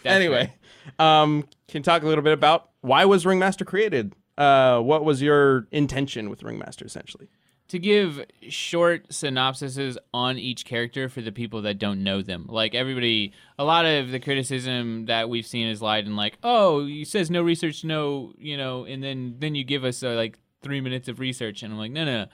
Anyway, 0.03 0.51
um, 0.97 1.43
can 1.67 1.79
you 1.79 1.83
talk 1.83 2.01
a 2.01 2.07
little 2.07 2.23
bit 2.23 2.33
about 2.33 2.71
why 2.81 3.05
was 3.05 3.23
Ringmaster 3.23 3.65
created? 3.65 4.15
Uh, 4.35 4.79
what 4.79 5.05
was 5.05 5.21
your 5.21 5.67
intention 5.71 6.27
with 6.29 6.41
Ringmaster, 6.41 6.85
essentially? 6.85 7.27
to 7.67 7.79
give 7.79 8.25
short 8.49 9.07
synopsises 9.07 9.95
on 10.13 10.37
each 10.37 10.65
character 10.65 11.07
for 11.07 11.21
the 11.21 11.31
people 11.31 11.61
that 11.61 11.79
don't 11.79 12.03
know 12.03 12.21
them. 12.21 12.45
Like 12.49 12.75
everybody, 12.75 13.31
a 13.57 13.63
lot 13.63 13.85
of 13.85 14.11
the 14.11 14.19
criticism 14.19 15.05
that 15.05 15.29
we've 15.29 15.45
seen 15.45 15.69
is 15.69 15.81
lied 15.81 16.05
in 16.05 16.17
like, 16.17 16.37
oh, 16.43 16.85
he 16.85 17.05
says 17.05 17.31
no 17.31 17.41
research, 17.41 17.85
no, 17.85 18.33
you 18.37 18.57
know, 18.57 18.83
and 18.83 19.01
then 19.01 19.37
then 19.39 19.55
you 19.55 19.63
give 19.63 19.85
us 19.85 20.03
uh, 20.03 20.15
like 20.15 20.37
three 20.61 20.81
minutes 20.81 21.07
of 21.07 21.21
research, 21.21 21.63
and 21.63 21.71
I'm 21.71 21.79
like, 21.79 21.93
no, 21.93 22.03
no. 22.03 22.23
no. 22.23 22.29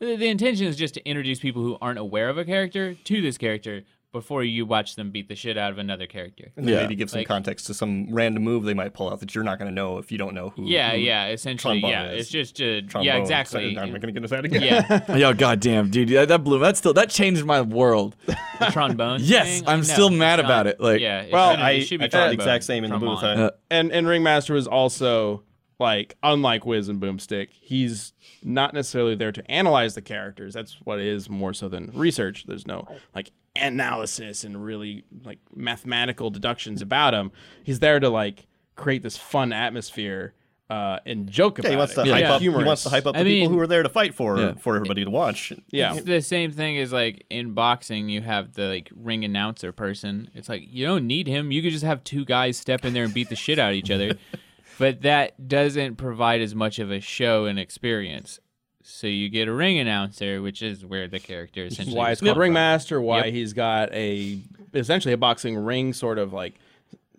The, 0.00 0.16
the 0.16 0.28
intention 0.28 0.66
is 0.66 0.76
just 0.76 0.94
to 0.94 1.06
introduce 1.08 1.38
people 1.38 1.62
who 1.62 1.76
aren't 1.80 1.98
aware 1.98 2.28
of 2.28 2.38
a 2.38 2.44
character 2.44 2.94
to 2.94 3.20
this 3.22 3.36
character 3.38 3.82
before 4.12 4.42
you 4.42 4.66
watch 4.66 4.96
them 4.96 5.12
beat 5.12 5.28
the 5.28 5.36
shit 5.36 5.56
out 5.56 5.70
of 5.70 5.78
another 5.78 6.04
character. 6.06 6.50
And 6.56 6.66
then 6.66 6.74
Yeah. 6.74 6.80
maybe 6.80 6.96
give 6.96 7.10
some 7.10 7.20
Like- 7.20 7.28
context 7.28 7.66
to 7.68 7.74
some 7.74 8.08
random 8.10 8.42
move 8.42 8.64
they 8.64 8.74
might 8.74 8.92
pull 8.92 9.08
out 9.08 9.20
that 9.20 9.36
you're 9.36 9.44
not 9.44 9.58
going 9.60 9.70
to 9.70 9.74
know 9.74 9.98
if 9.98 10.10
you 10.10 10.18
don't 10.18 10.34
know 10.34 10.48
who. 10.56 10.64
Yeah, 10.64 10.92
who 10.92 10.98
yeah, 10.98 11.28
essentially, 11.28 11.80
trombone 11.80 11.90
yeah. 11.92 12.10
is. 12.10 12.22
It's 12.22 12.30
just, 12.30 12.60
uh, 12.60 12.80
trombone- 12.88 13.04
yeah, 13.04 13.18
exactly. 13.18 13.68
I'm 13.78 13.92
not 13.92 14.00
going 14.00 14.00
to 14.00 14.06
get 14.12 14.16
into 14.16 14.28
that 14.28 14.44
again. 14.46 14.62
Yeah, 14.62 15.16
Yo, 15.16 15.32
goddamn, 15.32 15.90
dude, 15.90 16.08
that, 16.08 16.26
that 16.26 16.42
blew. 16.42 16.58
That 16.58 16.76
still 16.76 16.92
that 16.94 17.10
changed 17.10 17.44
my 17.44 17.60
world. 17.60 18.16
the 18.26 18.66
trombone. 18.72 19.20
Yes, 19.22 19.60
thing, 19.60 19.68
I'm 19.68 19.80
no, 19.80 19.84
still 19.84 20.10
mad 20.10 20.36
not. 20.36 20.44
about 20.46 20.66
it, 20.66 20.80
like- 20.80 21.00
yeah, 21.00 21.26
Well, 21.30 21.52
should- 21.52 21.60
I, 21.60 21.80
should 21.80 21.98
be 22.00 22.06
I 22.06 22.08
tried 22.08 22.28
the 22.30 22.32
exact 22.32 22.64
same 22.64 22.82
in 22.82 22.90
the 22.90 22.98
booth. 22.98 23.22
Uh, 23.22 23.50
And 23.70 23.92
and 23.92 24.08
Ringmaster 24.08 24.54
was 24.54 24.66
also 24.66 25.44
like 25.80 26.16
unlike 26.22 26.64
Wiz 26.64 26.88
and 26.88 27.00
Boomstick, 27.00 27.48
he's 27.50 28.12
not 28.44 28.72
necessarily 28.74 29.16
there 29.16 29.32
to 29.32 29.50
analyze 29.50 29.94
the 29.96 30.02
characters. 30.02 30.54
That's 30.54 30.76
what 30.84 31.00
it 31.00 31.06
is 31.06 31.28
more 31.28 31.52
so 31.52 31.68
than 31.68 31.90
research. 31.94 32.44
There's 32.46 32.66
no 32.66 32.86
like 33.14 33.32
analysis 33.56 34.44
and 34.44 34.62
really 34.64 35.04
like 35.24 35.38
mathematical 35.56 36.30
deductions 36.30 36.82
about 36.82 37.14
him. 37.14 37.32
He's 37.64 37.80
there 37.80 37.98
to 37.98 38.08
like 38.08 38.46
create 38.76 39.02
this 39.02 39.16
fun 39.16 39.52
atmosphere 39.52 40.34
uh, 40.68 41.00
and 41.04 41.28
joke 41.28 41.58
yeah, 41.58 41.62
about 41.62 41.70
he 41.70 41.76
wants 41.76 41.94
to 41.94 42.00
it. 42.02 42.06
hype 42.06 42.22
Like, 42.22 42.30
up. 42.30 42.40
He 42.42 42.48
wants 42.48 42.82
to 42.84 42.90
hype 42.90 43.06
up 43.06 43.14
the 43.14 43.20
I 43.20 43.24
people 43.24 43.48
mean- 43.48 43.50
who 43.50 43.58
are 43.58 43.66
there 43.66 43.82
to 43.82 43.88
fight 43.88 44.14
for 44.14 44.38
Yeah. 44.38 44.54
for 44.54 44.76
everybody 44.76 45.04
to 45.04 45.10
watch. 45.10 45.52
Yeah. 45.70 45.94
It's 45.94 46.04
the 46.04 46.20
same 46.20 46.52
thing 46.52 46.78
as 46.78 46.92
like 46.92 47.24
in 47.28 47.54
boxing, 47.54 48.08
you 48.08 48.20
have 48.20 48.52
the 48.52 48.68
like 48.68 48.88
ring 48.94 49.24
announcer 49.24 49.72
person. 49.72 50.30
It's 50.34 50.48
like 50.48 50.62
you 50.68 50.86
don't 50.86 51.06
need 51.08 51.26
him. 51.26 51.50
You 51.50 51.60
could 51.62 51.72
just 51.72 51.84
have 51.84 52.04
two 52.04 52.24
guys 52.24 52.56
step 52.56 52.84
in 52.84 52.92
there 52.92 53.02
and 53.04 53.12
beat 53.14 53.30
the 53.30 53.36
shit 53.36 53.58
out 53.58 53.70
of 53.70 53.76
each 53.76 53.90
other. 53.90 54.12
But 54.78 55.02
that 55.02 55.48
doesn't 55.48 55.96
provide 55.96 56.40
as 56.40 56.54
much 56.54 56.78
of 56.78 56.90
a 56.90 57.00
show 57.00 57.44
and 57.46 57.58
experience. 57.58 58.38
So 58.82 59.06
you 59.06 59.28
get 59.28 59.46
a 59.46 59.52
ring 59.52 59.78
announcer, 59.78 60.40
which 60.40 60.62
is 60.62 60.84
where 60.86 61.06
the 61.06 61.20
character 61.20 61.64
essentially. 61.64 61.96
why 61.96 62.12
it's 62.12 62.20
called 62.20 62.34
from. 62.34 62.40
Ringmaster, 62.40 63.00
why 63.00 63.24
Yep. 63.26 63.34
he's 63.34 63.52
got 63.52 63.92
a 63.92 64.38
essentially 64.72 65.12
a 65.12 65.18
boxing 65.18 65.56
ring, 65.56 65.92
sort 65.92 66.18
of 66.18 66.32
like 66.32 66.54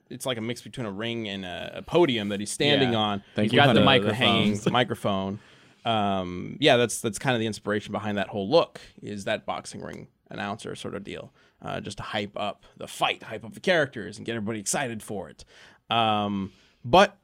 it's 0.09 0.25
like 0.25 0.37
a 0.37 0.41
mix 0.41 0.61
between 0.61 0.85
a 0.87 0.91
ring 0.91 1.29
and 1.29 1.45
a, 1.45 1.71
a 1.77 1.81
podium 1.83 2.29
that 2.29 2.39
he's 2.39 2.51
standing 2.51 2.91
Yeah. 2.93 2.97
on. 2.97 3.23
Thank 3.35 3.45
He's 3.45 3.53
you 3.53 3.57
got 3.59 3.67
for 3.69 3.73
the, 3.75 3.99
the- 4.07 4.13
hanging 4.13 4.59
microphone. 4.71 5.39
Um, 5.85 6.57
yeah, 6.59 6.77
that's 6.77 6.99
that's 7.01 7.17
kind 7.19 7.35
of 7.35 7.39
the 7.39 7.47
inspiration 7.47 7.91
behind 7.91 8.17
that 8.17 8.27
whole 8.27 8.49
look. 8.49 8.81
Is 9.01 9.25
that 9.25 9.45
boxing 9.45 9.81
ring 9.81 10.07
announcer 10.29 10.75
sort 10.75 10.95
of 10.95 11.03
deal, 11.03 11.31
uh, 11.61 11.79
just 11.79 11.97
to 11.97 12.03
hype 12.03 12.37
up 12.37 12.63
the 12.77 12.87
fight, 12.87 13.23
hype 13.23 13.45
up 13.45 13.53
the 13.53 13.59
characters, 13.59 14.17
and 14.17 14.25
get 14.25 14.35
everybody 14.35 14.59
excited 14.59 15.01
for 15.03 15.29
it. 15.29 15.45
Um, 15.89 16.51
but 16.83 17.17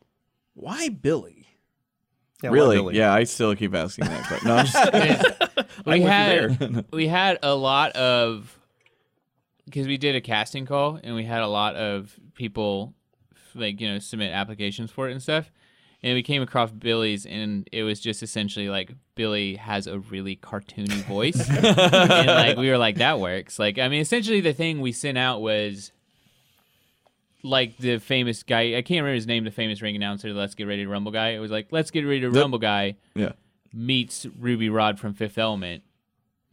why 0.57 0.89
Billy? 0.89 1.47
Yeah, 2.41 2.49
why 2.49 2.55
really? 2.55 2.77
Billy? 2.77 2.97
Yeah, 2.97 3.13
I 3.13 3.23
still 3.25 3.55
keep 3.55 3.75
asking 3.75 4.05
that. 4.05 4.25
But 4.29 4.43
no, 4.43 4.55
I'm 4.55 4.65
just, 4.65 5.67
we 5.85 6.01
had 6.01 6.85
we 6.91 7.07
had 7.07 7.37
a 7.43 7.53
lot 7.53 7.91
of 7.93 8.57
because 9.65 9.85
we 9.85 9.97
did 9.97 10.15
a 10.15 10.21
casting 10.21 10.65
call 10.65 10.99
and 11.03 11.15
we 11.15 11.25
had 11.25 11.41
a 11.41 11.47
lot 11.47 11.75
of 11.75 12.15
people 12.33 12.93
like 13.53 13.79
you 13.79 13.91
know 13.91 13.99
submit 13.99 14.31
applications 14.31 14.91
for 14.91 15.07
it 15.09 15.11
and 15.11 15.21
stuff 15.21 15.51
and 16.03 16.13
we 16.13 16.21
came 16.21 16.41
across 16.41 16.71
billy's 16.71 17.25
and 17.25 17.67
it 17.71 17.83
was 17.83 17.99
just 17.99 18.21
essentially 18.21 18.69
like 18.69 18.91
billy 19.15 19.55
has 19.55 19.87
a 19.87 19.97
really 19.97 20.35
cartoony 20.35 21.03
voice 21.05 21.49
and 21.49 22.27
like 22.27 22.55
we 22.55 22.69
were 22.69 22.77
like 22.77 22.97
that 22.97 23.19
works 23.19 23.57
like 23.57 23.79
i 23.79 23.87
mean 23.87 23.99
essentially 23.99 24.41
the 24.41 24.53
thing 24.53 24.79
we 24.79 24.91
sent 24.91 25.17
out 25.17 25.41
was 25.41 25.91
like 27.43 27.77
the 27.77 27.97
famous 27.99 28.43
guy 28.43 28.75
i 28.75 28.81
can't 28.81 29.01
remember 29.01 29.13
his 29.13 29.27
name 29.27 29.43
the 29.43 29.51
famous 29.51 29.81
ring 29.81 29.95
announcer 29.95 30.33
the 30.33 30.39
let's 30.39 30.55
get 30.55 30.65
ready 30.67 30.83
to 30.83 30.89
rumble 30.89 31.11
guy 31.11 31.29
it 31.29 31.39
was 31.39 31.51
like 31.51 31.67
let's 31.71 31.91
get 31.91 32.01
ready 32.05 32.19
to 32.21 32.29
rumble 32.29 32.59
guy 32.59 32.95
yeah. 33.15 33.31
meets 33.73 34.25
Ruby 34.39 34.69
Rhod 34.69 34.99
from 34.99 35.13
Fifth 35.13 35.37
Element, 35.37 35.83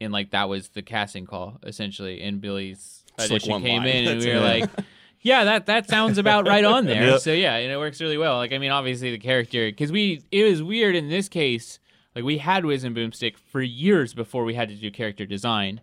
and 0.01 0.12
like 0.12 0.30
that 0.30 0.49
was 0.49 0.68
the 0.70 0.82
casting 0.82 1.26
call 1.26 1.59
essentially. 1.62 2.20
And 2.22 2.41
Billy's 2.41 3.05
Just, 3.18 3.30
like, 3.30 3.37
audition 3.37 3.51
one 3.53 3.62
came 3.62 3.82
line. 3.82 3.89
in, 3.89 4.09
and 4.09 4.20
That's 4.20 4.26
we 4.26 4.32
were 4.32 4.39
it. 4.39 4.61
like, 4.61 4.70
"Yeah, 5.22 5.45
that 5.45 5.66
that 5.66 5.89
sounds 5.89 6.18
about 6.18 6.47
right 6.47 6.64
on 6.64 6.85
there." 6.85 7.03
Yep. 7.11 7.20
So 7.20 7.32
yeah, 7.32 7.57
and 7.57 7.72
it 7.72 7.78
works 7.78 8.01
really 8.01 8.18
well. 8.18 8.37
Like 8.37 8.53
I 8.53 8.59
mean, 8.59 8.70
obviously 8.70 9.11
the 9.11 9.18
character 9.18 9.70
because 9.70 9.91
we 9.91 10.22
it 10.30 10.45
was 10.45 10.62
weird 10.62 10.95
in 10.97 11.09
this 11.09 11.28
case. 11.28 11.78
Like 12.14 12.24
we 12.24 12.39
had 12.39 12.64
Wiz 12.64 12.85
and 12.85 12.95
Boomstick 12.95 13.37
for 13.39 13.62
years 13.62 14.12
before 14.14 14.45
we 14.45 14.55
had 14.55 14.68
to 14.68 14.74
do 14.74 14.91
character 14.91 15.24
design. 15.26 15.80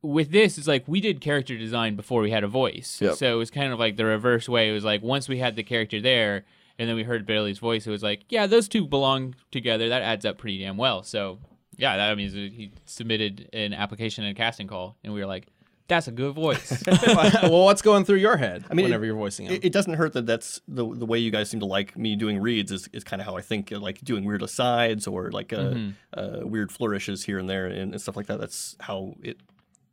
With 0.00 0.30
this, 0.30 0.58
it's 0.58 0.68
like 0.68 0.84
we 0.86 1.00
did 1.00 1.20
character 1.20 1.56
design 1.58 1.96
before 1.96 2.22
we 2.22 2.30
had 2.30 2.44
a 2.44 2.48
voice. 2.48 2.98
Yep. 3.00 3.14
So 3.16 3.32
it 3.34 3.36
was 3.36 3.50
kind 3.50 3.72
of 3.72 3.78
like 3.78 3.96
the 3.96 4.04
reverse 4.04 4.48
way. 4.48 4.70
It 4.70 4.72
was 4.72 4.84
like 4.84 5.02
once 5.02 5.28
we 5.28 5.38
had 5.38 5.56
the 5.56 5.64
character 5.64 6.00
there, 6.00 6.44
and 6.78 6.88
then 6.88 6.94
we 6.94 7.02
heard 7.02 7.26
Bailey's 7.26 7.58
voice, 7.58 7.86
it 7.86 7.90
was 7.90 8.02
like, 8.02 8.20
yeah, 8.28 8.46
those 8.46 8.68
two 8.68 8.86
belong 8.86 9.34
together. 9.50 9.88
That 9.88 10.02
adds 10.02 10.24
up 10.24 10.38
pretty 10.38 10.58
damn 10.58 10.76
well. 10.76 11.02
So 11.02 11.38
yeah, 11.76 11.96
that 11.96 12.16
means 12.16 12.32
he 12.32 12.70
submitted 12.86 13.48
an 13.52 13.72
application 13.74 14.24
and 14.24 14.36
a 14.36 14.38
casting 14.38 14.68
call, 14.68 14.96
and 15.02 15.12
we 15.12 15.20
were 15.20 15.26
like, 15.26 15.46
that's 15.88 16.06
a 16.06 16.12
good 16.12 16.34
voice. 16.34 16.82
well, 17.06 17.64
what's 17.64 17.82
going 17.82 18.04
through 18.04 18.18
your 18.18 18.36
head 18.36 18.64
I 18.70 18.74
mean, 18.74 18.84
whenever 18.84 19.04
it- 19.04 19.06
you're 19.08 19.16
voicing 19.16 19.46
him? 19.46 19.54
It, 19.54 19.64
it 19.64 19.72
doesn't 19.72 19.94
hurt 19.94 20.12
that 20.12 20.26
that's 20.26 20.60
the 20.68 20.86
the 20.86 21.06
way 21.06 21.18
you 21.18 21.30
guys 21.30 21.48
seem 21.50 21.60
to 21.60 21.66
like 21.66 21.96
me 21.96 22.14
doing 22.14 22.38
reads 22.40 22.70
is, 22.70 22.88
is 22.92 23.04
kind 23.04 23.20
of 23.22 23.26
how 23.26 23.36
I 23.36 23.40
think 23.40 23.72
uh, 23.72 23.78
like 23.80 24.00
doing 24.02 24.24
weird 24.24 24.42
asides 24.42 25.06
or 25.06 25.30
like 25.32 25.52
uh, 25.52 25.74
uh, 26.14 26.40
weird 26.42 26.70
flourishes 26.70 27.24
here 27.24 27.38
and 27.38 27.48
there 27.48 27.66
and, 27.66 27.92
and 27.92 28.00
stuff 28.00 28.16
like 28.16 28.26
that. 28.26 28.38
That's 28.38 28.76
how 28.80 29.14
it 29.22 29.38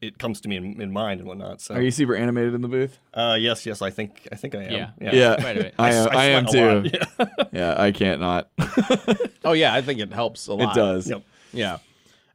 it 0.08 0.18
comes 0.20 0.42
to 0.42 0.50
me 0.50 0.58
in, 0.58 0.82
in 0.82 0.92
mind 0.92 1.20
and 1.20 1.28
whatnot. 1.28 1.62
So 1.62 1.76
Are 1.76 1.82
you 1.82 1.92
super 1.92 2.16
animated 2.16 2.54
in 2.54 2.62
the 2.62 2.68
booth? 2.68 3.00
uh, 3.14 3.38
yes, 3.40 3.66
yes, 3.66 3.82
I 3.82 3.90
think 3.90 4.28
I 4.32 4.36
think 4.36 4.56
I 4.56 4.64
am. 4.64 4.72
Yeah. 4.72 4.90
Yeah, 5.14 5.36
Quite 5.38 5.58
a 5.58 5.64
bit. 5.64 5.76
I 5.78 5.90
am. 5.94 6.08
s- 6.08 6.16
I, 6.16 6.26
am 6.26 6.46
too. 6.46 6.90
Yeah. 7.20 7.26
Yeah, 7.52 7.76
I 7.82 7.92
can't 7.92 8.20
not. 8.22 8.50
oh 9.46 9.54
yeah, 9.54 9.74
I 9.74 9.82
think 9.82 10.00
it 10.00 10.12
helps 10.14 10.48
a 10.48 10.54
lot. 10.54 10.76
it 10.76 10.80
does. 10.80 11.10
Yep. 11.10 11.24
Yeah. 11.54 11.78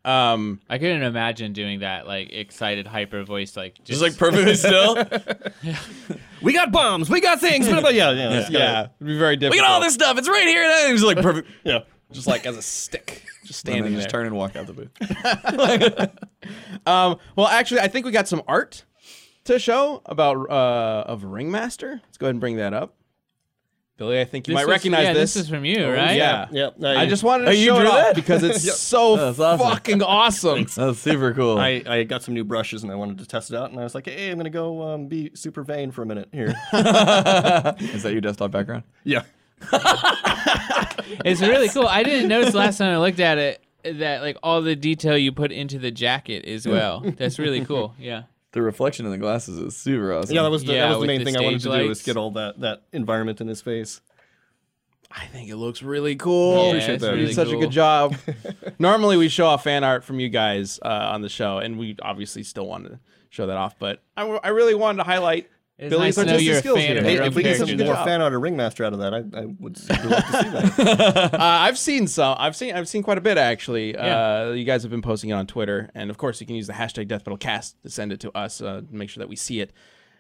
Um, 0.03 0.61
I 0.71 0.79
couldn't 0.79 1.03
imagine 1.03 1.53
doing 1.53 1.81
that, 1.81 2.07
like 2.07 2.33
excited 2.33 2.87
hyper 2.87 3.23
voice, 3.23 3.55
like 3.55 3.75
just, 3.85 4.01
Just 4.01 4.03
like 4.03 4.17
perfectly 4.17 4.55
still. 4.55 4.97
yeah. 5.63 5.79
We 6.43 6.55
got 6.55 6.73
bombs. 6.73 7.11
We 7.11 7.21
got 7.21 7.39
things. 7.39 7.69
blah, 7.69 7.81
blah, 7.83 7.91
yeah, 7.91 8.13
yeah, 8.13 8.31
it's 8.39 8.49
gotta- 8.49 8.65
yeah, 8.65 8.81
it'd 8.99 9.07
be 9.07 9.19
very 9.19 9.35
Look 9.35 9.41
difficult. 9.41 9.63
at 9.69 9.71
all 9.71 9.81
this 9.83 9.93
stuff. 9.93 10.17
It's 10.17 10.27
right 10.27 10.47
here. 10.47 10.63
And 10.63 10.95
it's 10.95 11.03
like 11.03 11.19
perfect. 11.21 11.49
yeah. 11.65 11.81
Just 12.13 12.27
like 12.27 12.47
as 12.47 12.57
a 12.57 12.63
stick, 12.63 13.23
just 13.45 13.67
And 13.67 13.75
then 13.75 13.83
standing 13.83 13.95
just 14.01 14.11
there. 14.11 14.21
turn 14.21 14.27
and 14.27 14.37
walk 14.37 14.57
out 14.57 14.67
the 14.67 14.73
booth. 14.73 16.11
Um, 16.87 17.19
well, 17.37 17.47
actually, 17.47 17.81
I 17.81 17.89
think 17.89 18.07
we 18.07 18.13
got 18.13 18.27
some 18.27 18.43
art 18.49 18.85
to 19.45 19.59
show 19.59 20.01
about 20.07 20.51
uh, 20.51 21.05
of 21.07 21.25
Ringmaster. 21.25 22.01
Let's 22.05 22.17
go 22.17 22.27
ahead 22.27 22.35
and 22.35 22.41
bring 22.41 22.57
that 22.57 22.73
up. 22.73 22.95
Billy, 23.99 24.19
I 24.19 24.25
think 24.25 24.49
you 24.49 24.55
This 24.55 24.61
might 24.61 24.63
is- 24.63 24.69
recognize 24.79 25.03
yeah, 25.05 25.13
this. 25.13 25.35
this 25.35 25.43
is 25.45 25.49
from 25.51 25.67
you, 25.67 25.87
right? 25.87 26.15
Yeah. 26.17 26.47
Yeah. 26.51 26.71
I 26.83 27.05
just 27.05 27.23
wanted 27.23 27.45
to 27.45 27.51
Oh, 27.51 27.53
you 27.55 27.67
show 27.67 27.77
it 27.77 27.81
drew 27.81 27.89
off 27.91 27.95
that? 27.97 28.15
because 28.15 28.43
it's 28.43 28.75
so 28.81 29.17
That's 29.17 29.39
awesome. 29.39 29.67
fucking 29.69 30.03
awesome. 30.03 30.65
That's 30.75 30.99
super 31.01 31.35
cool. 31.35 31.59
I, 31.59 31.83
I 31.87 32.05
got 32.05 32.23
some 32.23 32.33
new 32.33 32.45
brushes 32.45 32.83
and 32.83 32.91
I 32.91 32.95
wanted 32.95 33.19
to 33.19 33.27
test 33.27 33.51
it 33.51 33.57
out 33.57 33.71
and 33.71 33.79
I 33.79 33.83
was 33.85 33.95
like, 33.95 34.07
hey, 34.09 34.31
I'm 34.31 34.39
gonna 34.39 34.49
go 34.49 34.83
um, 34.95 35.07
be 35.07 35.31
super 35.35 35.63
vain 35.63 35.91
for 35.91 36.01
a 36.03 36.07
minute 36.07 36.31
here. 36.33 36.47
Is 36.73 38.03
that 38.03 38.11
your 38.13 38.23
desktop 38.23 38.51
background? 38.53 38.85
yeah. 39.05 39.23
It's 41.25 41.41
really 41.41 41.69
cool. 41.69 41.87
I 41.87 42.03
didn't 42.03 42.29
notice 42.29 42.55
last 42.55 42.79
time 42.79 42.95
I 42.95 42.99
looked 42.99 43.21
at 43.21 43.39
it 43.39 43.63
that 43.85 44.23
like 44.23 44.37
all 44.43 44.63
the 44.63 44.77
detail 44.77 45.17
you 45.19 45.33
put 45.33 45.53
into 45.53 45.79
the 45.79 45.91
jacket 45.91 46.45
as 46.47 46.67
well. 46.67 47.01
That's 47.17 47.39
really 47.39 47.65
cool. 47.65 47.95
Yeah. 47.99 48.23
The 48.53 48.63
reflection 48.63 49.07
in 49.07 49.13
the 49.13 49.19
glasses 49.19 49.59
is 49.59 49.77
super 49.77 50.13
awesome. 50.13 50.35
Yeah, 50.35 50.43
that 50.43 50.51
was 50.51 50.65
the, 50.65 50.73
Yeah, 50.75 50.89
that 50.89 50.89
was 50.89 50.97
the 50.97 51.01
with 51.01 51.07
main 51.09 51.19
the 51.21 51.25
thing 51.25 51.37
I 51.37 51.41
wanted 51.43 51.55
to 51.57 51.61
stage 51.61 51.73
do 51.73 51.83
is 51.83 51.99
lights. 51.99 52.03
get 52.07 52.17
all 52.17 52.31
that 52.33 52.61
that 52.61 52.83
environment 52.93 53.41
in 53.41 53.47
his 53.49 53.61
face. 53.63 54.01
I 55.13 55.27
think 55.27 55.51
it 55.51 55.57
looks 55.57 55.83
really 55.83 56.15
cool. 56.17 56.55
Yeah, 56.63 56.69
Appreciate 56.71 56.95
it's 56.95 57.03
that. 57.03 57.09
really 57.11 57.21
you 57.23 57.27
did 57.29 57.35
such 57.35 57.49
a 57.49 57.53
cool. 57.53 57.61
good 57.63 57.71
job. 57.71 58.17
Normally 58.79 59.17
we 59.17 59.29
show 59.29 59.47
off 59.47 59.65
fan 59.65 59.83
art 59.85 60.05
from 60.05 60.21
you 60.21 60.29
guys 60.29 60.79
uh, 60.85 60.89
on 61.13 61.23
the 61.23 61.29
show, 61.29 61.59
and 61.59 61.79
we 61.79 61.97
obviously 62.03 62.43
still 62.45 62.67
want 62.67 62.87
to 62.87 63.01
show 63.29 63.47
that 63.49 63.57
off. 63.57 63.77
But 63.79 64.03
I, 64.17 64.23
w- 64.23 64.41
I 64.43 64.49
really 64.49 64.75
wanted 64.75 64.99
to 64.99 65.05
highlight 65.05 65.49
It's 65.81 65.89
Billy's 65.89 66.19
nice 66.19 66.27
artistic 66.27 66.47
you're 66.47 66.57
a 66.57 66.59
skills 66.59 66.79
fan 66.79 66.89
here. 66.89 66.99
of 66.99 67.05
Hey, 67.05 67.27
if 67.27 67.35
we 67.35 67.43
get 67.43 67.57
some 67.57 67.75
more 67.79 67.97
fan 67.97 68.21
art 68.21 68.35
of 68.35 68.43
Ringmaster 68.43 68.85
out 68.85 68.93
of 68.93 68.99
that, 68.99 69.15
I, 69.15 69.19
I 69.19 69.47
would 69.47 69.79
love 69.89 70.25
to 70.27 70.43
see 70.43 70.51
that. 70.51 71.31
uh, 71.35 71.39
I've 71.41 71.79
seen 71.79 72.07
some. 72.07 72.37
I've 72.39 72.55
seen. 72.55 72.75
I've 72.75 72.87
seen 72.87 73.03
quite 73.03 73.17
a 73.17 73.23
bit 73.23 73.39
actually. 73.39 73.97
Uh, 73.97 74.51
you 74.51 74.65
guys 74.65 74.83
have 74.83 74.91
been 74.91 75.01
posting 75.01 75.31
it 75.31 75.33
on 75.33 75.47
Twitter, 75.47 75.91
and 75.95 76.11
of 76.11 76.19
course, 76.19 76.39
you 76.39 76.47
can 76.47 76.55
use 76.55 76.67
the 76.67 76.75
hashtag 76.75 77.09
DeathBattleCast 77.09 77.77
to 77.83 77.89
send 77.89 78.13
it 78.13 78.21
to 78.21 78.37
us. 78.37 78.61
Uh, 78.61 78.83
to 78.83 78.95
make 78.95 79.09
sure 79.09 79.23
that 79.23 79.29
we 79.29 79.37
see 79.37 79.61
it. 79.61 79.73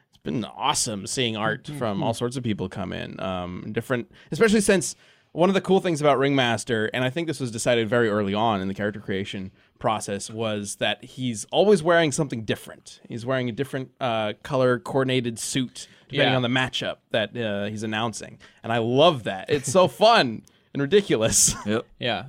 It's 0.08 0.18
been 0.22 0.46
awesome 0.46 1.06
seeing 1.06 1.36
art 1.36 1.68
from 1.78 2.02
all 2.02 2.14
sorts 2.14 2.36
of 2.36 2.42
people 2.42 2.70
come 2.70 2.94
in. 2.94 3.20
Um, 3.20 3.68
different, 3.70 4.10
especially 4.32 4.62
since 4.62 4.96
one 5.32 5.50
of 5.50 5.54
the 5.54 5.60
cool 5.60 5.80
things 5.80 6.00
about 6.00 6.18
Ringmaster, 6.18 6.86
and 6.94 7.04
I 7.04 7.10
think 7.10 7.26
this 7.26 7.38
was 7.38 7.50
decided 7.50 7.86
very 7.88 8.08
early 8.08 8.32
on 8.32 8.62
in 8.62 8.68
the 8.68 8.74
character 8.74 8.98
creation 8.98 9.52
process, 9.80 10.30
was 10.30 10.76
that 10.76 11.02
he's 11.04 11.44
always 11.50 11.82
wearing 11.82 12.12
something 12.12 12.44
different. 12.44 13.00
He's 13.08 13.26
wearing 13.26 13.48
a 13.48 13.52
different 13.52 13.90
uh, 14.00 14.34
color 14.44 14.78
coordinated 14.78 15.38
suit 15.40 15.88
depending 16.08 16.30
Yeah. 16.32 16.36
on 16.36 16.42
the 16.42 16.48
matchup 16.48 16.96
that 17.10 17.36
uh, 17.36 17.64
he's 17.70 17.82
announcing, 17.82 18.38
and 18.62 18.72
I 18.72 18.78
love 18.78 19.24
that. 19.24 19.50
It's 19.50 19.70
so 19.70 19.88
fun 20.06 20.42
and 20.72 20.80
ridiculous. 20.82 21.54
Yep. 21.66 21.86
Yeah. 21.98 22.24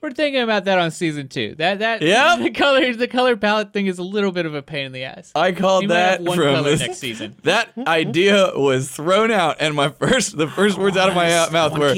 We're 0.00 0.10
thinking 0.10 0.42
about 0.42 0.64
that 0.64 0.80
on 0.80 0.90
season 0.90 1.28
two. 1.28 1.54
That 1.58 1.78
that 1.78 2.02
Yep. 2.02 2.40
the 2.40 2.50
color 2.50 2.92
the 2.92 3.06
color 3.06 3.36
palette 3.36 3.72
thing 3.72 3.86
is 3.86 3.98
a 3.98 4.02
little 4.02 4.32
bit 4.32 4.46
of 4.46 4.54
a 4.54 4.60
pain 4.60 4.86
in 4.86 4.90
the 4.92 5.04
ass. 5.04 5.30
I 5.36 5.52
called 5.52 5.84
We 5.84 5.86
that 5.88 6.20
one 6.22 6.36
from 6.36 6.54
color 6.56 6.70
this- 6.70 6.80
next 6.80 6.98
season. 6.98 7.36
That 7.44 7.68
idea 7.86 8.50
was 8.56 8.90
thrown 8.90 9.30
out, 9.30 9.58
and 9.60 9.76
my 9.76 9.90
first, 9.90 10.36
the 10.36 10.48
first 10.48 10.76
words 10.76 10.96
out 10.96 11.08
of 11.08 11.14
my 11.14 11.28
mouth 11.52 11.78
were, 11.78 11.94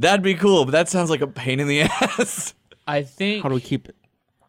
"That'd 0.00 0.22
be 0.24 0.34
cool," 0.34 0.64
but 0.64 0.72
that 0.72 0.88
sounds 0.88 1.10
like 1.10 1.20
a 1.20 1.28
pain 1.28 1.60
in 1.60 1.68
the 1.68 1.82
ass. 1.82 2.54
I 2.88 3.02
think 3.02 3.42
How 3.42 3.48
do 3.50 3.54
we 3.54 3.60
keep 3.60 3.88
it? 3.88 3.94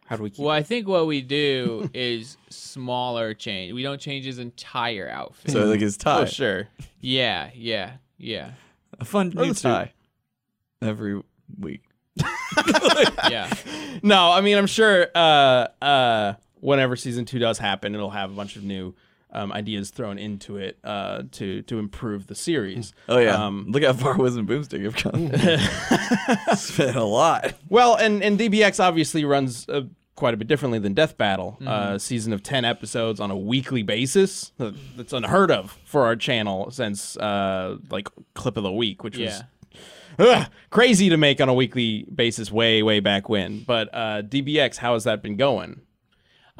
How 0.06 0.16
do 0.16 0.24
we 0.24 0.32
keep 0.32 0.40
well, 0.44 0.56
I 0.56 0.64
think 0.64 0.88
what 0.88 1.06
we 1.06 1.22
do 1.22 1.88
is 1.94 2.38
smaller 2.50 3.36
change. 3.36 3.74
We 3.74 3.84
don't 3.84 4.02
change 4.02 4.26
his 4.26 4.40
entire 4.40 5.08
outfit. 5.08 5.52
so 5.52 5.66
like 5.66 5.82
his 5.82 5.96
it? 5.98 6.00
tie, 6.00 6.22
Oh, 6.22 6.26
sure. 6.26 6.68
yeah, 7.00 7.52
yeah, 7.54 7.98
yeah, 8.18 8.52
a 9.00 9.06
fun 9.06 9.30
new 9.36 9.54
the 9.54 9.60
tie 9.60 9.94
every 10.82 11.22
week. 11.60 11.84
yeah. 13.30 13.54
No, 14.02 14.32
I 14.32 14.42
mean, 14.42 14.58
I'm 14.58 14.68
sure 14.68 15.08
uh, 15.14 15.68
uh, 15.82 16.34
whenever 16.60 16.96
season 16.96 17.26
two 17.26 17.38
does 17.40 17.58
happen, 17.60 17.94
it'll 17.94 18.10
have 18.10 18.32
a 18.32 18.34
bunch 18.34 18.56
of 18.56 18.64
new 18.64 18.96
um, 19.32 19.52
ideas 19.52 19.92
thrown 19.92 20.18
into 20.18 20.58
it 20.58 20.80
uh, 20.84 21.24
to 21.34 21.62
to 21.64 21.80
improve 21.80 22.28
the 22.28 22.36
series. 22.36 22.94
Oh 23.08 23.18
yeah, 23.20 23.46
Um, 23.46 23.66
look 23.70 23.84
how 23.84 23.94
far 23.94 24.18
Wiz 24.18 24.36
and 24.36 24.48
Boomstick 24.48 24.84
have 24.84 24.96
come. 24.96 25.30
it's 25.34 26.76
been 26.76 26.96
a 26.96 27.04
lot. 27.06 27.54
Well, 27.70 27.96
and 27.96 28.24
and 28.24 28.40
DBX 28.40 28.80
obviously 28.84 29.26
runs 29.26 29.68
uh, 29.70 29.82
quite 30.16 30.34
a 30.34 30.38
bit 30.38 30.48
differently 30.48 30.80
than 30.80 30.94
Death 30.94 31.18
Battle. 31.18 31.58
Uh, 31.66 31.98
season 31.98 32.34
of 32.34 32.44
ten 32.44 32.66
episodes 32.66 33.20
on 33.20 33.32
a 33.32 33.38
weekly 33.38 33.84
basis. 33.84 34.52
That's 34.98 35.14
unheard 35.14 35.52
of 35.52 35.78
for 35.86 36.06
our 36.06 36.16
channel 36.16 36.72
since 36.72 37.16
uh, 37.18 37.78
like 37.90 38.08
clip 38.34 38.58
of 38.58 38.64
the 38.64 38.72
week, 38.72 39.04
which 39.04 39.18
was 39.18 39.44
ugh, 40.18 40.48
crazy 40.70 41.10
to 41.10 41.18
make 41.18 41.40
on 41.40 41.50
a 41.50 41.54
weekly 41.54 42.04
basis 42.14 42.52
way 42.52 42.84
way 42.84 43.00
back 43.00 43.30
when. 43.30 43.60
But 43.62 43.90
uh, 43.94 44.22
DBX, 44.24 44.78
how 44.78 44.94
has 44.96 45.04
that 45.06 45.22
been 45.22 45.38
going? 45.38 45.82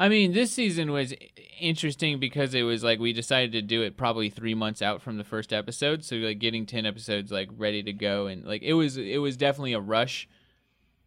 I 0.02 0.08
mean, 0.08 0.32
this 0.32 0.52
season 0.52 0.94
was 0.94 1.14
interesting 1.60 2.20
because 2.22 2.54
it 2.54 2.62
was 2.64 2.84
like 2.86 3.00
we 3.00 3.12
decided 3.12 3.52
to 3.52 3.62
do 3.62 3.82
it 3.82 3.98
probably 3.98 4.30
three 4.30 4.56
months 4.56 4.82
out 4.82 5.02
from 5.02 5.18
the 5.18 5.26
first 5.26 5.52
episode, 5.52 6.06
so 6.06 6.16
like 6.16 6.40
getting 6.40 6.66
ten 6.66 6.86
episodes 6.86 7.32
like 7.34 7.50
ready 7.58 7.84
to 7.84 7.92
go, 7.92 8.28
and 8.28 8.46
like 8.46 8.62
it 8.64 8.74
was 8.74 8.96
it 8.96 9.18
was 9.22 9.36
definitely 9.36 9.74
a 9.74 9.80
rush, 9.82 10.28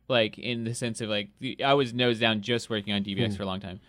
like 0.08 0.38
in 0.38 0.64
the 0.64 0.74
sense 0.74 1.00
of 1.00 1.08
like 1.08 1.30
the, 1.40 1.64
I 1.64 1.72
was 1.72 1.94
nose 1.94 2.18
down 2.20 2.42
just 2.42 2.68
working 2.68 2.92
on 2.92 3.02
DBX 3.02 3.34
for 3.34 3.44
a 3.44 3.46
long 3.46 3.60
time. 3.60 3.80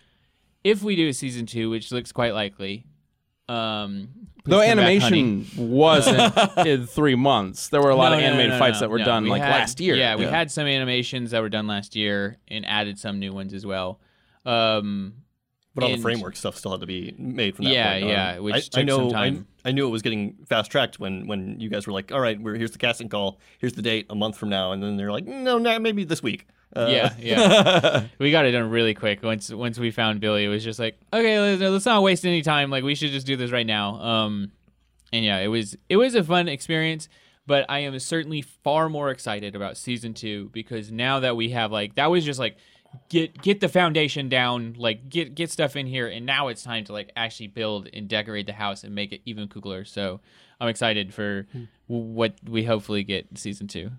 If 0.64 0.84
we 0.84 0.96
do 0.96 1.10
a 1.10 1.14
season 1.14 1.46
two, 1.48 1.70
which 1.70 1.92
looks 1.92 2.14
quite 2.14 2.34
likely, 2.34 2.86
um, 3.50 4.08
Though 4.46 4.60
come 4.66 4.78
back, 4.78 4.88
animation 5.02 5.46
wasn't 5.58 6.34
in 6.66 6.88
three 6.88 7.16
months, 7.16 7.68
there 7.68 7.82
were 7.82 7.90
a 7.90 7.96
lot 7.98 8.12
No, 8.12 8.14
of 8.16 8.20
no, 8.22 8.28
no, 8.28 8.28
animated 8.28 8.52
no, 8.54 8.60
fights 8.60 8.80
that 8.80 8.90
were 8.90 9.00
done 9.00 9.26
We 9.26 9.32
like 9.32 9.42
had- 9.42 9.52
last 9.52 9.82
year. 9.82 9.96
Yeah, 9.96 10.16
we 10.16 10.24
Yeah. 10.24 10.30
had 10.30 10.50
some 10.50 10.66
animations 10.66 11.32
that 11.32 11.42
were 11.42 11.50
done 11.50 11.68
last 11.68 11.94
year 11.98 12.38
and 12.48 12.66
added 12.66 12.98
some 12.98 13.20
new 13.20 13.34
ones 13.34 13.54
as 13.54 13.66
well. 13.66 14.00
Um, 14.46 15.14
But 15.76 15.84
all 15.86 15.90
the 15.92 15.98
framework 15.98 16.36
stuff 16.36 16.56
still 16.58 16.72
had 16.72 16.82
to 16.82 16.86
be 16.88 17.16
made 17.18 17.56
from 17.56 17.66
that 17.66 17.72
Yeah, 17.74 17.94
point 17.94 18.04
on. 18.04 18.10
yeah, 18.10 18.40
which 18.40 18.70
I, 18.76 18.82
I 18.82 18.84
know. 18.84 19.12
I, 19.16 19.40
I 19.66 19.72
knew 19.72 19.88
it 19.88 19.92
was 19.92 20.02
getting 20.02 20.36
fast 20.48 20.70
tracked 20.72 21.00
when 21.00 21.26
when 21.28 21.60
you 21.60 21.70
guys 21.70 21.88
were 21.88 21.94
like, 21.94 22.12
"All 22.12 22.20
right, 22.20 22.40
we're 22.40 22.56
here's 22.56 22.72
the 22.72 22.78
casting 22.78 23.10
call, 23.10 23.40
here's 23.60 23.74
the 23.74 23.82
date, 23.82 24.06
a 24.10 24.16
month 24.16 24.38
from 24.38 24.50
now," 24.50 24.72
and 24.72 24.84
then 24.84 24.98
they're 24.98 25.12
like, 25.12 25.26
"No, 25.26 25.58
no, 25.58 25.80
maybe 25.80 26.04
this 26.04 26.22
week." 26.22 26.48
Uh, 26.76 26.88
yeah, 26.90 27.14
yeah. 27.20 28.06
we 28.20 28.32
got 28.32 28.46
it 28.46 28.52
done 28.52 28.70
really 28.70 28.94
quick. 28.94 29.22
Once 29.24 29.52
once 29.52 29.80
we 29.80 29.90
found 29.92 30.20
Billy, 30.20 30.44
it 30.46 30.48
was 30.50 30.64
just 30.64 30.80
like, 30.80 30.98
okay, 31.14 31.40
let's, 31.40 31.62
let's 31.62 31.86
not 31.86 32.02
waste 32.04 32.26
any 32.26 32.42
time. 32.42 32.70
Like 32.72 32.84
we 32.84 32.96
should 32.96 33.12
just 33.12 33.28
do 33.28 33.36
this 33.36 33.52
right 33.52 33.66
now. 33.66 33.96
Um, 34.02 34.52
and 35.12 35.24
yeah, 35.24 35.38
it 35.40 35.48
was 35.48 35.78
it 35.90 35.98
was 35.98 36.14
a 36.16 36.24
fun 36.24 36.48
experience. 36.48 37.10
But 37.46 37.66
I 37.70 37.80
am 37.80 37.98
certainly 38.00 38.42
far 38.42 38.90
more 38.90 39.10
excited 39.12 39.54
about 39.56 39.76
season 39.78 40.14
two 40.14 40.50
because 40.54 40.92
now 40.92 41.20
that 41.20 41.36
we 41.36 41.50
have 41.50 41.72
like 41.72 41.96
that 41.96 42.10
was 42.10 42.24
just 42.26 42.40
like 42.40 42.58
get 43.10 43.42
get 43.42 43.60
the 43.60 43.70
foundation 43.70 44.30
down, 44.30 44.76
like 44.78 45.10
get 45.10 45.36
get 45.36 45.52
stuff 45.52 45.76
in 45.76 45.86
here, 45.88 46.08
and 46.08 46.26
now 46.26 46.48
it's 46.48 46.64
time 46.64 46.84
to 46.86 46.94
like 46.94 47.12
actually 47.16 47.48
build 47.48 47.90
and 47.94 48.08
decorate 48.08 48.46
the 48.46 48.54
house 48.54 48.84
and 48.84 48.94
make 48.96 49.12
it 49.12 49.22
even 49.26 49.48
cooler. 49.48 49.86
So 49.86 50.20
I'm 50.60 50.68
excited 50.70 51.14
for 51.14 51.48
what 51.88 52.36
we 52.48 52.64
hopefully 52.64 53.04
get 53.04 53.28
season 53.38 53.68
two. 53.68 53.92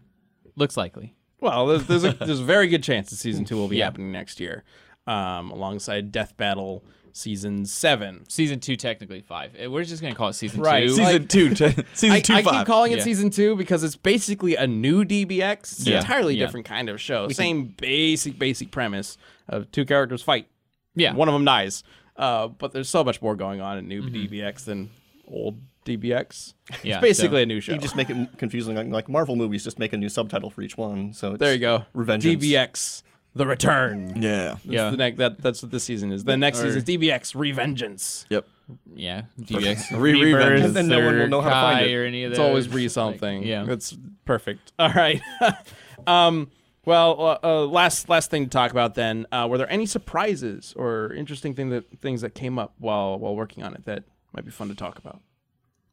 Looks 0.56 0.76
likely. 0.76 1.14
Well, 1.40 1.66
there's 1.66 1.86
there's 1.86 2.04
a, 2.04 2.12
there's 2.12 2.40
a 2.40 2.44
very 2.44 2.68
good 2.68 2.82
chance 2.82 3.10
that 3.10 3.16
season 3.16 3.44
two 3.44 3.56
will 3.56 3.68
be 3.68 3.76
Yeah. 3.78 3.84
happening 3.86 4.12
next 4.12 4.40
year, 4.40 4.64
um, 5.06 5.50
alongside 5.50 6.10
Death 6.12 6.36
Battle 6.36 6.84
season 7.16 7.64
seven. 7.64 8.28
season 8.28 8.58
two 8.60 8.74
technically 8.76 9.20
five. 9.22 9.52
Uh, 9.62 9.70
We're 9.70 9.84
just 9.84 10.02
gonna 10.02 10.14
call 10.16 10.28
it 10.30 10.32
season 10.34 10.60
Right. 10.60 10.88
two. 10.88 10.94
Season 10.96 11.28
two, 11.28 11.54
t- 11.54 11.82
season 11.94 12.10
I, 12.16 12.20
two, 12.20 12.34
I 12.34 12.42
five. 12.42 12.54
keep 12.54 12.66
calling 12.66 12.90
it 12.92 12.98
Yeah. 12.98 13.04
season 13.04 13.30
two 13.30 13.54
because 13.56 13.84
it's 13.84 13.94
basically 13.96 14.56
a 14.56 14.66
new 14.66 15.04
DBX. 15.04 15.60
It's 15.78 15.86
Yeah. 15.86 15.94
an 15.94 16.00
entirely 16.02 16.34
Yeah. 16.36 16.44
different 16.46 16.66
kind 16.66 16.88
of 16.88 17.00
show. 17.00 17.28
Same 17.28 17.66
basic 17.78 18.36
basic 18.38 18.70
premise 18.72 19.16
of 19.48 19.70
two 19.70 19.84
characters 19.84 20.22
fight. 20.22 20.48
yeah, 20.96 21.14
One 21.14 21.28
of 21.28 21.34
them 21.34 21.44
dies. 21.44 21.82
Uh, 22.16 22.48
but 22.48 22.72
there's 22.72 22.88
so 22.88 23.02
much 23.04 23.22
more 23.22 23.34
going 23.36 23.60
on 23.60 23.78
in 23.78 23.88
new 23.88 24.02
Mm-hmm. 24.02 24.14
DBX 24.34 24.64
than 24.64 24.90
old 25.28 25.60
DBX. 25.84 26.54
Yeah, 26.82 26.96
it's 26.96 27.02
basically 27.02 27.38
so- 27.38 27.42
a 27.42 27.46
new 27.46 27.60
show. 27.60 27.72
You 27.74 27.78
just 27.78 27.94
make 27.96 28.10
it 28.10 28.16
confusing. 28.38 28.74
Like, 28.74 28.88
like 28.88 29.08
Marvel 29.08 29.36
movies, 29.36 29.62
just 29.64 29.78
make 29.78 29.92
a 29.92 29.96
new 29.96 30.08
subtitle 30.08 30.50
for 30.50 30.62
each 30.62 30.76
one. 30.76 31.12
So 31.12 31.32
it's 31.32 31.38
there 31.40 31.52
you 31.52 31.58
go. 31.60 31.84
Revengeance. 31.94 32.38
DBX, 32.40 33.02
the 33.34 33.46
return. 33.46 34.14
yeah. 34.22 34.56
yeah, 34.64 34.90
The 34.90 34.96
next, 34.96 35.18
that, 35.18 35.40
that's 35.42 35.62
what 35.62 35.70
this 35.72 35.84
season 35.84 36.12
is. 36.12 36.24
The 36.24 36.36
next 36.36 36.60
Or- 36.60 36.64
season 36.72 36.78
is 36.78 36.84
DBX 36.84 37.34
Revengeance. 37.34 38.26
Yep. 38.30 38.46
yeah. 38.94 39.22
DBX 39.40 39.98
Re- 39.98 40.12
Rebirth 40.22 40.42
Revengeance. 40.42 40.64
And 40.66 40.76
then 40.76 40.88
no 40.88 41.00
one 41.04 41.14
will 41.16 41.22
or 41.22 41.28
know 41.28 41.40
how 41.40 41.48
to 41.48 41.54
find 41.54 41.78
Kai 41.80 41.84
it. 41.86 41.94
or 41.94 42.04
any 42.04 42.24
of 42.24 42.32
It's 42.32 42.38
those. 42.38 42.46
always 42.48 42.68
re 42.68 42.82
Like, 42.82 42.90
something. 42.90 43.42
yeah, 43.42 43.66
It's 43.68 43.96
perfect. 44.24 44.72
All 44.78 44.92
right. 44.92 45.20
um, 46.06 46.50
well, 46.86 47.20
uh, 47.20 47.38
uh, 47.42 47.66
last 47.66 48.08
last 48.10 48.30
thing 48.30 48.44
to 48.44 48.50
talk 48.50 48.70
about 48.70 48.94
then. 48.94 49.26
Uh, 49.32 49.46
were 49.50 49.56
there 49.58 49.70
any 49.72 49.86
surprises 49.86 50.74
or 50.76 51.12
interesting 51.14 51.54
thing 51.54 51.70
that 51.70 51.84
things 52.00 52.20
that 52.20 52.34
came 52.34 52.58
up 52.58 52.74
while 52.78 53.18
while 53.18 53.34
working 53.34 53.64
on 53.64 53.74
it 53.74 53.86
that 53.86 54.04
might 54.34 54.44
be 54.44 54.50
fun 54.50 54.68
to 54.68 54.74
talk 54.74 54.98
about? 54.98 55.20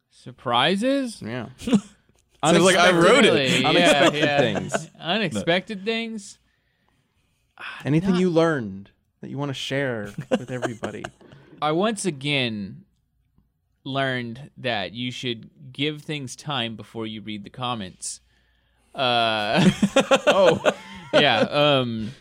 surprises. 0.09 1.21
Yeah. 1.25 1.47
Sounds 2.43 2.59
like 2.59 2.75
I 2.75 2.91
wrote 2.91 3.23
it. 3.25 3.31
Really, 3.31 3.61
yeah, 3.61 3.69
Unexpected 3.69 4.19
yeah. 4.23 4.37
things. 4.39 4.89
Unexpected 4.99 5.85
things. 5.85 6.39
Anything 7.86 8.16
you 8.16 8.30
learned 8.30 8.91
that 9.22 9.30
you 9.30 9.38
want 9.38 9.49
to 9.49 9.53
share 9.53 10.12
with 10.30 10.51
everybody? 10.51 11.03
I 11.62 11.72
once 11.72 12.05
again 12.05 12.86
learned 13.84 14.51
that 14.57 14.93
you 14.93 15.12
should 15.12 15.49
give 15.72 16.01
things 16.01 16.36
time 16.36 16.76
before 16.76 17.05
you 17.07 17.22
read 17.22 17.43
the 17.43 17.49
comments. 17.49 18.22
Uh, 18.93 19.70
oh, 20.28 20.74
yeah. 21.14 21.39
Um, 21.41 22.12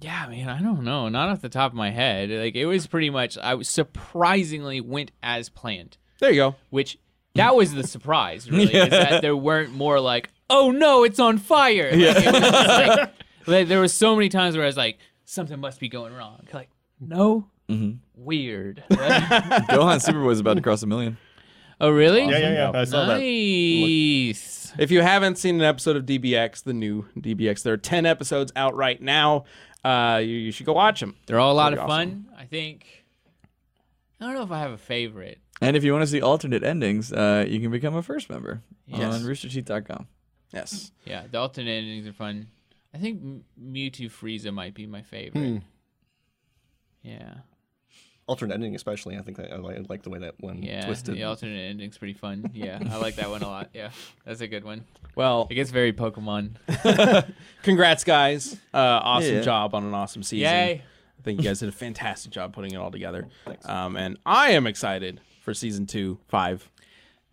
yeah, 0.00 0.26
man. 0.28 0.48
I 0.48 0.60
don't 0.60 0.84
know. 0.84 1.08
Not 1.08 1.28
off 1.28 1.40
the 1.40 1.48
top 1.48 1.72
of 1.72 1.76
my 1.76 1.90
head. 1.90 2.30
Like 2.30 2.54
it 2.54 2.66
was 2.66 2.86
pretty 2.86 3.10
much. 3.10 3.36
I 3.38 3.54
was 3.54 3.68
surprisingly 3.68 4.80
went 4.80 5.12
as 5.22 5.48
planned, 5.48 5.96
there 6.20 6.30
you 6.30 6.36
go. 6.36 6.54
which 6.70 6.98
that 7.34 7.54
was 7.54 7.74
the 7.74 7.86
surprise. 7.86 8.50
Really, 8.50 8.74
is 8.74 8.90
that 8.90 9.22
there 9.22 9.36
weren't 9.36 9.72
more 9.72 10.00
like, 10.00 10.30
oh 10.50 10.70
no, 10.70 11.04
it's 11.04 11.18
on 11.18 11.38
fire. 11.38 11.90
Like, 11.90 12.00
it 12.00 12.32
was 12.32 12.42
just 12.42 12.88
like, 12.98 13.10
like, 13.48 13.68
there 13.68 13.80
was 13.80 13.92
so 13.92 14.14
many 14.14 14.28
times 14.28 14.56
where 14.56 14.64
I 14.64 14.66
was 14.68 14.76
like, 14.76 14.98
something 15.24 15.58
must 15.58 15.80
be 15.80 15.88
going 15.88 16.14
wrong. 16.14 16.46
Like, 16.52 16.70
no, 17.00 17.48
weird. 18.16 18.82
Gohan 18.90 20.00
Superboy's 20.00 20.40
about 20.40 20.54
to 20.54 20.62
cross 20.62 20.82
a 20.82 20.86
million. 20.86 21.16
oh 21.80 21.90
really? 21.90 22.22
Yeah, 22.28 22.38
yeah, 22.38 22.70
yeah. 22.72 22.80
I 22.80 22.84
saw 22.84 23.06
that. 23.06 23.18
Nice. 23.18 23.22
Yes. 24.38 24.72
If 24.78 24.90
you 24.90 25.00
haven't 25.02 25.38
seen 25.38 25.56
an 25.56 25.62
episode 25.62 25.96
of 25.96 26.04
DBX, 26.06 26.62
the 26.64 26.72
new 26.74 27.06
DBX, 27.18 27.62
there 27.62 27.72
are 27.74 27.78
10 27.78 28.06
episodes 28.06 28.52
out 28.56 28.74
right 28.76 29.00
now. 29.00 29.44
Uh, 29.84 30.20
you, 30.22 30.34
you 30.36 30.52
should 30.52 30.66
go 30.66 30.72
watch 30.72 31.00
them. 31.00 31.16
They're 31.26 31.38
all 31.40 31.52
a 31.52 31.54
lot 31.54 31.72
of 31.72 31.78
Pretty 31.78 31.92
awesome. 31.92 32.24
fun. 32.26 32.34
I 32.38 32.44
think. 32.44 33.04
I 34.20 34.24
don't 34.26 34.34
know 34.34 34.42
if 34.42 34.50
I 34.50 34.58
have 34.58 34.72
a 34.72 34.78
favorite. 34.78 35.38
And 35.60 35.76
if 35.76 35.84
you 35.84 35.92
want 35.92 36.02
to 36.02 36.06
see 36.08 36.20
alternate 36.20 36.62
endings, 36.64 37.12
uh, 37.12 37.44
you 37.48 37.60
can 37.60 37.70
become 37.70 37.94
a 37.96 38.02
first 38.02 38.28
member 38.30 38.62
Yes. 38.86 39.14
on 39.14 39.22
roosterteeth.com. 39.22 40.06
Yes. 40.52 40.92
Yeah, 41.04 41.24
the 41.30 41.38
alternate 41.38 41.70
endings 41.70 42.06
are 42.06 42.12
fun. 42.12 42.48
I 42.94 42.98
think 42.98 43.20
M- 43.22 43.44
Mewtwo 43.60 44.10
Frieza 44.10 44.52
might 44.52 44.74
be 44.74 44.86
my 44.86 45.02
favorite. 45.02 45.40
Hmm. 45.40 45.56
Yeah, 47.02 47.34
Alternate 48.26 48.54
ending, 48.54 48.74
especially. 48.74 49.16
I 49.16 49.22
think 49.22 49.40
I, 49.40 49.44
I 49.44 49.56
like, 49.56 50.02
the 50.02 50.10
way 50.10 50.18
that 50.18 50.34
one 50.40 50.62
yeah. 50.62 50.84
twisted. 50.84 51.14
The 51.14 51.24
alternate 51.24 51.58
ending's 51.70 51.96
pretty 51.96 52.12
fun. 52.12 52.50
Yeah, 52.52 52.78
I 52.90 52.98
like 52.98 53.16
that 53.16 53.30
one 53.30 53.42
a 53.42 53.48
lot. 53.48 53.70
Yeah, 53.72 53.90
that's 54.26 54.42
a 54.42 54.48
good 54.48 54.64
one. 54.64 54.84
Well, 55.14 55.46
It 55.50 55.54
gets 55.54 55.70
very 55.70 55.94
Pokemon. 55.94 56.56
congrats, 57.62 58.04
guys. 58.04 58.54
Uh, 58.74 58.78
awesome 59.02 59.36
Yeah. 59.36 59.40
job 59.40 59.74
on 59.74 59.84
an 59.84 59.94
awesome 59.94 60.22
season. 60.22 60.50
Yay! 60.52 60.82
I 61.18 61.22
think 61.22 61.40
you 61.40 61.44
guys 61.48 61.60
did 61.60 61.70
a 61.70 61.72
fantastic 61.72 62.30
job 62.30 62.52
putting 62.52 62.72
it 62.72 62.76
all 62.76 62.90
together. 62.90 63.26
Um, 63.64 63.96
and 63.96 64.18
I 64.26 64.50
am 64.50 64.66
excited 64.66 65.20
for 65.42 65.54
season 65.54 65.86
two, 65.86 66.18
five, 66.28 66.68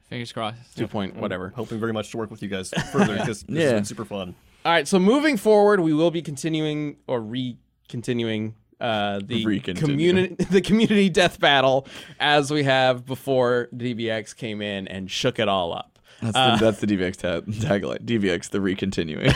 Fingers 0.10 0.32
crossed. 0.32 0.78
two 0.78 0.88
point, 0.88 1.18
whatever. 1.18 1.50
Hoping 1.56 1.80
very 1.80 1.92
much 1.94 2.12
to 2.12 2.18
work 2.18 2.32
with 2.32 2.42
you 2.42 2.48
guys 2.48 2.70
further 2.94 3.14
because 3.18 3.42
this 3.44 3.58
Yeah. 3.58 3.64
has 3.64 3.74
been 3.74 3.86
super 3.86 4.06
fun. 4.06 4.36
All 4.66 4.72
right, 4.72 4.88
so 4.88 4.98
moving 4.98 5.38
forward, 5.38 5.82
we 5.82 5.94
will 5.94 6.10
be 6.10 6.24
continuing 6.24 6.98
or 7.06 7.22
re-continuing 7.22 8.56
uh, 8.82 9.20
the 9.24 9.60
community 9.76 10.44
the 10.50 10.60
community 10.60 11.08
death 11.08 11.40
battle 11.40 11.88
as 12.20 12.50
we 12.50 12.64
have 12.64 13.06
before 13.06 13.70
DBX 13.76 14.36
came 14.36 14.64
in 14.64 14.88
and 14.88 15.10
shook 15.10 15.38
it 15.38 15.48
all 15.48 15.72
up. 15.72 16.00
That's, 16.20 16.36
Uh, 16.36 16.56
the, 16.56 16.66
that's 16.66 16.80
the 16.80 16.88
DBX 16.88 17.16
tag, 17.16 17.46
tagline. 17.46 18.00
DBX, 18.06 18.50
the 18.50 18.58
recontinuing. 18.58 19.32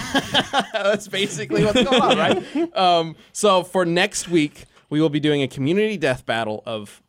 That's 0.73 1.09
basically 1.09 1.63
what's 1.63 1.83
going 1.83 2.01
on, 2.01 2.17
right? 2.17 2.75
Um, 2.75 3.15
so 3.33 3.63
for 3.63 3.85
next 3.85 4.29
week, 4.29 4.63
we 4.89 5.01
will 5.01 5.09
be 5.09 5.19
doing 5.19 5.43
a 5.43 5.47
community 5.47 5.97
death 5.97 6.25
battle 6.25 6.63
of. 6.65 7.03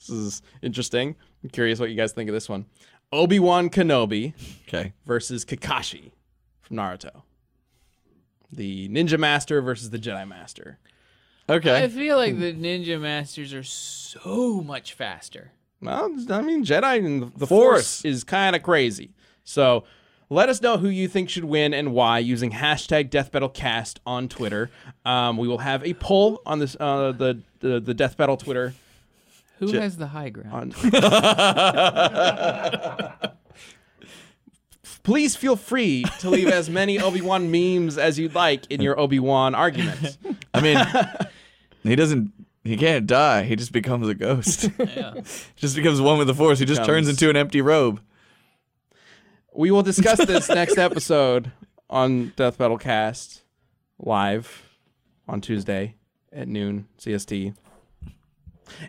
This 0.00 0.10
is 0.10 0.42
interesting. 0.60 1.14
I'm 1.42 1.50
curious 1.50 1.78
what 1.78 1.90
you 1.90 1.96
guys 1.96 2.12
think 2.12 2.28
of 2.28 2.34
this 2.34 2.48
one. 2.48 2.66
Obi 3.12 3.38
Wan 3.38 3.70
Kenobi 3.70 4.34
okay. 4.68 4.92
versus 5.06 5.44
Kakashi 5.44 6.10
from 6.72 6.78
Naruto. 6.78 7.22
The 8.50 8.88
Ninja 8.88 9.18
Master 9.18 9.60
versus 9.60 9.90
the 9.90 9.98
Jedi 9.98 10.26
Master. 10.26 10.78
Okay. 11.48 11.82
I 11.84 11.88
feel 11.88 12.16
like 12.16 12.38
the 12.38 12.52
Ninja 12.52 13.00
Masters 13.00 13.52
are 13.54 13.62
so 13.62 14.62
much 14.64 14.92
faster. 14.94 15.52
Well, 15.80 16.14
I 16.30 16.42
mean, 16.42 16.64
Jedi 16.64 16.98
and 17.04 17.32
the 17.36 17.46
Force. 17.46 17.48
Force 17.48 18.04
is 18.04 18.24
kind 18.24 18.54
of 18.54 18.62
crazy. 18.62 19.14
So 19.44 19.84
let 20.30 20.48
us 20.48 20.62
know 20.62 20.78
who 20.78 20.88
you 20.88 21.08
think 21.08 21.28
should 21.28 21.44
win 21.44 21.74
and 21.74 21.92
why 21.92 22.20
using 22.20 22.52
hashtag 22.52 23.10
Death 23.10 23.32
Battle 23.32 23.48
Cast 23.48 24.00
on 24.06 24.28
Twitter. 24.28 24.70
Um, 25.04 25.36
we 25.36 25.48
will 25.48 25.58
have 25.58 25.84
a 25.84 25.94
poll 25.94 26.40
on 26.46 26.58
this 26.60 26.76
uh, 26.78 27.12
the, 27.12 27.40
the 27.60 27.80
the 27.80 27.94
Death 27.94 28.16
Battle 28.16 28.36
Twitter. 28.36 28.74
Who 29.58 29.72
Je- 29.72 29.78
has 29.80 29.96
the 29.96 30.08
high 30.08 30.28
ground? 30.30 30.74
On 30.74 30.90
Please 35.02 35.34
feel 35.34 35.56
free 35.56 36.04
to 36.20 36.30
leave 36.30 36.48
as 36.48 36.70
many 36.70 36.98
Obi 37.00 37.20
Wan 37.20 37.50
memes 37.50 37.98
as 37.98 38.18
you'd 38.18 38.34
like 38.34 38.70
in 38.70 38.80
your 38.80 38.98
Obi 38.98 39.18
Wan 39.18 39.54
arguments. 39.54 40.16
I 40.54 40.60
mean, 40.60 40.78
he 41.82 41.96
doesn't. 41.96 42.32
He 42.62 42.76
can't 42.76 43.08
die. 43.08 43.42
He 43.42 43.56
just 43.56 43.72
becomes 43.72 44.06
a 44.08 44.14
ghost. 44.14 44.70
yeah. 44.78 45.14
just 45.56 45.74
becomes 45.74 46.00
one 46.00 46.18
with 46.18 46.28
the 46.28 46.34
Force. 46.34 46.60
He 46.60 46.64
just 46.64 46.84
turns 46.84 47.08
into 47.08 47.28
an 47.28 47.36
empty 47.36 47.60
robe. 47.60 48.00
We 49.52 49.72
will 49.72 49.82
discuss 49.82 50.24
this 50.24 50.48
next 50.48 50.78
episode 50.78 51.50
on 51.90 52.32
Death 52.36 52.58
Battle 52.58 52.78
Cast 52.78 53.42
live 53.98 54.62
on 55.26 55.40
Tuesday 55.40 55.96
at 56.32 56.46
noon 56.46 56.86
CST. 57.00 57.54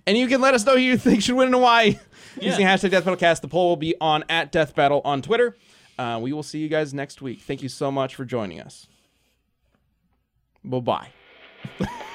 And 0.05 0.18
you 0.18 0.28
can 0.28 0.39
let 0.39 0.53
us 0.53 0.66
know 0.66 0.76
who 0.76 0.82
you 0.82 0.97
think 0.97 1.24
should 1.24 1.36
win 1.36 1.47
and 1.47 1.61
why 1.61 1.99
using 2.39 2.66
hashtag 2.66 2.91
Death 2.91 3.05
Battle 3.05 3.18
Cast. 3.18 3.41
The 3.41 3.47
poll 3.47 3.70
will 3.70 3.76
be 3.76 3.95
on 3.99 4.24
at 4.30 4.51
Death 4.51 4.76
Battle 4.76 5.01
on 5.03 5.24
Twitter. 5.24 5.57
Uh, 5.97 6.19
we 6.21 6.33
will 6.33 6.43
see 6.43 6.59
you 6.59 6.69
guys 6.69 6.93
next 6.93 7.21
week. 7.21 7.41
Thank 7.41 7.61
you 7.61 7.69
so 7.69 7.91
much 7.91 8.15
for 8.15 8.25
joining 8.25 8.59
us. 8.61 8.87
Bye 10.63 10.79
bye. 10.79 11.07